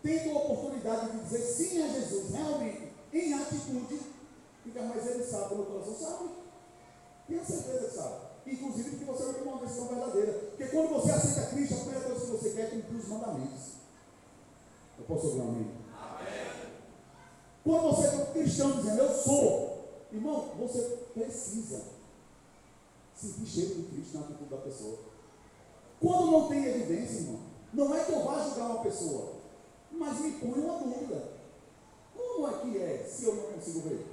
tendo 0.00 0.30
a 0.30 0.42
oportunidade 0.42 1.10
de 1.10 1.24
dizer 1.24 1.40
sim 1.40 1.82
a 1.82 1.88
Jesus, 1.88 2.30
realmente, 2.30 2.92
em 3.12 3.34
atitude, 3.34 4.09
Fica, 4.62 4.82
mas 4.82 5.06
ele 5.06 5.24
sabe, 5.24 5.54
no 5.54 5.66
coração 5.66 5.94
sabe. 5.94 6.30
Tenha 7.26 7.44
certeza 7.44 7.88
que 7.88 7.94
sabe. 7.94 8.30
Inclusive 8.46 8.96
que 8.96 9.04
você 9.04 9.24
vai 9.24 9.34
tomar 9.34 9.52
uma 9.52 9.66
decisão 9.66 9.88
verdadeira. 9.88 10.32
Porque 10.32 10.66
quando 10.66 10.88
você 10.90 11.12
aceita 11.12 11.50
Cristo, 11.50 11.74
a 11.74 11.78
primeira 11.78 12.00
coisa 12.00 12.20
que 12.20 12.30
você 12.32 12.50
quer 12.50 12.62
é 12.62 12.70
cumprir 12.70 12.96
os 12.96 13.08
mandamentos. 13.08 13.72
Eu 14.98 15.04
posso 15.04 15.26
ouvir 15.26 15.40
um 15.40 15.48
amém? 15.48 15.80
Quando 17.62 17.94
você 17.94 18.06
é 18.06 18.10
um 18.10 18.32
cristão 18.32 18.72
dizendo, 18.72 18.98
eu 18.98 19.14
sou, 19.16 19.84
irmão, 20.12 20.50
você 20.58 20.80
precisa 21.14 21.82
sentir 23.14 23.46
cheiro 23.46 23.74
de 23.76 23.82
Cristo 23.82 24.18
na 24.18 24.24
atitude 24.24 24.50
da 24.50 24.56
pessoa. 24.56 24.98
Quando 26.00 26.30
não 26.30 26.48
tem 26.48 26.64
evidência, 26.64 27.20
irmão, 27.20 27.40
não 27.72 27.94
é 27.94 28.04
que 28.04 28.12
eu 28.12 28.24
vá 28.24 28.42
julgar 28.42 28.70
uma 28.70 28.82
pessoa, 28.82 29.34
mas 29.92 30.18
me 30.20 30.32
põe 30.32 30.58
uma 30.58 30.78
dúvida. 30.78 31.32
Como 32.16 32.48
é 32.48 32.52
que 32.60 32.78
é 32.78 33.04
se 33.04 33.24
eu 33.26 33.34
não 33.34 33.52
consigo 33.52 33.80
ver? 33.80 34.06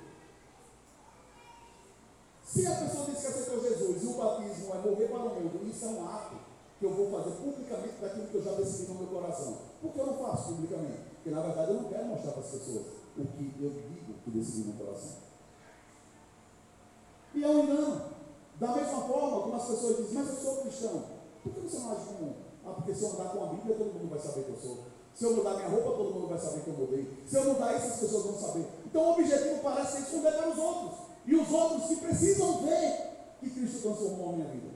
Se 2.58 2.66
a 2.66 2.72
pessoa 2.74 3.06
diz 3.06 3.20
que 3.20 3.28
aceitou 3.28 3.62
Jesus 3.62 4.02
e 4.02 4.08
o 4.08 4.14
batismo 4.14 4.74
é 4.74 4.78
morrer 4.80 5.08
para 5.10 5.20
o 5.20 5.30
mundo, 5.30 5.70
isso 5.70 5.86
é 5.86 5.88
um 5.90 6.08
ato 6.08 6.38
que 6.80 6.86
eu 6.86 6.92
vou 6.92 7.12
fazer 7.12 7.36
publicamente 7.36 8.02
daquilo 8.02 8.26
que 8.26 8.34
eu 8.34 8.44
já 8.44 8.52
decidi 8.54 8.92
no 8.92 8.96
meu 8.96 9.08
coração. 9.10 9.58
Por 9.80 9.92
que 9.94 10.00
eu 10.00 10.08
não 10.08 10.18
faço 10.18 10.56
publicamente? 10.56 10.98
Porque 11.14 11.30
na 11.30 11.42
verdade 11.42 11.70
eu 11.70 11.82
não 11.84 11.90
quero 11.90 12.06
mostrar 12.08 12.32
para 12.32 12.42
as 12.42 12.50
pessoas 12.50 12.82
o 13.16 13.26
que 13.26 13.54
eu 13.62 13.70
digo 13.70 14.14
que 14.24 14.32
decidi 14.32 14.70
no 14.70 14.74
meu 14.74 14.86
coração. 14.88 15.18
E 17.36 17.44
é 17.44 17.48
um 17.48 17.64
engano. 17.64 18.02
Da 18.60 18.76
mesma 18.76 19.02
forma 19.02 19.42
como 19.44 19.56
as 19.56 19.68
pessoas 19.68 19.98
dizem, 19.98 20.14
mas 20.16 20.30
eu 20.30 20.36
sou 20.36 20.62
cristão. 20.64 21.04
Por 21.44 21.54
que 21.54 21.60
você 21.60 21.78
não 21.78 21.92
age 21.92 22.06
como? 22.06 22.36
Ah, 22.66 22.72
porque 22.72 22.96
se 22.96 23.04
eu 23.04 23.12
andar 23.12 23.30
com 23.34 23.44
a 23.44 23.48
Bíblia, 23.54 23.76
todo 23.76 23.94
mundo 23.94 24.10
vai 24.10 24.20
saber 24.20 24.46
que 24.46 24.50
eu 24.50 24.58
sou. 24.58 24.80
Se 25.14 25.26
eu 25.26 25.36
mudar 25.36 25.58
minha 25.58 25.70
roupa, 25.70 25.92
todo 25.92 26.12
mundo 26.12 26.28
vai 26.28 26.40
saber 26.40 26.62
que 26.62 26.70
eu 26.72 26.74
mudei. 26.74 27.24
Se 27.28 27.36
eu 27.36 27.54
mudar 27.54 27.78
isso, 27.78 27.86
as 27.86 28.00
pessoas 28.00 28.26
vão 28.26 28.34
saber. 28.34 28.66
Então 28.84 29.04
o 29.04 29.12
objetivo 29.12 29.62
parece 29.62 29.92
ser 29.92 30.00
esconder 30.00 30.32
para 30.32 30.50
os 30.50 30.58
outros 30.58 31.07
e 31.28 31.36
os 31.36 31.52
outros 31.52 31.90
que 31.90 31.96
precisam 31.98 32.64
ver 32.64 33.36
que 33.42 33.50
Cristo 33.50 33.82
transformou 33.82 34.30
a 34.30 34.34
minha 34.38 34.48
vida. 34.48 34.70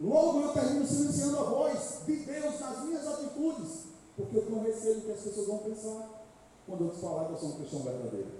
Logo 0.00 0.40
eu 0.40 0.52
termino 0.52 0.84
silenciando 0.84 1.38
a 1.38 1.44
voz 1.44 2.00
de 2.04 2.16
Deus 2.16 2.60
nas 2.60 2.84
minhas 2.84 3.06
atitudes, 3.06 3.84
porque 4.16 4.36
eu 4.36 4.46
tenho 4.46 4.62
receio 4.64 5.00
que 5.02 5.12
as 5.12 5.20
pessoas 5.20 5.46
vão 5.46 5.58
pensar 5.58 6.24
quando 6.66 6.84
eu 6.84 6.90
te 6.90 7.00
falar 7.00 7.26
que 7.26 7.32
eu 7.32 7.38
sou 7.38 7.48
um 7.50 7.56
cristão 7.58 7.82
verdadeiro. 7.82 8.30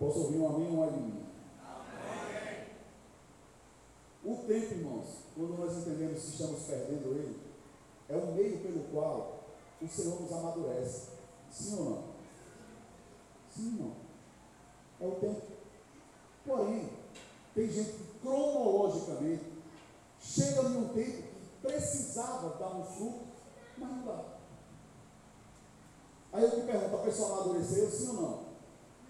Posso 0.00 0.18
ouvir 0.18 0.38
um 0.38 0.48
amém 0.48 0.68
ou 0.68 0.74
um 0.74 0.82
amém? 0.82 1.28
O 4.24 4.36
tempo, 4.46 4.74
irmãos, 4.74 5.06
quando 5.34 5.58
nós 5.58 5.76
entendemos 5.78 6.22
que 6.22 6.30
estamos 6.30 6.60
perdendo 6.62 7.14
ele, 7.14 7.40
é 8.08 8.16
o 8.16 8.32
meio 8.32 8.58
pelo 8.58 8.80
qual 8.92 9.44
o 9.80 9.88
Senhor 9.88 10.20
nos 10.20 10.32
amadurece. 10.32 11.10
Sim 11.50 11.78
ou 11.78 11.84
não? 11.84 12.04
Sim 13.48 13.78
ou 13.78 13.86
não? 13.86 14.07
É 15.00 15.06
o 15.06 15.12
tempo. 15.12 15.42
Porém, 16.44 16.90
tem 17.54 17.70
gente 17.70 17.92
que 17.92 18.18
cronologicamente 18.20 19.44
chega 20.20 20.62
num 20.62 20.88
tempo 20.88 21.22
que 21.22 21.66
precisava 21.66 22.56
dar 22.58 22.76
um 22.76 22.84
fruto, 22.84 23.26
mas 23.76 23.90
não 23.90 24.04
dá. 24.04 24.24
Aí 26.32 26.42
eu 26.42 26.50
te 26.50 26.60
pergunto, 26.62 26.96
a 26.96 27.02
pessoa 27.04 27.32
amadureceu, 27.32 27.90
sim 27.90 28.08
ou 28.08 28.14
não? 28.14 28.48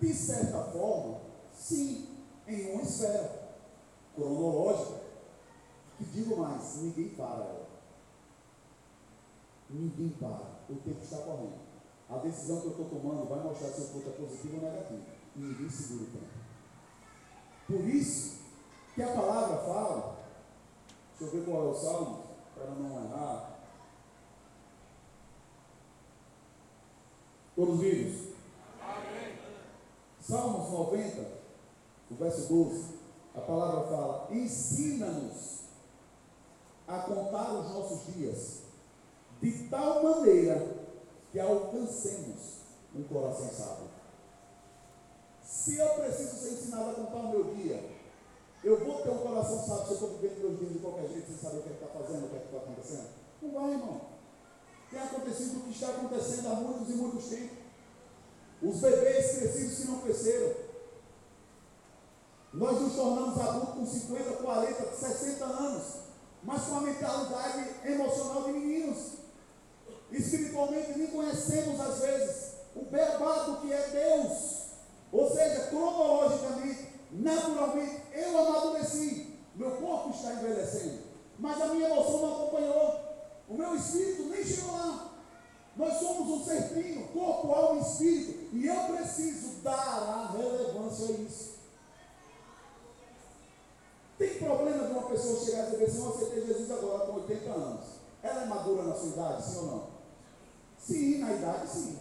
De 0.01 0.14
certa 0.14 0.62
forma, 0.64 1.20
sim, 1.53 2.07
em 2.47 2.72
uma 2.72 2.82
esfera 2.82 3.57
cronológica. 4.14 5.01
E 6.01 6.05
digo 6.05 6.36
mais, 6.36 6.76
ninguém 6.76 7.09
para. 7.11 7.66
Ninguém 9.68 10.11
para. 10.11 10.59
O 10.70 10.76
tempo 10.76 11.03
está 11.03 11.18
correndo. 11.18 11.59
A 12.09 12.16
decisão 12.18 12.61
que 12.61 12.66
eu 12.66 12.70
estou 12.70 12.86
tomando 12.86 13.28
vai 13.28 13.41
mostrar 13.41 13.68
se 13.68 13.80
o 13.80 13.84
fruto 13.84 14.09
é 14.09 14.12
positivo 14.12 14.57
ou 14.57 14.62
negativo. 14.62 15.17
E 15.36 15.40
ninguém 15.40 15.70
segura 15.70 16.04
o 16.04 16.06
tempo. 16.06 16.38
Por 17.66 17.88
isso 17.88 18.38
que 18.94 19.02
a 19.02 19.08
palavra 19.08 19.58
fala, 19.58 20.16
deixa 21.18 21.36
eu 21.36 21.40
ver 21.40 21.50
qual 21.50 21.66
é 21.66 21.70
o 21.70 21.74
salmo, 21.74 22.24
para 22.54 22.70
não 22.70 23.04
errar. 23.04 23.58
Todos 27.54 27.80
vivos? 27.80 28.34
Amém. 28.80 29.38
Salmos 30.20 30.70
90, 30.70 31.30
o 32.10 32.14
verso 32.14 32.48
12, 32.48 32.98
a 33.34 33.40
palavra 33.40 33.88
fala: 33.88 34.28
ensina-nos 34.30 35.58
a 36.86 36.98
contar 37.00 37.52
os 37.52 37.70
nossos 37.70 38.14
dias 38.14 38.62
de 39.40 39.68
tal 39.68 40.02
maneira 40.02 40.76
que 41.30 41.38
alcancemos 41.38 42.58
um 42.94 43.02
coração 43.04 43.48
sábio. 43.50 43.88
Se 45.49 45.78
eu 45.78 45.88
preciso 45.94 46.36
ser 46.36 46.53
ensinado 46.53 46.90
a 46.90 46.94
contar 46.94 47.16
o 47.16 47.30
meu 47.30 47.44
dia, 47.55 47.82
eu 48.62 48.84
vou 48.84 49.01
ter 49.01 49.09
um 49.09 49.18
coração 49.18 49.66
sábio 49.66 49.84
se 49.84 49.90
eu 49.90 49.94
estou 49.94 50.18
vivendo 50.18 50.40
meus 50.40 50.59
dias 50.59 50.72
de 50.74 50.78
qualquer 50.80 51.09
jeito, 51.09 51.26
sem 51.26 51.38
saber 51.38 51.61
o 51.61 51.62
que 51.62 51.70
é 51.70 51.72
está 51.72 51.86
fazendo, 51.86 52.26
o 52.26 52.28
que 52.28 52.36
é 52.36 52.44
está 52.44 52.57
acontecendo? 52.59 53.09
Não 53.40 53.51
vai, 53.53 53.70
irmão. 53.70 54.01
Tem 54.90 55.01
acontecido 55.01 55.59
o 55.59 55.62
que 55.62 55.70
está 55.70 55.88
acontecendo 55.88 56.49
há 56.49 56.55
muitos 56.55 56.90
e 56.90 56.92
muitos 56.92 57.24
tempos. 57.24 57.59
Os 58.62 58.76
bebês 58.78 59.38
crescidos 59.38 59.78
que 59.78 59.86
não 59.86 60.01
cresceram. 60.01 60.55
Nós 62.53 62.80
nos 62.80 62.94
tornamos 62.94 63.40
adultos 63.40 63.74
com 63.74 63.86
50, 63.86 64.32
40, 64.42 64.96
60 64.96 65.44
anos, 65.44 65.94
mas 66.42 66.62
com 66.64 66.76
a 66.76 66.80
mentalidade 66.82 67.90
emocional 67.90 68.44
de 68.44 68.53
meninos. 68.53 69.12
Espiritualmente 70.11 70.99
nem 70.99 71.07
conhecemos 71.07 71.80
às 71.80 72.01
vezes 72.01 72.53
o 72.76 72.84
beabado 72.84 73.62
que 73.62 73.72
é 73.72 73.88
Deus. 73.88 74.67
Ou 75.12 75.30
seja, 75.30 75.66
cronologicamente, 75.68 76.88
naturalmente, 77.12 78.02
eu 78.12 78.38
amadureci. 78.38 79.34
Meu 79.54 79.72
corpo 79.72 80.11
está 80.11 80.34
envelhecendo. 80.34 80.98
Mas 81.38 81.61
a 81.61 81.66
minha 81.68 81.88
emoção 81.88 82.20
não 82.20 82.34
acompanhou. 82.34 83.00
O 83.48 83.54
meu 83.54 83.74
espírito 83.74 84.24
nem 84.24 84.44
chegou 84.44 84.72
lá. 84.72 85.14
Nós 85.76 85.94
somos 85.94 86.28
um 86.28 86.44
ser 86.44 86.68
trino, 86.70 87.06
corpo, 87.09 87.52
alma 87.52 87.80
e 87.80 87.82
espírito. 87.82 88.54
E 88.56 88.66
eu 88.66 88.80
preciso 88.96 89.62
dar 89.62 89.72
a 89.72 90.36
relevância 90.36 91.06
a 91.06 91.18
isso. 91.20 91.59
Tem 94.18 94.34
problema 94.38 94.86
de 94.86 94.92
uma 94.92 95.09
pessoa 95.09 95.44
chegar 95.44 95.68
e 95.68 95.70
dizer 95.70 95.84
assim, 95.84 96.02
eu 96.02 96.09
aceitei 96.09 96.46
Jesus 96.46 96.70
agora 96.72 97.06
com 97.06 97.12
80 97.20 97.50
anos. 97.50 97.84
Ela 98.20 98.42
é 98.42 98.46
madura 98.46 98.82
na 98.82 98.94
sua 98.94 99.09
idade, 99.11 99.44
sim 99.44 99.59
ou 99.59 99.66
não? 99.66 99.86
Sim, 100.76 101.18
na 101.18 101.32
idade 101.34 101.68
sim. 101.70 101.98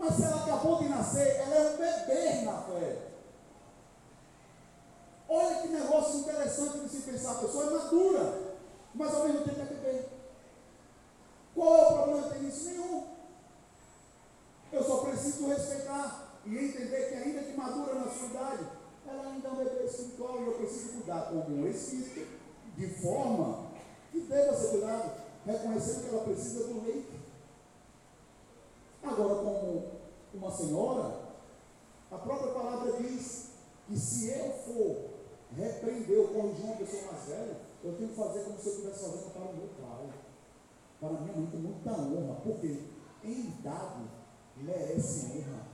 Mas 0.00 0.14
se 0.14 0.22
ela 0.22 0.42
acabou 0.42 0.78
de 0.78 0.88
nascer, 0.88 1.36
ela 1.40 1.54
é 1.54 1.74
um 1.74 1.76
bebê 1.76 2.44
na 2.46 2.62
fé. 2.62 2.98
Olha 5.28 5.56
que 5.60 5.68
negócio 5.68 6.20
interessante 6.20 6.78
de 6.78 6.88
se 6.88 7.02
pensar. 7.02 7.32
A 7.32 7.40
pessoa 7.40 7.66
é 7.66 7.70
madura, 7.70 8.56
mas 8.94 9.14
ao 9.14 9.28
mesmo 9.28 9.44
tempo 9.44 9.60
é 9.60 9.64
bebê. 9.64 10.04
Qual 11.54 11.76
é 11.76 11.82
o 11.82 11.92
problema 11.92 12.30
de 12.30 12.48
isso? 12.48 12.70
Nenhum. 12.70 13.04
Eu 14.72 14.82
só 14.82 14.96
preciso 15.04 15.48
respeitar 15.48 16.40
e 16.46 16.56
entender 16.56 17.08
que 17.10 17.14
ainda 17.16 17.42
que 17.42 17.56
madura 17.56 17.96
na 17.96 18.10
sua 18.10 18.28
idade, 18.28 18.66
ela 19.06 19.26
ainda 19.26 19.48
é 19.48 19.50
um 19.52 19.56
bebê 19.56 19.84
espiritual 19.84 20.40
e 20.40 20.46
eu 20.46 20.52
preciso 20.54 20.92
cuidar 20.94 21.26
como 21.28 21.56
um 21.56 21.68
espírito, 21.68 22.40
de 22.74 22.86
forma 23.02 23.66
que 24.10 24.20
deva 24.20 24.56
ser 24.56 24.68
cuidado, 24.68 25.10
reconhecendo 25.44 26.08
que 26.08 26.14
ela 26.14 26.24
precisa 26.24 26.64
do 26.68 26.86
leite. 26.86 27.09
Agora, 29.02 29.34
como 29.36 29.84
uma 30.34 30.50
senhora, 30.50 31.20
a 32.10 32.18
própria 32.18 32.52
palavra 32.52 32.92
diz 33.00 33.50
que 33.86 33.98
se 33.98 34.30
eu 34.30 34.52
for 34.52 35.10
repreender 35.56 36.18
ou 36.18 36.28
corrigir 36.28 36.64
uma 36.64 36.76
pessoa 36.76 37.12
mais 37.12 37.24
velha, 37.26 37.60
eu 37.82 37.96
tenho 37.96 38.10
que 38.10 38.16
fazer 38.16 38.44
como 38.44 38.58
se 38.58 38.66
eu 38.66 38.72
estivesse 38.72 39.04
fazendo 39.04 39.32
para 39.32 39.42
o 39.42 39.56
meu 39.56 39.68
pai, 39.80 40.10
para 41.00 41.20
minha 41.20 41.36
mãe, 41.36 41.50
com 41.50 41.56
muita 41.56 41.92
honra, 41.92 42.40
porque 42.42 42.84
em 43.24 43.40
idade 43.40 44.04
merece 44.56 45.38
honra, 45.38 45.66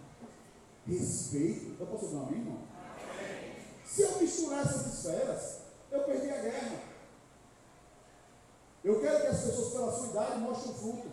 respeito. 0.87 1.77
Eu 1.81 1.87
posso 1.87 2.17
ouvir 2.17 2.37
um 2.37 2.39
irmão? 2.39 2.59
Se 3.85 4.03
eu 4.03 4.19
misturar 4.21 4.65
essas 4.65 4.87
esferas, 4.95 5.61
eu 5.91 6.05
perdi 6.05 6.31
a 6.31 6.43
guerra. 6.43 6.81
Eu 8.85 9.01
quero 9.01 9.21
que 9.21 9.27
as 9.27 9.41
pessoas, 9.43 9.73
pela 9.73 9.93
sua 9.93 10.07
idade, 10.09 10.41
mostrem 10.41 10.73
o 10.73 10.79
fruto. 10.79 11.09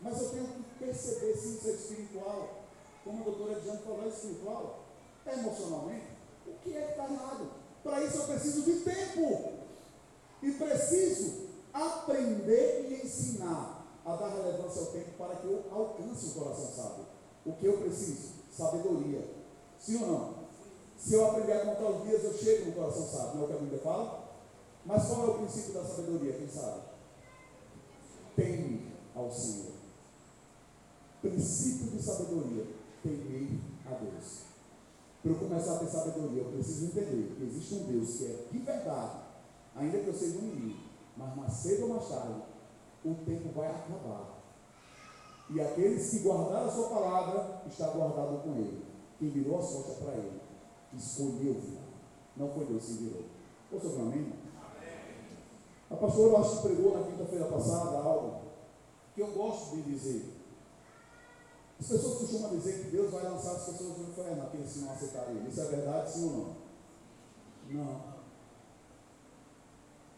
Mas 0.00 0.20
eu 0.22 0.30
tenho 0.30 0.46
que 0.46 0.63
perceber 0.78 1.36
se 1.36 1.54
isso 1.56 1.68
é 1.68 1.72
espiritual. 1.72 2.64
Como 3.04 3.20
a 3.20 3.24
doutora 3.24 3.60
Diane 3.60 3.82
falou, 3.82 4.04
é 4.04 4.08
espiritual. 4.08 4.84
É 5.26 5.32
emocionalmente. 5.34 6.06
O 6.46 6.54
que 6.62 6.76
é 6.76 6.82
que 6.82 6.90
está 6.90 7.04
errado? 7.04 7.50
Para 7.82 8.02
isso 8.02 8.18
eu 8.18 8.24
preciso 8.24 8.62
de 8.62 8.80
tempo. 8.80 9.52
E 10.42 10.52
preciso 10.52 11.48
aprender 11.72 12.86
e 12.90 13.06
ensinar 13.06 13.86
a 14.04 14.16
dar 14.16 14.28
relevância 14.28 14.82
ao 14.82 14.86
tempo 14.88 15.10
para 15.16 15.36
que 15.36 15.46
eu 15.46 15.64
alcance 15.70 16.26
o 16.26 16.34
coração 16.40 16.70
sábio. 16.70 17.06
O 17.46 17.52
que 17.54 17.66
eu 17.66 17.78
preciso? 17.78 18.34
Sabedoria. 18.50 19.26
Sim 19.78 20.02
ou 20.02 20.08
não? 20.08 20.34
Se 20.96 21.14
eu 21.14 21.26
aprender 21.26 21.52
a 21.52 21.66
contar 21.66 21.90
os 21.90 22.04
dias, 22.04 22.24
eu 22.24 22.32
chego 22.32 22.66
no 22.66 22.72
coração 22.72 23.06
sábio. 23.06 23.34
Não 23.34 23.42
é 23.42 23.44
o 23.44 23.48
que 23.48 23.54
a 23.54 23.58
Bíblia 23.58 23.80
fala? 23.80 24.24
Mas 24.86 25.06
qual 25.06 25.26
é 25.26 25.30
o 25.30 25.34
princípio 25.38 25.74
da 25.74 25.84
sabedoria? 25.84 26.32
Quem 26.34 26.48
sabe? 26.48 26.82
Teme 28.36 28.92
ao 29.14 29.30
Senhor. 29.30 29.73
Princípio 31.28 31.90
de 31.90 32.02
sabedoria. 32.02 32.66
Temer 33.02 33.58
a 33.86 33.94
Deus. 33.94 34.40
Para 35.22 35.32
eu 35.32 35.38
começar 35.38 35.76
a 35.76 35.78
ter 35.78 35.86
sabedoria, 35.86 36.42
eu 36.42 36.52
preciso 36.52 36.86
entender 36.86 37.34
que 37.34 37.44
existe 37.44 37.74
um 37.76 37.84
Deus 37.84 38.16
que 38.18 38.26
é 38.26 38.46
de 38.52 38.58
verdade, 38.58 39.20
ainda 39.74 39.98
que 39.98 40.06
eu 40.06 40.12
seja 40.12 40.38
um 40.38 40.42
menino, 40.42 40.76
mas 41.16 41.34
mais 41.34 41.52
cedo 41.54 41.84
ou 41.84 41.88
mais 41.94 42.08
tarde, 42.08 42.42
o 43.02 43.14
tempo 43.14 43.48
vai 43.54 43.68
acabar. 43.68 44.42
E 45.48 45.60
aqueles 45.62 46.10
que 46.10 46.18
guardaram 46.18 46.66
a 46.66 46.70
sua 46.70 46.88
palavra, 46.88 47.62
está 47.66 47.88
guardado 47.88 48.42
com 48.42 48.50
ele. 48.56 48.84
Quem 49.18 49.30
virou 49.30 49.58
as 49.58 49.70
costas 49.70 49.96
para 49.96 50.12
ele, 50.12 50.40
escolheu 50.92 51.56
Não 52.36 52.50
foi 52.50 52.66
Deus 52.66 52.84
que 52.84 52.92
virou. 52.92 53.22
Posso 53.70 53.86
ouvir 53.86 54.00
amém? 54.02 54.32
A 55.90 55.96
pastora, 55.96 56.38
acho 56.38 56.56
que 56.56 56.68
pregou 56.68 56.98
na 56.98 57.06
quinta-feira 57.06 57.46
passada 57.46 57.96
algo 57.98 58.40
que 59.14 59.20
eu 59.22 59.28
gosto 59.28 59.76
de 59.76 59.82
dizer. 59.82 60.43
As 61.80 61.88
pessoas 61.88 62.18
costumam 62.18 62.50
dizer 62.56 62.84
que 62.84 62.90
Deus 62.90 63.10
vai 63.10 63.24
lançar 63.24 63.52
as 63.56 63.64
pessoas 63.66 63.98
no 63.98 64.08
inferno, 64.10 64.42
aqueles 64.42 64.72
que 64.72 64.78
não 64.80 64.92
aceitarem. 64.92 65.46
Isso 65.46 65.60
é 65.60 65.64
verdade, 65.64 66.10
sim 66.10 66.24
ou 66.24 66.30
não? 66.30 67.84
Não. 67.84 68.00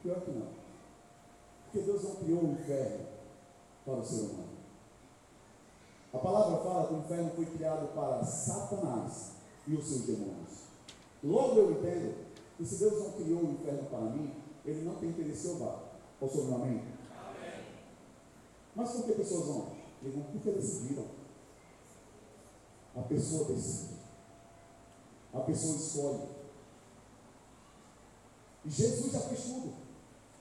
Pior 0.02 0.20
que 0.20 0.30
não. 0.30 0.48
Porque 1.64 1.80
Deus 1.80 2.02
não 2.04 2.16
criou 2.16 2.42
o 2.42 2.52
inferno 2.52 3.06
para 3.84 3.94
o 3.94 4.04
ser 4.04 4.20
humano. 4.20 4.56
A 6.12 6.18
palavra 6.18 6.58
fala 6.58 6.88
que 6.88 6.94
o 6.94 6.98
inferno 6.98 7.30
foi 7.34 7.46
criado 7.46 7.94
para 7.94 8.24
Satanás 8.24 9.32
e 9.66 9.74
os 9.74 9.86
seus 9.86 10.02
demônios. 10.02 10.66
Logo 11.22 11.56
eu 11.56 11.72
entendo 11.72 12.14
que 12.56 12.64
se 12.64 12.78
Deus 12.78 13.02
não 13.02 13.12
criou 13.12 13.40
o 13.40 13.52
inferno 13.52 13.84
para 13.90 14.00
mim, 14.00 14.32
ele 14.64 14.84
não 14.84 14.94
tem 14.96 15.10
interesse 15.10 15.54
vá. 15.54 15.78
Posso 16.18 16.38
ouvir 16.38 16.52
um 16.52 16.54
amém? 16.56 16.82
amém? 17.10 17.64
Mas 18.74 18.92
por 18.92 19.04
que 19.04 19.12
pessoas 19.12 19.46
vão? 19.46 19.66
Digam, 20.02 20.22
porque 20.22 20.50
decidiram. 20.52 21.04
A 22.96 23.02
pessoa 23.02 23.44
decide. 23.44 23.96
A 25.32 25.40
pessoa 25.40 25.76
escolhe. 25.76 26.28
E 28.64 28.70
Jesus 28.70 29.12
já 29.12 29.20
fez 29.20 29.44
tudo. 29.44 29.74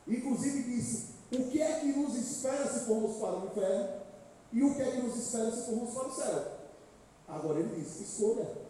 Inclusive 0.08 0.64
disse: 0.64 1.16
o 1.32 1.50
que 1.50 1.62
é 1.62 1.80
que 1.80 1.88
nos 1.88 2.16
espera 2.16 2.68
se 2.68 2.86
formos 2.86 3.18
para 3.18 3.40
o 3.40 3.46
inferno? 3.48 4.06
E 4.54 4.64
o 4.64 4.74
que 4.74 4.82
é 4.82 4.92
que 4.92 5.02
nos 5.02 5.18
espera 5.18 5.52
se 5.52 5.66
formos 5.66 5.94
para 5.94 6.08
o 6.08 6.12
céu? 6.12 6.46
Agora 7.28 7.60
ele 7.60 7.76
diz: 7.76 8.00
escolha. 8.00 8.66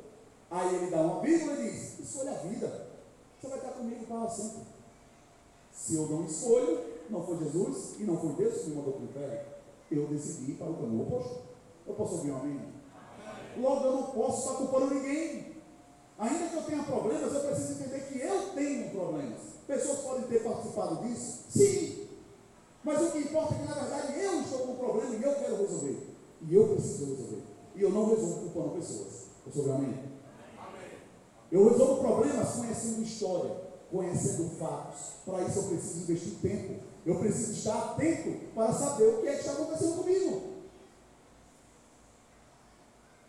Aí 0.50 0.76
ele 0.76 0.90
dá 0.90 1.02
uma 1.02 1.22
Bíblia 1.22 1.54
e 1.54 1.72
diz: 1.72 2.00
escolha 2.00 2.32
a 2.32 2.36
vida. 2.36 2.88
Você 3.40 3.48
vai 3.48 3.58
estar 3.60 3.72
comigo 3.72 4.06
para 4.06 4.30
sempre. 4.30 4.64
Se 5.72 5.96
eu 5.96 6.08
não 6.08 6.26
escolho, 6.26 6.84
não 7.10 7.24
foi 7.24 7.38
Jesus 7.38 8.00
e 8.00 8.04
não 8.04 8.20
foi 8.20 8.34
Deus 8.34 8.62
que 8.62 8.70
me 8.70 8.78
mandou 8.78 8.94
para 8.94 9.02
o 9.02 9.06
inferno, 9.06 9.40
eu 9.92 10.08
decidi 10.08 10.52
ir 10.52 10.56
para 10.56 10.72
o 10.72 10.76
caminho 10.76 11.04
oposto. 11.04 11.42
Eu 11.86 11.94
posso 11.94 12.16
ouvir 12.16 12.32
um 12.32 12.38
amém? 12.38 12.75
Logo, 13.58 13.86
eu 13.86 13.92
não 13.94 14.04
posso 14.04 14.40
estar 14.40 14.58
culpando 14.58 14.94
ninguém. 14.94 15.56
Ainda 16.18 16.48
que 16.48 16.56
eu 16.56 16.64
tenha 16.64 16.84
problemas, 16.84 17.34
eu 17.34 17.42
preciso 17.42 17.74
entender 17.74 18.00
que 18.08 18.20
eu 18.20 18.50
tenho 18.54 18.90
problemas. 18.92 19.40
Pessoas 19.68 20.00
podem 20.00 20.24
ter 20.24 20.44
participado 20.44 21.04
disso? 21.04 21.46
Sim. 21.50 22.08
Mas 22.84 23.02
o 23.02 23.12
que 23.12 23.18
importa 23.20 23.56
é 23.56 23.58
que, 23.58 23.68
na 23.68 23.74
verdade, 23.74 24.20
eu 24.20 24.42
estou 24.42 24.60
com 24.60 24.72
um 24.74 24.76
problema 24.76 25.16
e 25.16 25.24
eu 25.24 25.36
quero 25.36 25.58
resolver. 25.58 26.16
E 26.42 26.56
eu 26.56 26.68
preciso 26.70 27.06
resolver. 27.06 27.44
E 27.76 27.82
eu 27.82 27.90
não 27.90 28.10
resolvo 28.10 28.42
culpando 28.42 28.76
pessoas. 28.76 29.26
Sobre 29.54 29.72
amém? 29.72 30.00
Eu 31.52 31.70
resolvo 31.70 32.02
problemas 32.02 32.50
conhecendo 32.56 33.04
história, 33.04 33.56
conhecendo 33.92 34.50
fatos. 34.58 35.02
Para 35.26 35.44
isso 35.44 35.60
eu 35.60 35.64
preciso 35.64 36.02
investir 36.02 36.34
tempo. 36.42 36.84
Eu 37.06 37.16
preciso 37.20 37.54
estar 37.54 37.92
atento 37.92 38.30
para 38.54 38.74
saber 38.74 39.06
o 39.06 39.22
que 39.22 39.28
é 39.28 39.34
que 39.34 39.40
está 39.40 39.52
acontecendo 39.54 39.98
comigo. 39.98 40.55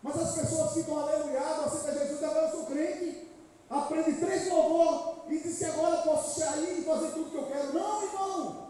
Mas 0.01 0.19
as 0.19 0.35
pessoas 0.35 0.73
ficam 0.73 0.99
aleluiadas, 0.99 1.73
aceita 1.73 2.05
Jesus, 2.05 2.23
agora 2.23 2.47
eu 2.47 2.51
sou 2.51 2.65
crente, 2.65 3.27
aprende 3.69 4.19
três 4.19 4.49
louvor 4.49 5.25
e 5.27 5.39
diz 5.39 5.57
que 5.57 5.65
agora 5.65 5.97
eu 5.97 6.03
posso 6.03 6.39
sair 6.39 6.79
e 6.79 6.83
fazer 6.83 7.11
tudo 7.11 7.31
que 7.31 7.37
eu 7.37 7.47
quero. 7.47 7.73
Não, 7.73 8.03
irmão! 8.03 8.67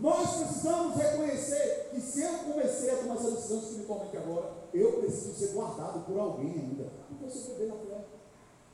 Nós 0.00 0.36
precisamos 0.36 0.96
reconhecer 0.96 1.90
que 1.90 2.00
se 2.00 2.22
eu 2.22 2.38
comecei 2.38 2.90
a 2.90 2.96
tomar 2.96 3.14
essa 3.14 3.30
decisão 3.30 3.58
espiritualmente 3.58 4.16
agora, 4.16 4.52
eu 4.72 4.92
preciso 5.00 5.34
ser 5.34 5.52
guardado 5.52 6.04
por 6.06 6.18
alguém 6.18 6.52
ainda. 6.52 6.90
Porque 7.08 7.24
eu 7.24 7.30
sou 7.30 7.54
bebê 7.54 7.66
na 7.66 7.76
fé. 7.76 8.04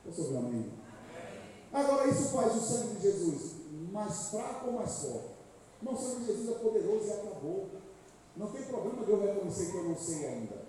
Eu 0.07 0.13
sou 0.13 0.39
amém. 0.39 0.73
Agora, 1.73 2.09
isso 2.09 2.29
faz 2.29 2.57
o 2.57 2.61
sangue 2.61 2.95
de 2.97 3.03
Jesus 3.03 3.59
mais 3.93 4.29
fraco 4.29 4.69
ou 4.69 4.73
mais 4.75 5.03
forte? 5.03 5.29
Não, 5.83 5.93
o 5.93 5.97
sangue 5.97 6.21
de 6.21 6.27
Jesus 6.27 6.49
é 6.51 6.59
poderoso 6.61 7.07
e 7.07 7.13
acabou. 7.13 7.69
Não 8.37 8.47
tem 8.53 8.63
problema 8.63 9.05
de 9.05 9.11
eu 9.11 9.21
reconhecer 9.21 9.73
que 9.73 9.77
eu 9.77 9.85
não 9.85 9.97
sei 9.97 10.27
ainda. 10.27 10.68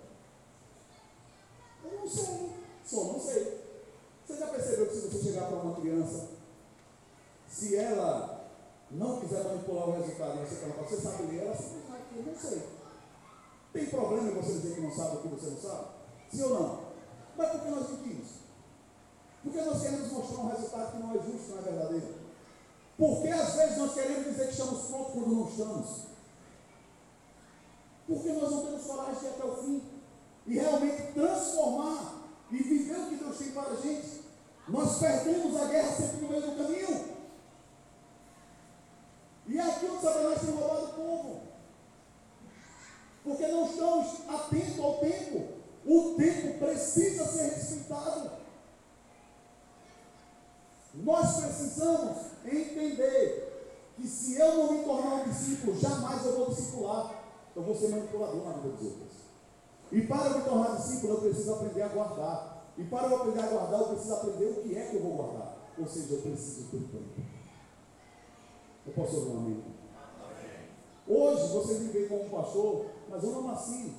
Eu 1.84 1.98
não 1.98 2.08
sei. 2.08 2.50
Só 2.84 3.04
não 3.04 3.20
sei. 3.20 3.60
Você 4.26 4.38
já 4.38 4.46
percebeu 4.46 4.86
que 4.86 4.94
se 4.94 5.08
você 5.08 5.22
chegar 5.22 5.46
para 5.46 5.58
uma 5.58 5.80
criança, 5.80 6.28
se 7.48 7.76
ela 7.76 8.48
não 8.90 9.20
quiser 9.20 9.44
manipular 9.44 9.88
o 9.88 9.92
resultado 9.92 10.38
você 10.38 10.56
perguntar, 10.56 10.82
você 10.82 10.96
sabe 10.96 11.22
ler? 11.24 11.44
Ela 11.44 11.56
simplesmente 11.56 12.16
eu 12.16 12.22
não 12.24 12.36
sei. 12.36 12.62
Tem 13.72 13.86
problema 13.86 14.30
em 14.30 14.34
você 14.34 14.52
dizer 14.52 14.74
que 14.74 14.80
não 14.80 14.92
sabe 14.92 15.16
o 15.16 15.20
que 15.20 15.28
você 15.28 15.50
não 15.50 15.60
sabe? 15.60 15.84
Sim 16.30 16.42
ou 16.42 16.50
não? 16.50 16.80
Mas 17.36 17.50
por 17.50 17.60
que 17.60 17.70
nós 17.70 17.90
mentimos? 17.90 18.28
Porque 19.42 19.60
nós 19.62 19.82
queremos 19.82 20.12
mostrar 20.12 20.40
um 20.40 20.48
resultado 20.48 20.92
que 20.92 20.98
não 20.98 21.10
é 21.10 21.14
justo, 21.14 21.50
não 21.50 21.58
é 21.58 21.62
verdadeiro. 21.62 22.14
Porque 22.98 23.28
às 23.28 23.54
vezes 23.54 23.78
nós 23.78 23.94
queremos 23.94 24.24
dizer 24.26 24.46
que 24.46 24.52
estamos 24.52 24.82
prontos 24.86 25.12
quando 25.12 25.34
não 25.34 25.48
estamos. 25.48 26.02
Porque 28.06 28.32
nós 28.32 28.50
não 28.50 28.66
temos 28.66 28.86
coragem 28.86 29.20
de 29.20 29.24
ir 29.24 29.28
até 29.28 29.44
o 29.44 29.56
fim 29.56 29.82
e 30.50 30.58
realmente 30.58 31.12
transformar 31.12 32.28
e 32.50 32.56
viver 32.56 32.98
o 32.98 33.06
que 33.06 33.14
Deus 33.14 33.38
tem 33.38 33.52
para 33.52 33.70
a 33.70 33.76
gente. 33.76 34.20
Nós 34.66 34.98
perdemos 34.98 35.60
a 35.60 35.66
guerra 35.66 35.92
sempre 35.92 36.16
no 36.16 36.28
meio 36.28 36.42
do 36.42 36.56
caminho. 36.56 37.04
E 39.46 39.58
é 39.58 39.62
aqui 39.62 39.86
onde 39.86 40.02
Satanás 40.02 40.40
tem 40.40 40.50
roubado 40.50 40.86
o 40.86 40.92
povo. 40.94 41.40
Porque 43.22 43.46
não 43.46 43.66
estamos 43.66 44.28
atentos 44.28 44.80
ao 44.80 44.98
tempo. 44.98 45.48
O 45.86 46.14
tempo 46.16 46.58
precisa 46.58 47.24
ser 47.26 47.50
respeitado. 47.50 48.30
Nós 50.94 51.40
precisamos 51.40 52.16
entender 52.44 53.92
que 53.94 54.06
se 54.08 54.34
eu 54.34 54.56
não 54.56 54.72
me 54.72 54.84
tornar 54.84 55.14
um 55.14 55.28
discípulo, 55.28 55.78
jamais 55.78 56.26
eu 56.26 56.38
vou 56.38 56.50
discipular. 56.50 57.14
Eu 57.54 57.62
vou 57.62 57.74
ser 57.76 57.90
manipulador 57.90 58.44
na 58.44 58.52
vida 58.54 58.68
dos 58.70 58.86
outros. 58.86 59.19
E 59.92 60.02
para 60.02 60.30
me 60.30 60.44
tornar 60.44 60.76
discípulo, 60.76 61.14
eu 61.14 61.20
preciso 61.20 61.54
aprender 61.54 61.82
a 61.82 61.88
guardar. 61.88 62.72
E 62.78 62.84
para 62.84 63.08
eu 63.08 63.16
aprender 63.16 63.40
a 63.40 63.48
guardar, 63.48 63.80
eu 63.80 63.88
preciso 63.88 64.14
aprender 64.14 64.46
o 64.46 64.62
que 64.62 64.76
é 64.76 64.86
que 64.86 64.96
eu 64.96 65.02
vou 65.02 65.16
guardar. 65.16 65.56
Ou 65.76 65.86
seja, 65.86 66.14
eu 66.14 66.22
preciso 66.22 66.70
ter 66.70 66.78
tempo. 66.78 67.20
Eu 68.86 68.92
posso 68.92 69.16
ouvir 69.16 69.30
um 69.30 69.38
amém? 69.38 69.64
Hoje 71.08 71.52
você 71.52 71.78
me 71.80 71.88
vê 71.88 72.06
como 72.06 72.30
pastor, 72.30 72.86
mas 73.08 73.24
eu 73.24 73.32
não 73.32 73.48
nasci 73.48 73.94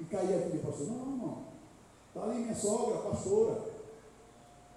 e 0.00 0.04
caí 0.04 0.34
aqui 0.34 0.56
de 0.56 0.58
pastor. 0.58 0.88
Não, 0.88 1.06
não, 1.06 1.16
não. 1.16 1.44
Está 2.08 2.24
ali 2.24 2.40
minha 2.40 2.54
sogra, 2.54 2.98
pastora. 2.98 3.62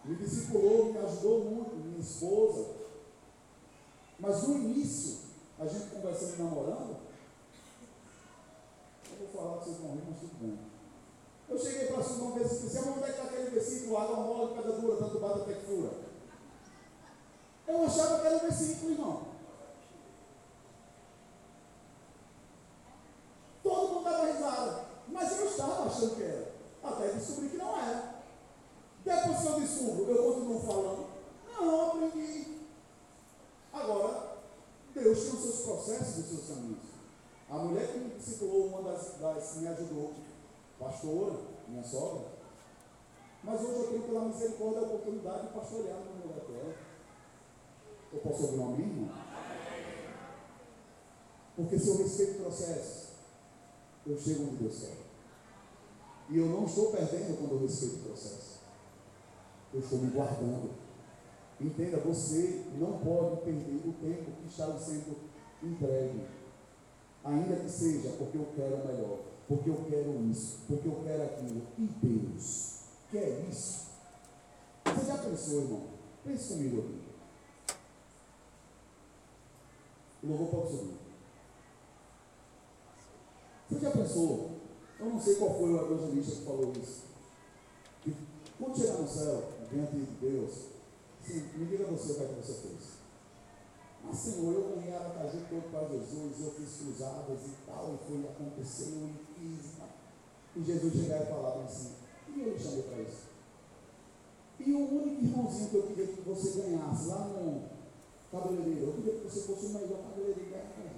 Me 0.06 0.16
discipulou, 0.16 0.93
me 0.93 1.00
ajudou 1.00 1.43
muito, 1.45 1.76
minha 1.76 2.00
esposa. 2.00 2.68
Mas 4.20 4.48
no 4.48 4.56
início, 4.56 5.18
a 5.60 5.66
gente 5.66 5.89
conversando 5.89 6.36
e 6.36 6.43
namorando, 6.43 7.07
vou 9.20 9.28
falar 9.28 9.57
vocês 9.57 9.78
vão 9.78 9.97
mas 10.07 10.20
tudo 10.20 10.39
bem. 10.39 10.59
Eu 11.49 11.57
cheguei 11.57 11.88
para 11.88 12.01
vez 12.01 12.51
e 12.51 12.65
disse, 12.65 12.80
onde 12.80 12.99
é 12.99 13.03
que 13.03 13.09
está 13.09 13.24
aquele 13.24 13.49
versículo, 13.49 13.97
água 13.97 14.18
mole, 14.18 14.55
cada 14.55 14.72
dura, 14.74 14.97
tanto 14.97 15.20
bate 15.20 15.39
até 15.41 15.53
que 15.53 15.65
fura. 15.65 15.91
Eu 17.68 17.86
achava 17.86 18.20
que 18.20 18.28
era 18.28 18.36
um 18.36 18.39
versículo, 18.39 18.91
irmão. 18.91 19.28
Todo 23.63 23.93
mundo 23.93 24.03
dava 24.03 24.26
risada. 24.26 24.86
Mas 25.09 25.39
eu 25.39 25.47
estava 25.47 25.86
achando 25.86 26.15
que 26.15 26.24
era. 26.24 26.53
Até 26.84 27.07
descobri 27.13 27.49
que 27.49 27.57
não 27.57 27.78
era. 27.78 28.15
Depois 29.03 29.39
que 29.39 29.47
eu 29.47 29.59
descubro, 29.59 30.11
eu 30.11 30.34
continuo 30.34 30.61
falando. 30.61 31.07
Não, 31.49 31.88
aprendi. 31.88 32.57
Agora, 33.74 34.38
Deus 34.93 35.20
tem 35.20 35.34
os 35.34 35.39
seus 35.39 35.59
processos 35.61 36.18
e 36.18 36.20
os 36.22 36.28
seus 36.28 36.47
caminhos. 36.47 36.88
A 37.49 37.55
mulher 37.55 37.88
discipulou, 38.28 38.68
uma 38.68 38.92
das, 38.92 39.18
das 39.20 39.58
me 39.58 39.68
ajudou, 39.70 40.14
pastora, 40.78 41.40
minha 41.68 41.84
sogra. 41.84 42.28
Mas 43.44 43.62
hoje 43.62 43.80
eu 43.80 43.88
tenho 43.88 44.04
pela 44.04 44.26
misericórdia 44.26 44.80
a 44.82 44.84
oportunidade 44.84 45.48
de 45.48 45.54
pastorear 45.54 46.00
no 46.00 46.28
lugar 46.28 46.46
dela. 46.46 46.76
Eu 48.12 48.20
posso 48.20 48.44
ouvir 48.44 48.60
um 48.60 48.74
amém? 48.74 49.12
Porque 51.56 51.80
se 51.80 51.88
eu 51.88 51.98
respeito 51.98 52.40
o 52.40 52.42
processo, 52.44 53.08
eu 54.06 54.18
chego 54.18 54.44
onde 54.44 54.56
Deus 54.58 54.80
quer. 54.80 54.98
E 56.30 56.38
eu 56.38 56.46
não 56.48 56.66
estou 56.66 56.92
perdendo 56.92 57.38
quando 57.38 57.54
eu 57.54 57.62
respeito 57.62 57.96
o 57.96 58.10
processo. 58.10 58.60
Eu 59.74 59.80
estou 59.80 60.00
me 60.00 60.12
guardando. 60.12 60.72
Entenda, 61.60 61.98
você 61.98 62.66
não 62.78 63.00
pode 63.00 63.42
perder 63.42 63.82
o 63.88 63.94
tempo 63.94 64.32
que 64.32 64.48
está 64.48 64.78
sendo 64.78 65.18
entregue. 65.64 66.28
Ainda 67.28 67.58
que 67.58 67.70
seja 67.70 68.10
porque 68.18 68.38
eu 68.38 68.48
quero 68.56 68.76
o 68.76 68.88
melhor, 68.88 69.20
porque 69.50 69.70
eu 69.70 69.86
quero 69.90 70.24
isso, 70.32 70.60
porque 70.66 70.88
eu 70.88 71.02
quero 71.04 71.24
aquilo. 71.24 71.62
E 71.78 71.82
Deus 72.02 72.80
quer 73.12 73.42
isso. 73.50 73.88
Você 74.86 75.06
já 75.06 75.18
pensou, 75.18 75.62
irmão? 75.62 75.88
Pense 76.24 76.54
comigo 76.54 76.80
aqui. 76.80 77.78
O 80.24 80.28
louvor 80.28 80.48
pode. 80.48 80.98
Você 83.70 83.80
já 83.80 83.92
pensou? 83.92 84.52
Eu 84.98 85.06
não 85.08 85.20
sei 85.20 85.36
qual 85.36 85.60
foi 85.60 85.74
o 85.74 85.82
evangelista 85.82 86.36
que 86.38 86.46
falou 86.46 86.72
isso. 86.82 87.04
Que 88.04 88.16
quando 88.58 88.78
chegar 88.78 89.00
no 89.00 89.08
céu, 89.08 89.52
diante 89.70 89.98
de 89.98 90.06
Deus, 90.22 90.68
me 91.28 91.66
diga 91.66 91.88
você 91.88 92.14
o 92.14 92.16
que, 92.16 92.24
é 92.24 92.28
que 92.28 92.34
você 92.36 92.54
fez. 92.54 92.97
Senhor, 94.14 94.53
eu 94.53 94.76
ganhei 94.76 94.95
Aracaju 94.95 95.39
todo 95.49 95.72
para 95.72 95.88
Jesus, 95.89 96.39
eu 96.39 96.51
fiz 96.51 96.78
cruzadas 96.78 97.39
e 97.45 97.53
tal, 97.66 97.93
e 97.93 98.08
foi, 98.08 98.30
aconteceu, 98.30 99.10
e 99.10 99.14
fiz. 99.36 99.78
E 100.55 100.64
Jesus 100.64 100.93
chegar 100.93 101.24
e 101.24 101.26
falar 101.26 101.64
assim, 101.64 101.93
e 102.36 102.41
eu 102.41 102.53
lhe 102.53 102.60
chamei 102.60 102.84
para 102.84 103.01
isso. 103.01 103.28
E 104.60 104.74
o 104.74 104.80
único 104.80 105.24
irmãozinho 105.24 105.70
que 105.70 105.76
eu 105.76 105.84
queria 105.84 106.08
que 106.08 106.22
você 106.22 106.62
ganhasse 106.62 107.08
lá 107.08 107.28
no 107.28 107.78
cabeleireiro. 108.32 108.88
Eu 108.88 108.93
queria 108.93 109.14
que 109.20 109.24
você 109.24 109.41
fosse 109.41 109.66
o 109.68 109.70
melhor 109.70 110.01
cabeleireiro 110.03 110.51
da 110.51 110.58
casa. 110.58 110.97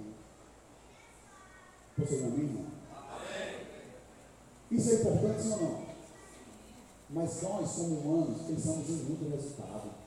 Você 1.97 2.16
não 2.18 2.66
é? 2.66 2.80
Isso 4.72 4.91
é 4.91 4.93
importante, 4.95 5.47
ou 5.49 5.62
não? 5.62 5.89
Mas 7.10 7.41
nós, 7.41 7.72
como 7.72 7.95
humanos, 7.95 8.41
pensamos 8.43 8.89
em 8.89 8.93
muito 8.93 9.30
resultado. 9.30 9.99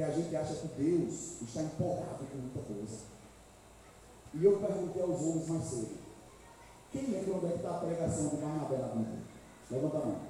Porque 0.00 0.12
a 0.12 0.16
gente 0.16 0.34
acha 0.34 0.54
que 0.54 0.68
Deus 0.82 1.42
está 1.42 1.60
empolgado 1.60 2.24
com 2.24 2.38
muita 2.38 2.60
coisa. 2.60 3.00
E 4.32 4.42
eu 4.42 4.58
perguntei 4.58 5.02
aos 5.02 5.20
homens 5.20 5.48
mais 5.48 5.64
cedo: 5.64 5.98
quem 6.90 7.02
lembra 7.02 7.34
onde 7.34 7.44
é 7.44 7.48
que 7.50 7.56
está 7.56 7.76
a 7.76 7.80
pregação 7.80 8.28
de 8.28 8.36
Barnabé 8.36 8.78
na 8.78 8.86
Bíblia? 8.86 9.18
Levanta 9.70 9.98
a 9.98 10.06
mão. 10.06 10.20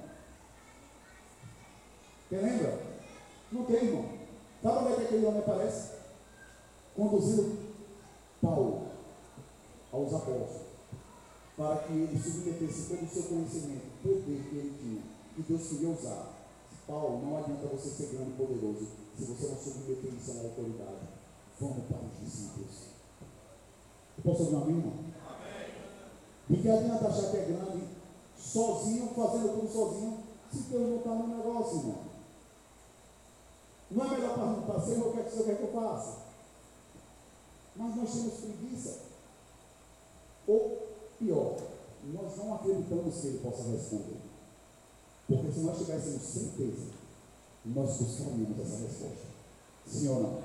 Quem 2.27 2.41
lembra? 2.41 2.79
Não 3.53 3.63
tem, 3.63 3.75
irmão. 3.77 4.09
Sabe 4.61 4.77
onde 4.77 4.91
é 4.91 4.95
que 4.95 5.01
aquele 5.03 5.25
homem 5.25 5.39
aparece? 5.39 5.91
Conduzindo 6.93 7.57
Paulo 8.41 8.87
aos 9.93 10.13
apóstolos, 10.13 10.67
para 11.55 11.77
que 11.77 11.93
ele 11.93 12.19
submetesse 12.19 12.89
todo 12.89 13.05
o 13.05 13.07
seu 13.07 13.23
conhecimento, 13.23 13.85
poder 14.03 14.49
que 14.49 14.55
ele 14.57 14.77
tinha, 14.77 15.01
que 15.33 15.41
Deus 15.43 15.69
queria 15.69 15.89
usar. 15.91 16.41
Paulo, 16.85 17.25
não 17.25 17.37
adianta 17.37 17.67
você 17.67 17.89
ser 17.89 18.17
grande 18.17 18.31
e 18.31 18.33
poderoso 18.33 19.00
se 19.17 19.25
você 19.25 19.47
não 19.47 19.57
submeter 19.57 20.13
isso 20.13 20.31
à 20.31 20.43
autoridade. 20.43 21.07
Vamos 21.59 21.85
para 21.85 21.97
os 21.97 22.19
discípulos. 22.19 22.91
Eu 24.17 24.23
posso 24.23 24.43
ouvir 24.43 24.55
uma 24.55 24.69
irmão? 24.69 25.11
De 26.49 26.57
que 26.57 26.69
adianta 26.69 27.07
achar 27.07 27.31
que 27.31 27.37
é 27.37 27.45
grande 27.45 27.83
sozinho, 28.37 29.13
fazendo 29.15 29.59
tudo 29.59 29.71
sozinho, 29.71 30.23
se 30.51 30.57
Deus 30.63 30.89
não 30.89 30.97
está 30.97 31.09
no 31.11 31.37
negócio, 31.37 31.77
irmão? 31.77 32.11
Não 33.91 34.05
é 34.05 34.09
melhor 34.09 34.33
perguntar, 34.35 34.79
Senhor, 34.81 35.07
o 35.07 35.13
que 35.13 35.19
é 35.19 35.23
que 35.23 35.29
o 35.29 35.31
Senhor 35.31 35.45
quer 35.45 35.57
que 35.57 35.63
eu 35.63 35.81
faça? 35.81 36.17
Mas 37.75 37.95
nós 37.95 38.13
temos 38.13 38.33
preguiça. 38.33 38.99
Ou 40.47 40.87
pior, 41.19 41.57
nós 42.13 42.37
não 42.37 42.55
acreditamos 42.55 43.15
que 43.15 43.27
Ele 43.27 43.39
possa 43.39 43.63
responder. 43.69 44.21
Porque 45.27 45.51
se 45.51 45.59
nós 45.59 45.77
tivéssemos 45.77 46.21
certeza, 46.21 47.00
nós 47.65 47.97
buscaríamos 47.97 48.59
essa 48.59 48.83
resposta. 48.83 49.27
Sim 49.85 50.07
ou 50.09 50.23
não? 50.23 50.41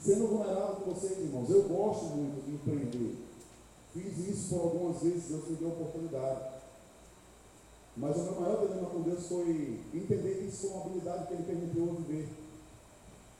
Sendo 0.00 0.28
vulnerável 0.28 0.76
com 0.76 0.92
vocês, 0.92 1.18
irmãos, 1.18 1.50
eu 1.50 1.62
gosto 1.64 2.04
muito 2.16 2.44
de 2.46 2.54
empreender. 2.54 3.16
Fiz 3.92 4.18
isso 4.28 4.48
por 4.48 4.62
algumas 4.62 5.02
vezes, 5.02 5.28
Deus 5.28 5.48
me 5.48 5.56
deu 5.56 5.68
oportunidade. 5.68 6.60
Mas 7.96 8.16
o 8.16 8.22
meu 8.22 8.40
maior 8.40 8.66
dilema 8.66 8.88
com 8.88 9.02
Deus 9.02 9.26
foi 9.26 9.80
entender 9.92 10.46
isso 10.48 10.68
como 10.68 10.76
uma 10.76 10.86
habilidade 10.86 11.26
que 11.26 11.34
Ele 11.34 11.42
permitiu 11.42 11.86
eu 11.86 11.94
viver. 11.94 12.28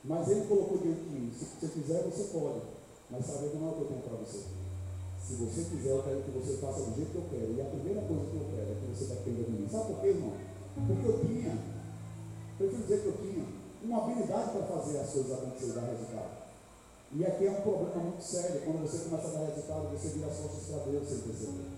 Mas 0.04 0.28
Ele 0.28 0.46
colocou 0.46 0.76
diante 0.76 1.00
de 1.00 1.08
mim: 1.08 1.32
se 1.32 1.46
você 1.46 1.68
quiser, 1.72 2.02
você 2.02 2.24
pode. 2.24 2.60
Mas 3.10 3.26
sabe 3.26 3.48
que 3.48 3.56
não 3.56 3.68
é 3.68 3.70
o 3.70 3.74
que 3.74 3.80
eu 3.80 3.86
tenho 3.86 4.02
para 4.02 4.16
você. 4.16 4.44
Se 5.24 5.34
você 5.34 5.64
quiser, 5.64 5.90
eu 5.90 6.02
quero 6.02 6.22
que 6.22 6.30
você 6.30 6.56
faça 6.58 6.80
do 6.80 6.96
jeito 6.96 7.12
que 7.12 7.16
eu 7.16 7.26
quero. 7.30 7.54
E 7.56 7.60
a 7.60 7.64
primeira 7.64 8.02
coisa 8.02 8.24
que 8.26 8.36
eu 8.36 8.46
quero 8.50 8.72
é 8.72 8.74
que 8.74 8.86
você 8.92 9.14
dependa 9.14 9.42
de 9.44 9.50
mim. 9.50 9.68
Sabe 9.70 9.94
por 9.94 10.00
quê, 10.00 10.08
irmão? 10.08 10.49
Porque 10.74 11.06
eu 11.06 11.20
tinha, 11.20 11.58
prefiro 12.58 12.82
dizer 12.82 13.00
que 13.00 13.06
eu 13.06 13.16
tinha, 13.18 13.44
uma 13.82 14.04
habilidade 14.04 14.50
para 14.50 14.62
fazer 14.62 14.98
as 14.98 15.10
coisas 15.10 15.32
acontecerem 15.32 15.74
dar 15.74 15.80
resultado. 15.80 16.40
E 17.12 17.26
aqui 17.26 17.46
é 17.46 17.50
um 17.50 17.62
problema 17.62 18.02
muito 18.04 18.22
sério. 18.22 18.60
Quando 18.60 18.82
você 18.82 19.08
começa 19.08 19.28
a 19.28 19.32
dar 19.32 19.46
resultado, 19.46 19.88
você 19.90 20.08
vira 20.08 20.26
as 20.26 20.36
costas 20.36 20.64
para 20.66 20.92
Deus 20.92 21.08
sem 21.08 21.18
perceber. 21.18 21.70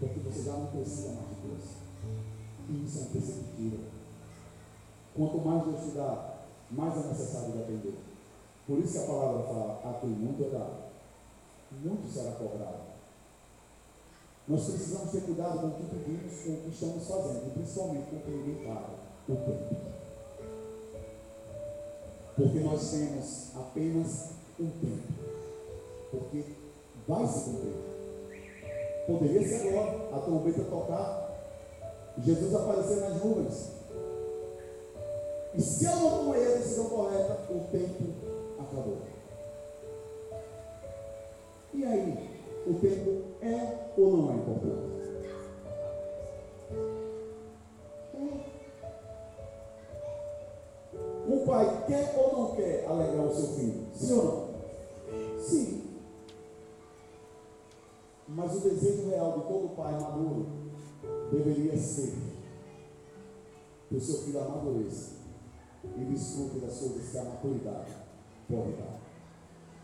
Porque 0.00 0.20
você 0.20 0.42
já 0.42 0.52
não 0.52 0.66
precisa 0.66 1.08
mais 1.08 1.28
de 1.28 1.34
Deus. 1.46 1.64
E 2.70 2.84
isso 2.84 2.98
é 2.98 3.02
imperceptível. 3.02 3.80
Quanto 5.14 5.38
mais 5.38 5.64
Deus 5.64 5.80
te 5.80 5.90
dá, 5.90 6.34
mais 6.70 6.96
é 6.96 7.08
necessário 7.08 7.52
depender. 7.52 7.98
Por 8.66 8.78
isso 8.78 8.92
que 8.92 8.98
a 8.98 9.06
palavra 9.06 9.42
fala, 9.42 9.80
a 9.84 10.00
quem 10.00 10.10
muito 10.10 10.44
é 10.44 10.48
dado, 10.48 10.84
muito 11.72 12.10
será 12.10 12.32
cobrado. 12.32 12.91
Nós 14.48 14.64
precisamos 14.64 15.10
ter 15.12 15.20
cuidado 15.22 15.60
com 15.60 15.66
o 15.68 15.70
que 15.70 15.82
pedimos, 15.84 16.44
com 16.44 16.50
o 16.50 16.56
que 16.56 16.70
estamos 16.70 17.06
fazendo, 17.06 17.54
principalmente 17.54 18.10
com 18.10 18.16
o 18.16 18.20
que 18.20 18.66
paga, 18.66 18.90
o 19.28 19.36
tempo. 19.36 19.76
Porque 22.36 22.60
nós 22.60 22.90
temos 22.90 23.56
apenas 23.56 24.30
um 24.58 24.70
tempo. 24.80 25.12
Porque 26.10 26.44
vai 27.06 27.26
se 27.26 27.44
cumprir. 27.44 27.92
Poderia 29.06 29.48
ser 29.48 29.68
agora, 29.68 30.16
a 30.16 30.20
trombeta 30.20 30.64
tocar, 30.64 31.22
Jesus 32.18 32.54
aparecer 32.54 32.96
nas 32.96 33.24
nuvens. 33.24 33.68
E 35.54 35.60
se 35.60 35.84
eu 35.84 35.96
não 35.96 36.10
tomei 36.24 36.46
a 36.46 36.56
decisão 36.56 36.86
correta, 36.86 37.38
o 37.50 37.60
tempo 37.70 38.04
acabou. 38.58 38.98
E 41.74 41.84
aí, 41.84 42.30
o 42.66 42.74
tempo 42.74 43.22
é 43.40 43.82
ou 43.96 44.11
quer 51.92 52.14
ou 52.16 52.32
não 52.32 52.56
quer 52.56 52.86
alegrar 52.88 53.26
o 53.26 53.34
seu 53.34 53.48
filho? 53.48 53.86
Sim 53.94 54.12
ou 54.14 54.24
não? 54.24 55.38
Sim. 55.38 55.82
Mas 58.28 58.56
o 58.56 58.60
desejo 58.60 59.10
real 59.10 59.40
de 59.40 59.46
todo 59.46 59.76
pai 59.76 59.92
maduro 59.92 60.46
deveria 61.30 61.76
ser 61.76 62.14
que 63.88 63.96
o 63.96 64.00
seu 64.00 64.22
filho 64.22 64.40
amadureça 64.40 65.16
e 65.84 66.04
desfrute 66.04 66.60
das 66.60 66.78
coisas 66.78 67.08
que 67.10 67.18
a 67.18 67.24
maturidade 67.24 67.92
pode 68.48 68.72
dar. 68.72 69.00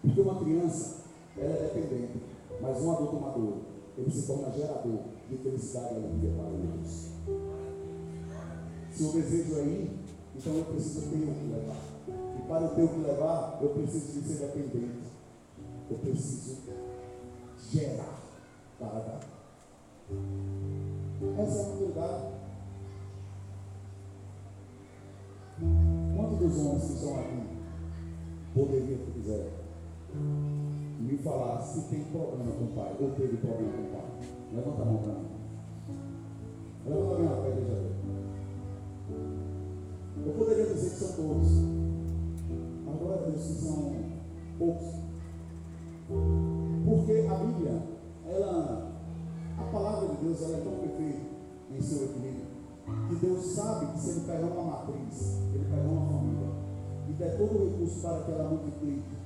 Porque 0.00 0.20
uma 0.20 0.42
criança, 0.42 1.04
ela 1.36 1.54
é 1.54 1.62
dependente, 1.74 2.22
mas 2.60 2.80
um 2.80 2.92
adulto 2.92 3.16
maduro, 3.16 3.62
ele 3.98 4.10
se 4.10 4.26
torna 4.26 4.50
gerador 4.52 5.00
de 5.28 5.36
felicidade 5.36 5.94
e 5.94 5.96
alegria 5.98 6.32
para 6.36 6.50
Deus. 6.50 7.08
Se 8.92 9.02
o 9.02 9.12
desejo 9.12 9.58
é 9.58 9.62
ir, 9.62 9.90
então 10.36 10.54
eu 10.54 10.64
preciso 10.64 11.10
ter 11.10 11.16
o 11.16 11.34
que 11.34 11.52
levar. 11.52 11.97
Para 12.48 12.64
eu 12.64 12.68
ter 12.70 12.82
o 12.82 12.88
que 12.88 13.00
levar, 13.00 13.58
eu 13.60 13.68
preciso 13.68 14.22
de 14.22 14.28
ser 14.28 14.46
dependente. 14.46 15.12
Eu 15.90 15.98
preciso 15.98 16.62
gerar 17.70 18.18
para 18.78 19.00
dar. 19.00 19.20
Essa 21.38 21.58
é 21.58 21.62
a 21.62 21.68
maturidade. 21.68 22.38
Quantos 26.16 26.38
dos 26.38 26.58
homens 26.58 26.84
que 26.84 26.92
estão 26.92 27.20
aqui 27.20 27.42
poderiam, 28.54 28.98
se 29.04 29.10
quiser, 29.12 29.52
me 31.00 31.18
falar 31.18 31.60
se 31.60 31.82
tem 31.88 32.04
problema 32.04 32.50
com 32.52 32.64
o 32.64 32.68
pai 32.68 32.96
ou 32.98 33.10
teve 33.10 33.36
problema 33.36 33.72
com 33.72 33.82
o 33.82 33.90
pai? 33.92 34.06
Levanta 34.54 34.82
a 34.82 34.84
mão 34.86 34.98
para 34.98 35.12
mim. 35.12 35.28
Levanta 36.86 37.14
a 37.14 37.18
minha 37.18 37.42
pé, 37.42 37.50
veja 37.50 37.88
Eu 40.26 40.32
poderia 40.32 40.66
dizer 40.66 40.90
que 40.90 40.96
são 40.96 41.16
todos. 41.16 41.97
Agora 42.94 43.30
Deus 43.30 43.46
que 43.46 43.54
são 43.54 43.94
poucos. 44.58 44.94
Porque 46.84 47.28
a 47.30 47.34
Bíblia, 47.34 47.82
ela, 48.26 48.92
a 49.58 49.62
palavra 49.64 50.08
de 50.08 50.24
Deus, 50.24 50.42
ela 50.42 50.58
é 50.58 50.60
tão 50.60 50.72
perfeita 50.72 51.20
em 51.70 51.80
seu 51.80 52.04
equilíbrio 52.04 52.48
que 53.08 53.14
Deus 53.16 53.44
sabe 53.44 53.86
que 53.92 53.98
se 53.98 54.10
ele 54.10 54.20
pegar 54.20 54.46
uma 54.46 54.64
matriz, 54.64 55.38
ele 55.54 55.64
pegar 55.64 55.88
uma 55.88 56.06
família 56.06 56.48
e 57.08 57.12
der 57.12 57.36
todo 57.36 57.58
o 57.58 57.70
recurso 57.70 58.00
para 58.00 58.22
que 58.22 58.32
ela 58.32 58.48
multiplique 58.48 59.16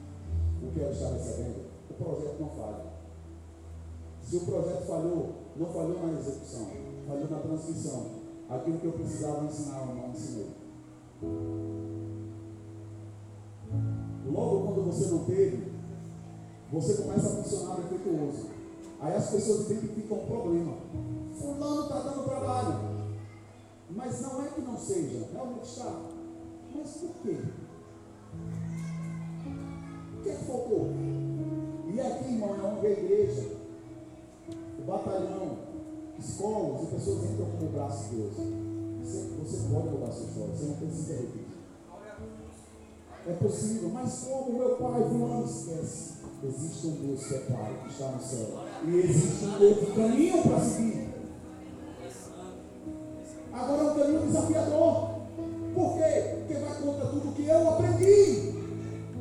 o 0.62 0.72
que 0.72 0.80
ela 0.80 0.92
está 0.92 1.08
recebendo, 1.08 1.66
o 1.90 1.94
projeto 1.94 2.40
não 2.40 2.48
falha. 2.48 2.92
Se 4.22 4.36
o 4.36 4.40
projeto 4.40 4.86
falhou, 4.86 5.30
não 5.56 5.66
falhou 5.66 6.06
na 6.06 6.12
execução, 6.12 6.68
falhou 7.06 7.30
na 7.30 7.38
transmissão. 7.38 8.22
Aquilo 8.48 8.78
que 8.78 8.86
eu 8.86 8.92
precisava 8.92 9.44
ensinar, 9.44 9.86
eu 9.88 9.94
não 9.94 10.10
ensinei. 10.10 10.50
Logo 14.26 14.66
quando 14.66 14.86
você 14.86 15.10
não 15.10 15.24
teve, 15.24 15.72
você 16.72 17.02
começa 17.02 17.26
a 17.26 17.42
funcionar 17.42 17.76
defeituoso. 17.76 18.46
Aí 19.00 19.14
as 19.14 19.30
pessoas 19.30 19.70
identificam 19.70 20.18
um 20.18 20.26
problema. 20.26 20.74
Fulano 21.38 21.82
está 21.82 22.00
dando 22.00 22.24
trabalho. 22.24 22.92
Mas 23.90 24.22
não 24.22 24.42
é 24.42 24.48
que 24.48 24.60
não 24.60 24.78
seja, 24.78 25.28
realmente 25.32 25.64
está. 25.64 26.00
Mas 26.74 26.90
por 26.92 27.10
quê? 27.22 27.36
O 30.16 30.22
que 30.22 30.30
é 30.30 30.34
faltou? 30.34 30.88
E 31.92 32.00
aqui, 32.00 32.32
irmão, 32.32 32.54
é 32.54 32.62
onde 32.62 32.86
a 32.86 32.90
igreja, 32.90 33.56
o 34.78 34.82
batalhão, 34.86 35.58
escolas 36.18 36.84
e 36.84 36.86
pessoas 36.86 37.24
entram 37.24 37.46
como 37.50 37.66
o 37.66 37.72
braço 37.72 38.08
de 38.08 38.16
Deus. 38.16 38.32
Você, 39.02 39.28
você 39.42 39.68
pode 39.68 39.88
mudar 39.90 40.06
a 40.06 40.12
sua 40.12 40.26
história, 40.26 40.54
você 40.54 40.64
não 40.64 40.74
precisa 40.76 41.12
repetir. 41.14 41.51
É 43.24 43.32
possível, 43.34 43.88
mas 43.90 44.24
como 44.24 44.58
meu 44.58 44.76
pai, 44.76 45.00
não 45.00 45.44
esquece. 45.44 46.12
Existe 46.42 46.88
um 46.88 47.06
Deus 47.06 47.24
que 47.24 47.34
é 47.34 47.38
Pai, 47.38 47.80
que 47.84 47.92
está 47.92 48.08
no 48.08 48.20
céu. 48.20 48.64
E 48.84 48.96
existe 48.96 49.44
um 49.44 49.64
outro 49.64 49.94
caminho 49.94 50.42
para 50.42 50.58
seguir. 50.58 51.08
Agora 53.52 53.82
é 53.82 53.90
um 53.90 53.94
caminho 53.94 54.26
desafiador. 54.26 55.10
Por 55.72 55.94
quê? 55.94 56.36
Porque 56.36 56.54
vai 56.54 56.82
contra 56.82 57.06
tudo 57.06 57.34
que 57.34 57.46
eu 57.46 57.68
aprendi. 57.68 58.54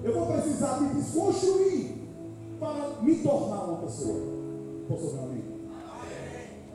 Eu 0.04 0.14
vou 0.16 0.26
precisar 0.26 0.82
me 0.82 0.96
desconstruir 0.96 2.10
para 2.60 3.02
me 3.04 3.16
tornar 3.18 3.66
uma 3.66 3.78
pessoa. 3.84 4.20
Posso 4.90 5.14
meu 5.14 5.24
amigo? 5.26 5.60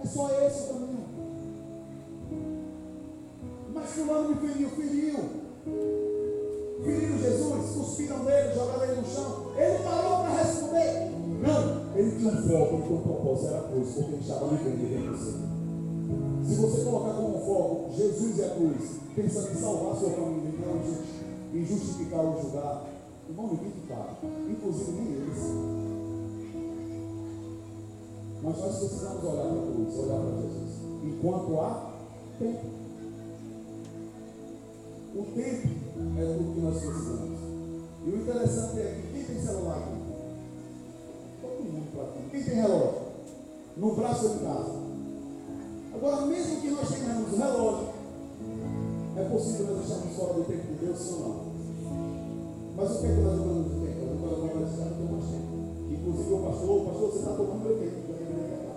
É 0.00 0.06
só 0.06 0.30
esse 0.46 0.62
o 0.62 0.74
caminho. 0.74 1.06
Mas 3.74 3.90
fulano 3.90 4.28
me 4.28 4.36
feriu, 4.36 4.70
feriu. 4.70 6.05
Feriram 6.84 7.18
Jesus, 7.18 7.76
cuspiram 7.76 8.24
nele, 8.24 8.54
jogaram 8.54 8.84
ele 8.84 9.00
no 9.00 9.06
chão. 9.06 9.52
Ele 9.56 9.78
parou 9.82 10.24
para 10.24 10.42
responder. 10.42 11.10
Não, 11.42 11.96
ele 11.96 12.10
tinha 12.18 12.32
um 12.32 12.48
foco, 12.48 12.74
ele 12.74 12.82
tinha 12.82 12.98
um 12.98 13.02
propósito, 13.02 13.48
era 13.48 13.58
a 13.58 13.68
cruz, 13.68 13.88
porque 13.94 14.12
ele 14.12 14.20
estava 14.20 14.46
vivendo 14.48 14.90
dentro 14.90 15.12
de 15.12 15.24
você. 15.24 15.56
Se 16.46 16.54
você 16.60 16.84
colocar 16.84 17.14
como 17.14 17.38
foco 17.44 17.90
Jesus 17.96 18.38
e 18.38 18.44
a 18.44 18.50
cruz, 18.50 19.00
pensando 19.14 19.50
em 19.50 19.54
salvar 19.54 19.96
sua 19.96 20.10
família 20.10 20.46
em 21.56 21.64
justificar 21.64 22.20
ou 22.20 22.40
julgar, 22.40 22.84
ninguém 23.28 23.70
te 23.70 23.80
paga, 23.88 24.16
inclusive 24.48 24.92
nem 24.92 25.12
eles. 25.12 25.38
Mas 28.42 28.58
nós 28.58 28.78
precisamos 28.78 29.24
olhar 29.24 29.42
para 29.42 29.58
a 29.58 29.72
cruz, 29.72 29.98
olhar 29.98 30.20
para 30.20 30.42
Jesus, 30.42 30.72
enquanto 31.02 31.60
há 31.60 31.92
tempo. 32.38 32.85
O 35.16 35.24
tempo 35.34 35.68
é 36.18 36.36
tudo 36.36 36.54
que 36.54 36.60
nós 36.60 36.76
precisamos. 36.76 37.40
E 38.04 38.10
o 38.10 38.16
interessante 38.16 38.80
é 38.80 39.00
que 39.00 39.12
quem 39.14 39.24
tem 39.24 39.40
celular 39.40 39.78
aqui? 39.78 39.96
Todo 41.40 41.64
mundo 41.64 41.90
para 41.94 42.02
aqui. 42.04 42.30
Quem 42.30 42.44
tem 42.44 42.54
relógio? 42.54 43.00
No 43.78 43.96
braço 43.96 44.28
de 44.28 44.38
casa. 44.40 44.72
Agora, 45.94 46.26
mesmo 46.26 46.60
que 46.60 46.68
nós 46.68 46.88
tenhamos 46.90 47.38
relógio, 47.38 47.88
é 49.16 49.24
possível 49.24 49.66
nós 49.68 49.86
deixarmos 49.86 50.16
fora 50.16 50.34
do 50.34 50.44
tempo 50.44 50.66
de 50.66 50.84
Deus, 50.84 51.12
ou 51.12 51.20
não? 51.20 51.46
Mas 52.76 52.90
o 52.90 53.00
que 53.00 53.06
é 53.06 53.12
nós 53.14 53.36
jogamos 53.38 53.72
do 53.72 53.86
tempo? 53.86 54.20
Nós 54.20 54.30
jogamos 54.30 54.54
mais 54.54 54.76
tempo, 54.76 54.94
tem 54.96 55.12
mais 55.12 55.24
tempo. 55.30 55.56
Inclusive 55.92 56.34
o 56.34 56.38
pastor, 56.40 56.76
o 56.76 56.84
pastor, 56.84 57.10
você 57.10 57.18
está 57.20 57.32
tomando 57.32 57.64
meu 57.64 57.78
tempo, 57.78 57.96
porque 58.04 58.22
deveria 58.22 58.56
acabar. 58.56 58.76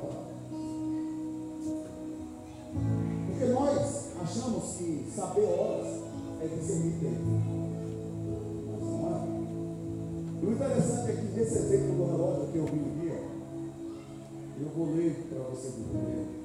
que 4.80 5.12
saber 5.14 5.44
horas 5.44 6.09
é 6.42 6.48
discernir 6.48 6.94
tempo. 7.00 7.60
É. 9.06 9.30
E 10.42 10.46
o 10.46 10.52
interessante 10.52 11.12
é 11.12 11.16
que 11.16 11.40
nesse 11.40 11.58
exemplo 11.58 11.96
do 11.96 12.06
relógio 12.06 12.48
que 12.52 12.58
eu 12.58 12.66
vi 12.66 12.76
no 12.78 13.02
dia, 13.02 13.22
eu 14.62 14.70
vou 14.76 14.96
ler 14.96 15.28
para 15.30 15.44
você 15.50 15.68
entender. 15.68 16.40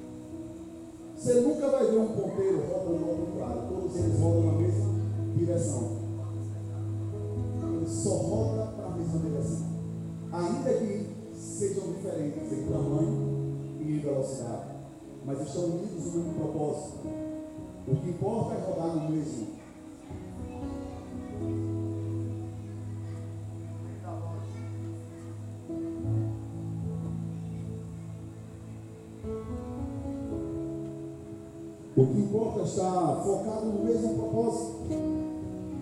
Você 1.15 1.33
nunca 1.41 1.69
vai 1.69 1.85
ver 1.89 1.97
um 1.97 2.07
ponteiro 2.07 2.61
rodando 2.67 3.05
ao 3.05 3.15
contrário, 3.15 3.61
todos 3.69 3.95
eles 3.95 4.19
rodam 4.19 4.43
na 4.43 4.51
mesma 4.59 4.93
direção. 5.35 6.05
Ele 7.63 7.87
só 7.87 8.15
roda 8.17 8.65
para 8.75 8.85
a 8.87 8.95
mesma 8.97 9.19
direção. 9.19 9.65
Ainda 10.33 10.73
que 10.73 11.15
sejam 11.33 11.93
diferentes 11.93 12.51
em 12.51 12.65
tamanho 12.65 13.55
e 13.79 13.83
em 13.83 13.99
velocidade, 13.99 14.75
mas 15.25 15.41
estão 15.41 15.63
unidos 15.65 16.05
no 16.05 16.11
mesmo 16.11 16.33
propósito. 16.33 17.07
O 17.87 17.95
que 17.95 18.09
importa 18.09 18.55
é 18.55 18.65
rodar 18.69 18.95
no 18.95 19.11
mesmo. 19.11 19.64
É 32.65 32.67
estar 32.67 33.21
focado 33.23 33.65
no 33.67 33.85
mesmo 33.85 34.15
propósito. 34.15 34.73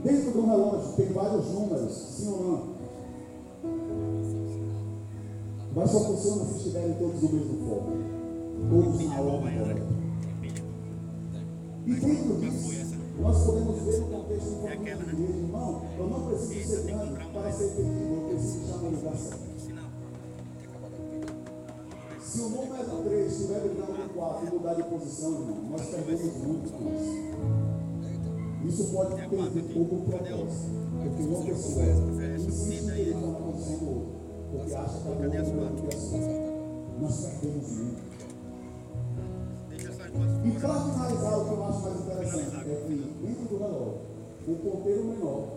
Dentro 0.04 0.32
do 0.32 0.46
relógio 0.46 0.94
tem 0.98 1.14
vários 1.14 1.46
números, 1.48 1.94
sim 1.94 2.28
ou 2.28 2.44
não? 2.44 2.74
Mas 5.76 5.90
só 5.90 6.00
funciona 6.02 6.46
se 6.46 6.58
estiverem 6.58 6.94
todos 6.96 7.22
no 7.22 7.30
mesmo 7.30 7.70
foco. 7.70 7.92
Todos 8.70 9.06
na 9.06 9.22
ordem 9.22 9.60
correta. 9.60 9.94
E 11.86 11.94
dentro 11.94 12.36
disso, 12.40 12.96
nós 13.20 13.46
podemos 13.46 13.80
ver 13.82 14.00
o 14.00 14.06
contexto 14.06 14.50
do 14.50 14.68
família 14.68 14.96
de 14.96 15.04
igreja. 15.04 15.34
Irmão, 15.40 15.82
eu 15.98 16.08
não 16.08 16.28
preciso 16.28 16.70
ser 16.70 16.84
grande 16.84 17.26
para 17.34 17.52
ser 17.52 17.66
efetivo, 17.66 18.14
eu 18.14 18.30
preciso 18.30 18.66
estar 18.66 18.78
no 18.78 18.90
lugar 18.90 19.16
certo. 19.16 19.54
Se 22.20 22.42
o 22.42 22.50
número 22.50 23.04
3 23.04 23.32
estiver 23.32 23.60
brigando 23.60 23.93
com 24.24 24.30
o 24.40 24.40
4 24.40 24.48
e 24.48 24.52
mudar 24.52 24.74
de 24.76 24.84
posição, 24.84 25.32
irmão, 25.34 25.58
nós 25.72 25.82
perdemos 25.82 26.38
muito 26.38 26.72
com 26.72 26.90
isso. 26.96 27.24
Isso 28.66 28.94
pode 28.94 29.16
perder 29.16 29.74
pouco 29.74 30.06
propósito. 30.06 30.84
Porque 31.04 31.24
uma 31.24 31.44
pessoa 31.44 31.86
insiste 32.36 32.92
em 32.92 33.14
na 33.14 33.40
posição 33.40 33.78
do 33.78 33.90
outro. 33.90 34.12
Porque 34.52 34.74
acha 34.74 35.00
que 35.00 35.08
o 35.10 35.16
que 35.20 35.38
é 35.38 36.00
sua. 36.00 36.20
Nós 37.02 37.26
perdemos 37.26 37.72
muito. 37.72 38.14
E 40.46 40.52
para 40.60 40.74
finalizar, 40.76 41.40
o 41.40 41.46
que 41.46 41.52
eu 41.52 41.64
acho 41.66 41.82
mais 41.82 42.00
interessante 42.02 42.70
é 42.70 42.86
que 42.88 42.96
dentro 43.22 43.46
do 43.48 43.58
relógio, 43.58 43.98
o 44.48 44.56
ponteiro 44.56 45.04
menor 45.06 45.48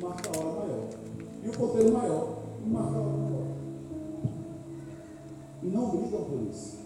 marca 0.00 0.30
a 0.30 0.38
hora 0.38 0.60
maior. 0.60 0.88
E 1.42 1.48
o 1.48 1.52
ponteiro 1.52 1.92
maior 1.92 2.38
marca 2.66 2.96
a 2.96 3.00
hora 3.00 3.16
menor. 3.16 3.46
E 5.62 5.66
não 5.66 5.90
brigam 5.90 6.24
por 6.24 6.42
isso. 6.48 6.78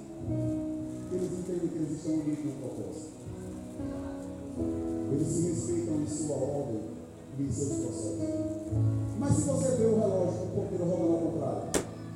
Eles 1.13 1.31
entendem 1.33 1.69
que 1.69 1.77
eles 1.77 1.91
estão 1.93 2.15
unidos 2.15 2.45
no 2.45 2.53
propósito. 2.53 3.13
Eles 5.13 5.27
se 5.29 5.43
respeitam 5.49 6.01
em 6.01 6.07
sua 6.07 6.37
ordem 6.37 6.81
e 7.39 7.43
em 7.43 7.53
seus 7.53 7.69
processos. 7.69 8.23
Mas 9.19 9.35
se 9.35 9.43
você 9.43 9.77
vê 9.77 9.85
o 9.87 10.01
relógio, 10.01 10.43
o 10.43 10.49
ponteiro 10.55 10.85
rodando 10.85 11.13
ao 11.13 11.19
contrário, 11.19 11.63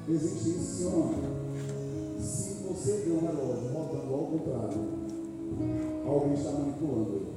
existe 0.09 0.49
isso 0.51 0.77
sim 0.77 0.85
ou 0.87 0.93
não? 0.93 2.23
Se 2.23 2.55
você 2.67 2.93
vê 3.05 3.11
um 3.13 3.21
relógio 3.21 3.69
rodando 3.73 4.15
ao 4.15 4.27
contrário, 4.27 4.81
alguém 6.07 6.33
está 6.33 6.53
manipulando 6.53 7.11
ele. 7.17 7.37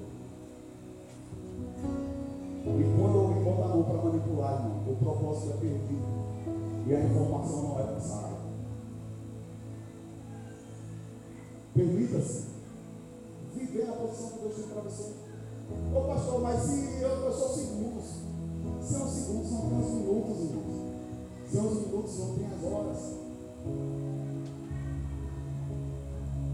E 2.65 2.83
quando 2.97 3.17
alguém 3.17 3.43
bota 3.43 3.63
a 3.63 3.67
mão 3.67 3.83
para 3.83 4.03
manipular, 4.03 4.53
irmão, 4.53 4.83
o 4.87 4.95
propósito 4.95 5.49
é 5.49 5.57
perdido. 5.57 6.07
E 6.87 6.95
a 6.95 7.03
informação 7.03 7.63
não 7.63 7.79
é 7.79 7.83
passada. 7.83 8.28
Permita-se 11.73 12.45
viver 13.55 13.89
a 13.89 13.93
posição 13.93 14.29
que 14.29 14.39
Deus 14.39 14.55
tem 14.55 14.63
para 14.65 14.81
você. 14.81 15.13
Ô 15.95 16.01
pastor, 16.01 16.41
mas 16.41 16.61
se 16.61 17.01
eu, 17.01 17.09
eu 17.09 17.33
sou 17.33 17.49
segundos. 17.49 18.05
São 18.81 19.07
segundos, 19.07 19.51
não 19.51 19.69
tem 19.69 19.79
os 19.79 19.91
minutos, 19.91 20.37
irmãos. 20.39 20.79
São 21.51 21.67
os 21.67 21.73
minutos, 21.85 22.19
não 22.19 22.35
tem 22.35 22.45
as 22.47 22.63
horas. 22.63 22.97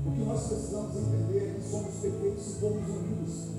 O 0.06 0.12
que 0.12 0.22
nós 0.22 0.48
precisamos 0.48 0.96
entender 0.96 1.38
é 1.38 1.54
que 1.56 1.70
somos 1.70 1.96
perfeitos 1.96 2.44
se 2.44 2.60
formos 2.60 2.90
unidos. 2.90 3.56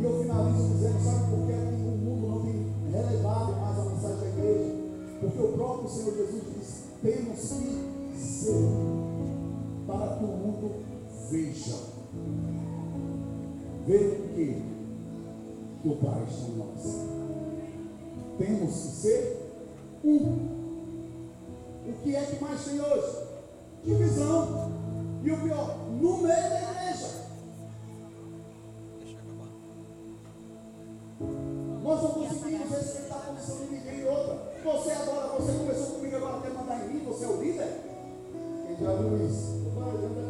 E 0.00 0.04
eu 0.04 0.22
finalizo 0.22 0.68
dizendo, 0.74 1.04
sabe 1.04 1.30
por 1.30 1.46
que 1.46 1.52
o 1.52 1.98
mundo 1.98 2.28
não 2.28 2.40
tem 2.42 2.92
relevado 2.92 3.60
mais 3.60 3.78
a 3.78 3.84
mensagem 3.84 4.18
da 4.18 4.28
igreja? 4.28 4.74
Porque 5.20 5.42
o 5.42 5.52
próprio 5.52 5.90
Senhor 5.90 6.14
Jesus 6.16 6.42
disse, 6.56 6.82
temos 7.02 7.40
que 7.40 8.18
ser 8.18 9.07
para 9.88 10.16
que 10.16 10.24
o 10.24 10.28
mundo 10.28 10.84
veja. 11.30 11.76
Veja 13.86 14.16
que? 14.34 14.62
Que 15.82 15.88
o 15.88 15.96
Pai 15.96 16.26
está 16.28 16.46
em 16.46 16.56
nós. 16.56 17.08
Temos 18.36 18.70
que 18.70 18.88
ser 18.88 19.50
um. 20.04 20.18
O 21.86 21.92
que 22.02 22.14
é 22.14 22.20
que 22.20 22.44
mais 22.44 22.64
tem 22.64 22.80
hoje? 22.80 23.16
Divisão. 23.82 24.72
E 25.24 25.30
o 25.32 25.40
pior, 25.40 25.78
no 25.88 26.18
meio 26.18 26.26
da 26.26 26.60
igreja. 26.60 27.28
Nós 31.82 32.02
não 32.02 32.10
conseguimos 32.10 32.70
respeitar 32.70 33.16
a 33.16 33.32
posição 33.32 33.56
de 33.64 33.74
ninguém 33.74 34.00
e 34.00 34.04
outra. 34.04 34.52
Você 34.62 34.90
agora, 34.90 35.40
você 35.40 35.52
começou 35.52 35.96
comigo, 35.96 36.16
agora 36.16 36.42
quer 36.42 36.52
mandar 36.52 36.84
em 36.84 36.92
mim, 36.92 37.04
você 37.04 37.24
é 37.24 37.28
o 37.28 37.42
líder? 37.42 37.80
Quem 38.66 38.76
já 38.76 38.94
viu 38.94 39.26
isso? 39.26 39.57
Começou 39.78 40.27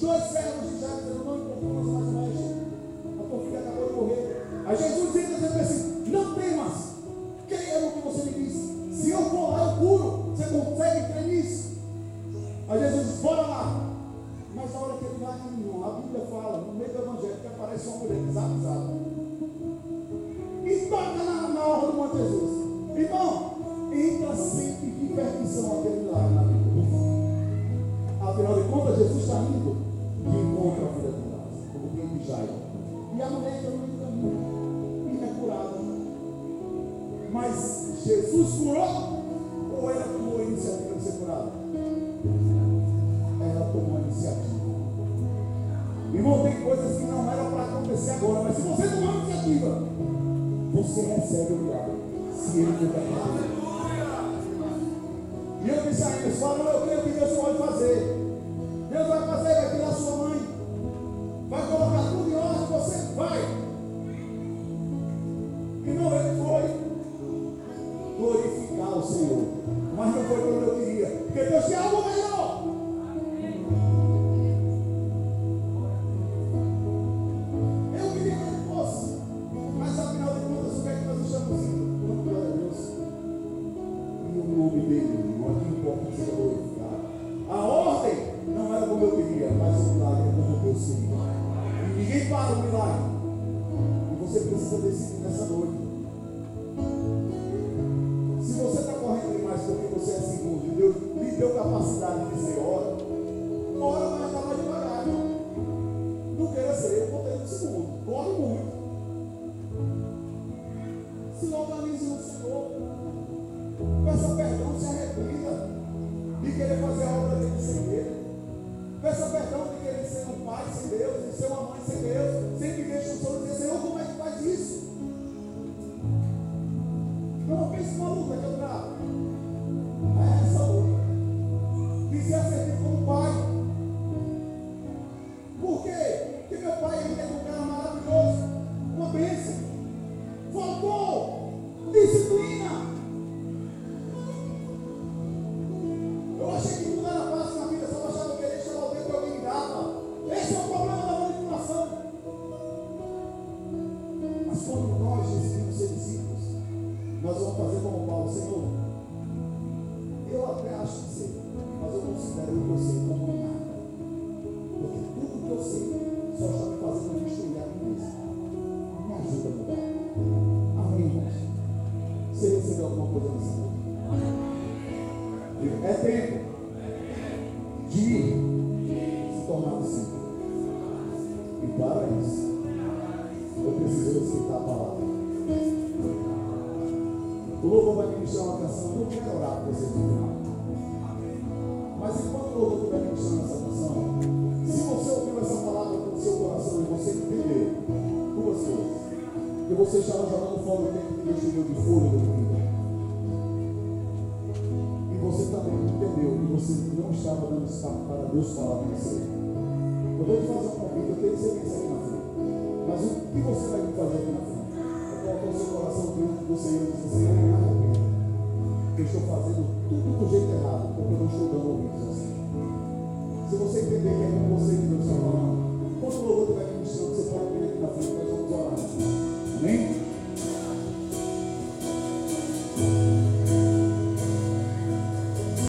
dois 0.00 0.22
servos 0.24 0.68
de 0.68 0.74
dizendo: 0.74 1.24
Não 1.24 1.36
importamos 1.36 1.86
mais, 1.86 2.34
mestre. 2.34 2.60
A 3.18 3.22
tua 3.28 3.40
filha 3.44 3.58
acabou 3.60 3.86
de 3.86 3.92
morrer. 3.92 4.46
Aí 4.66 4.76
Jesus 4.76 5.12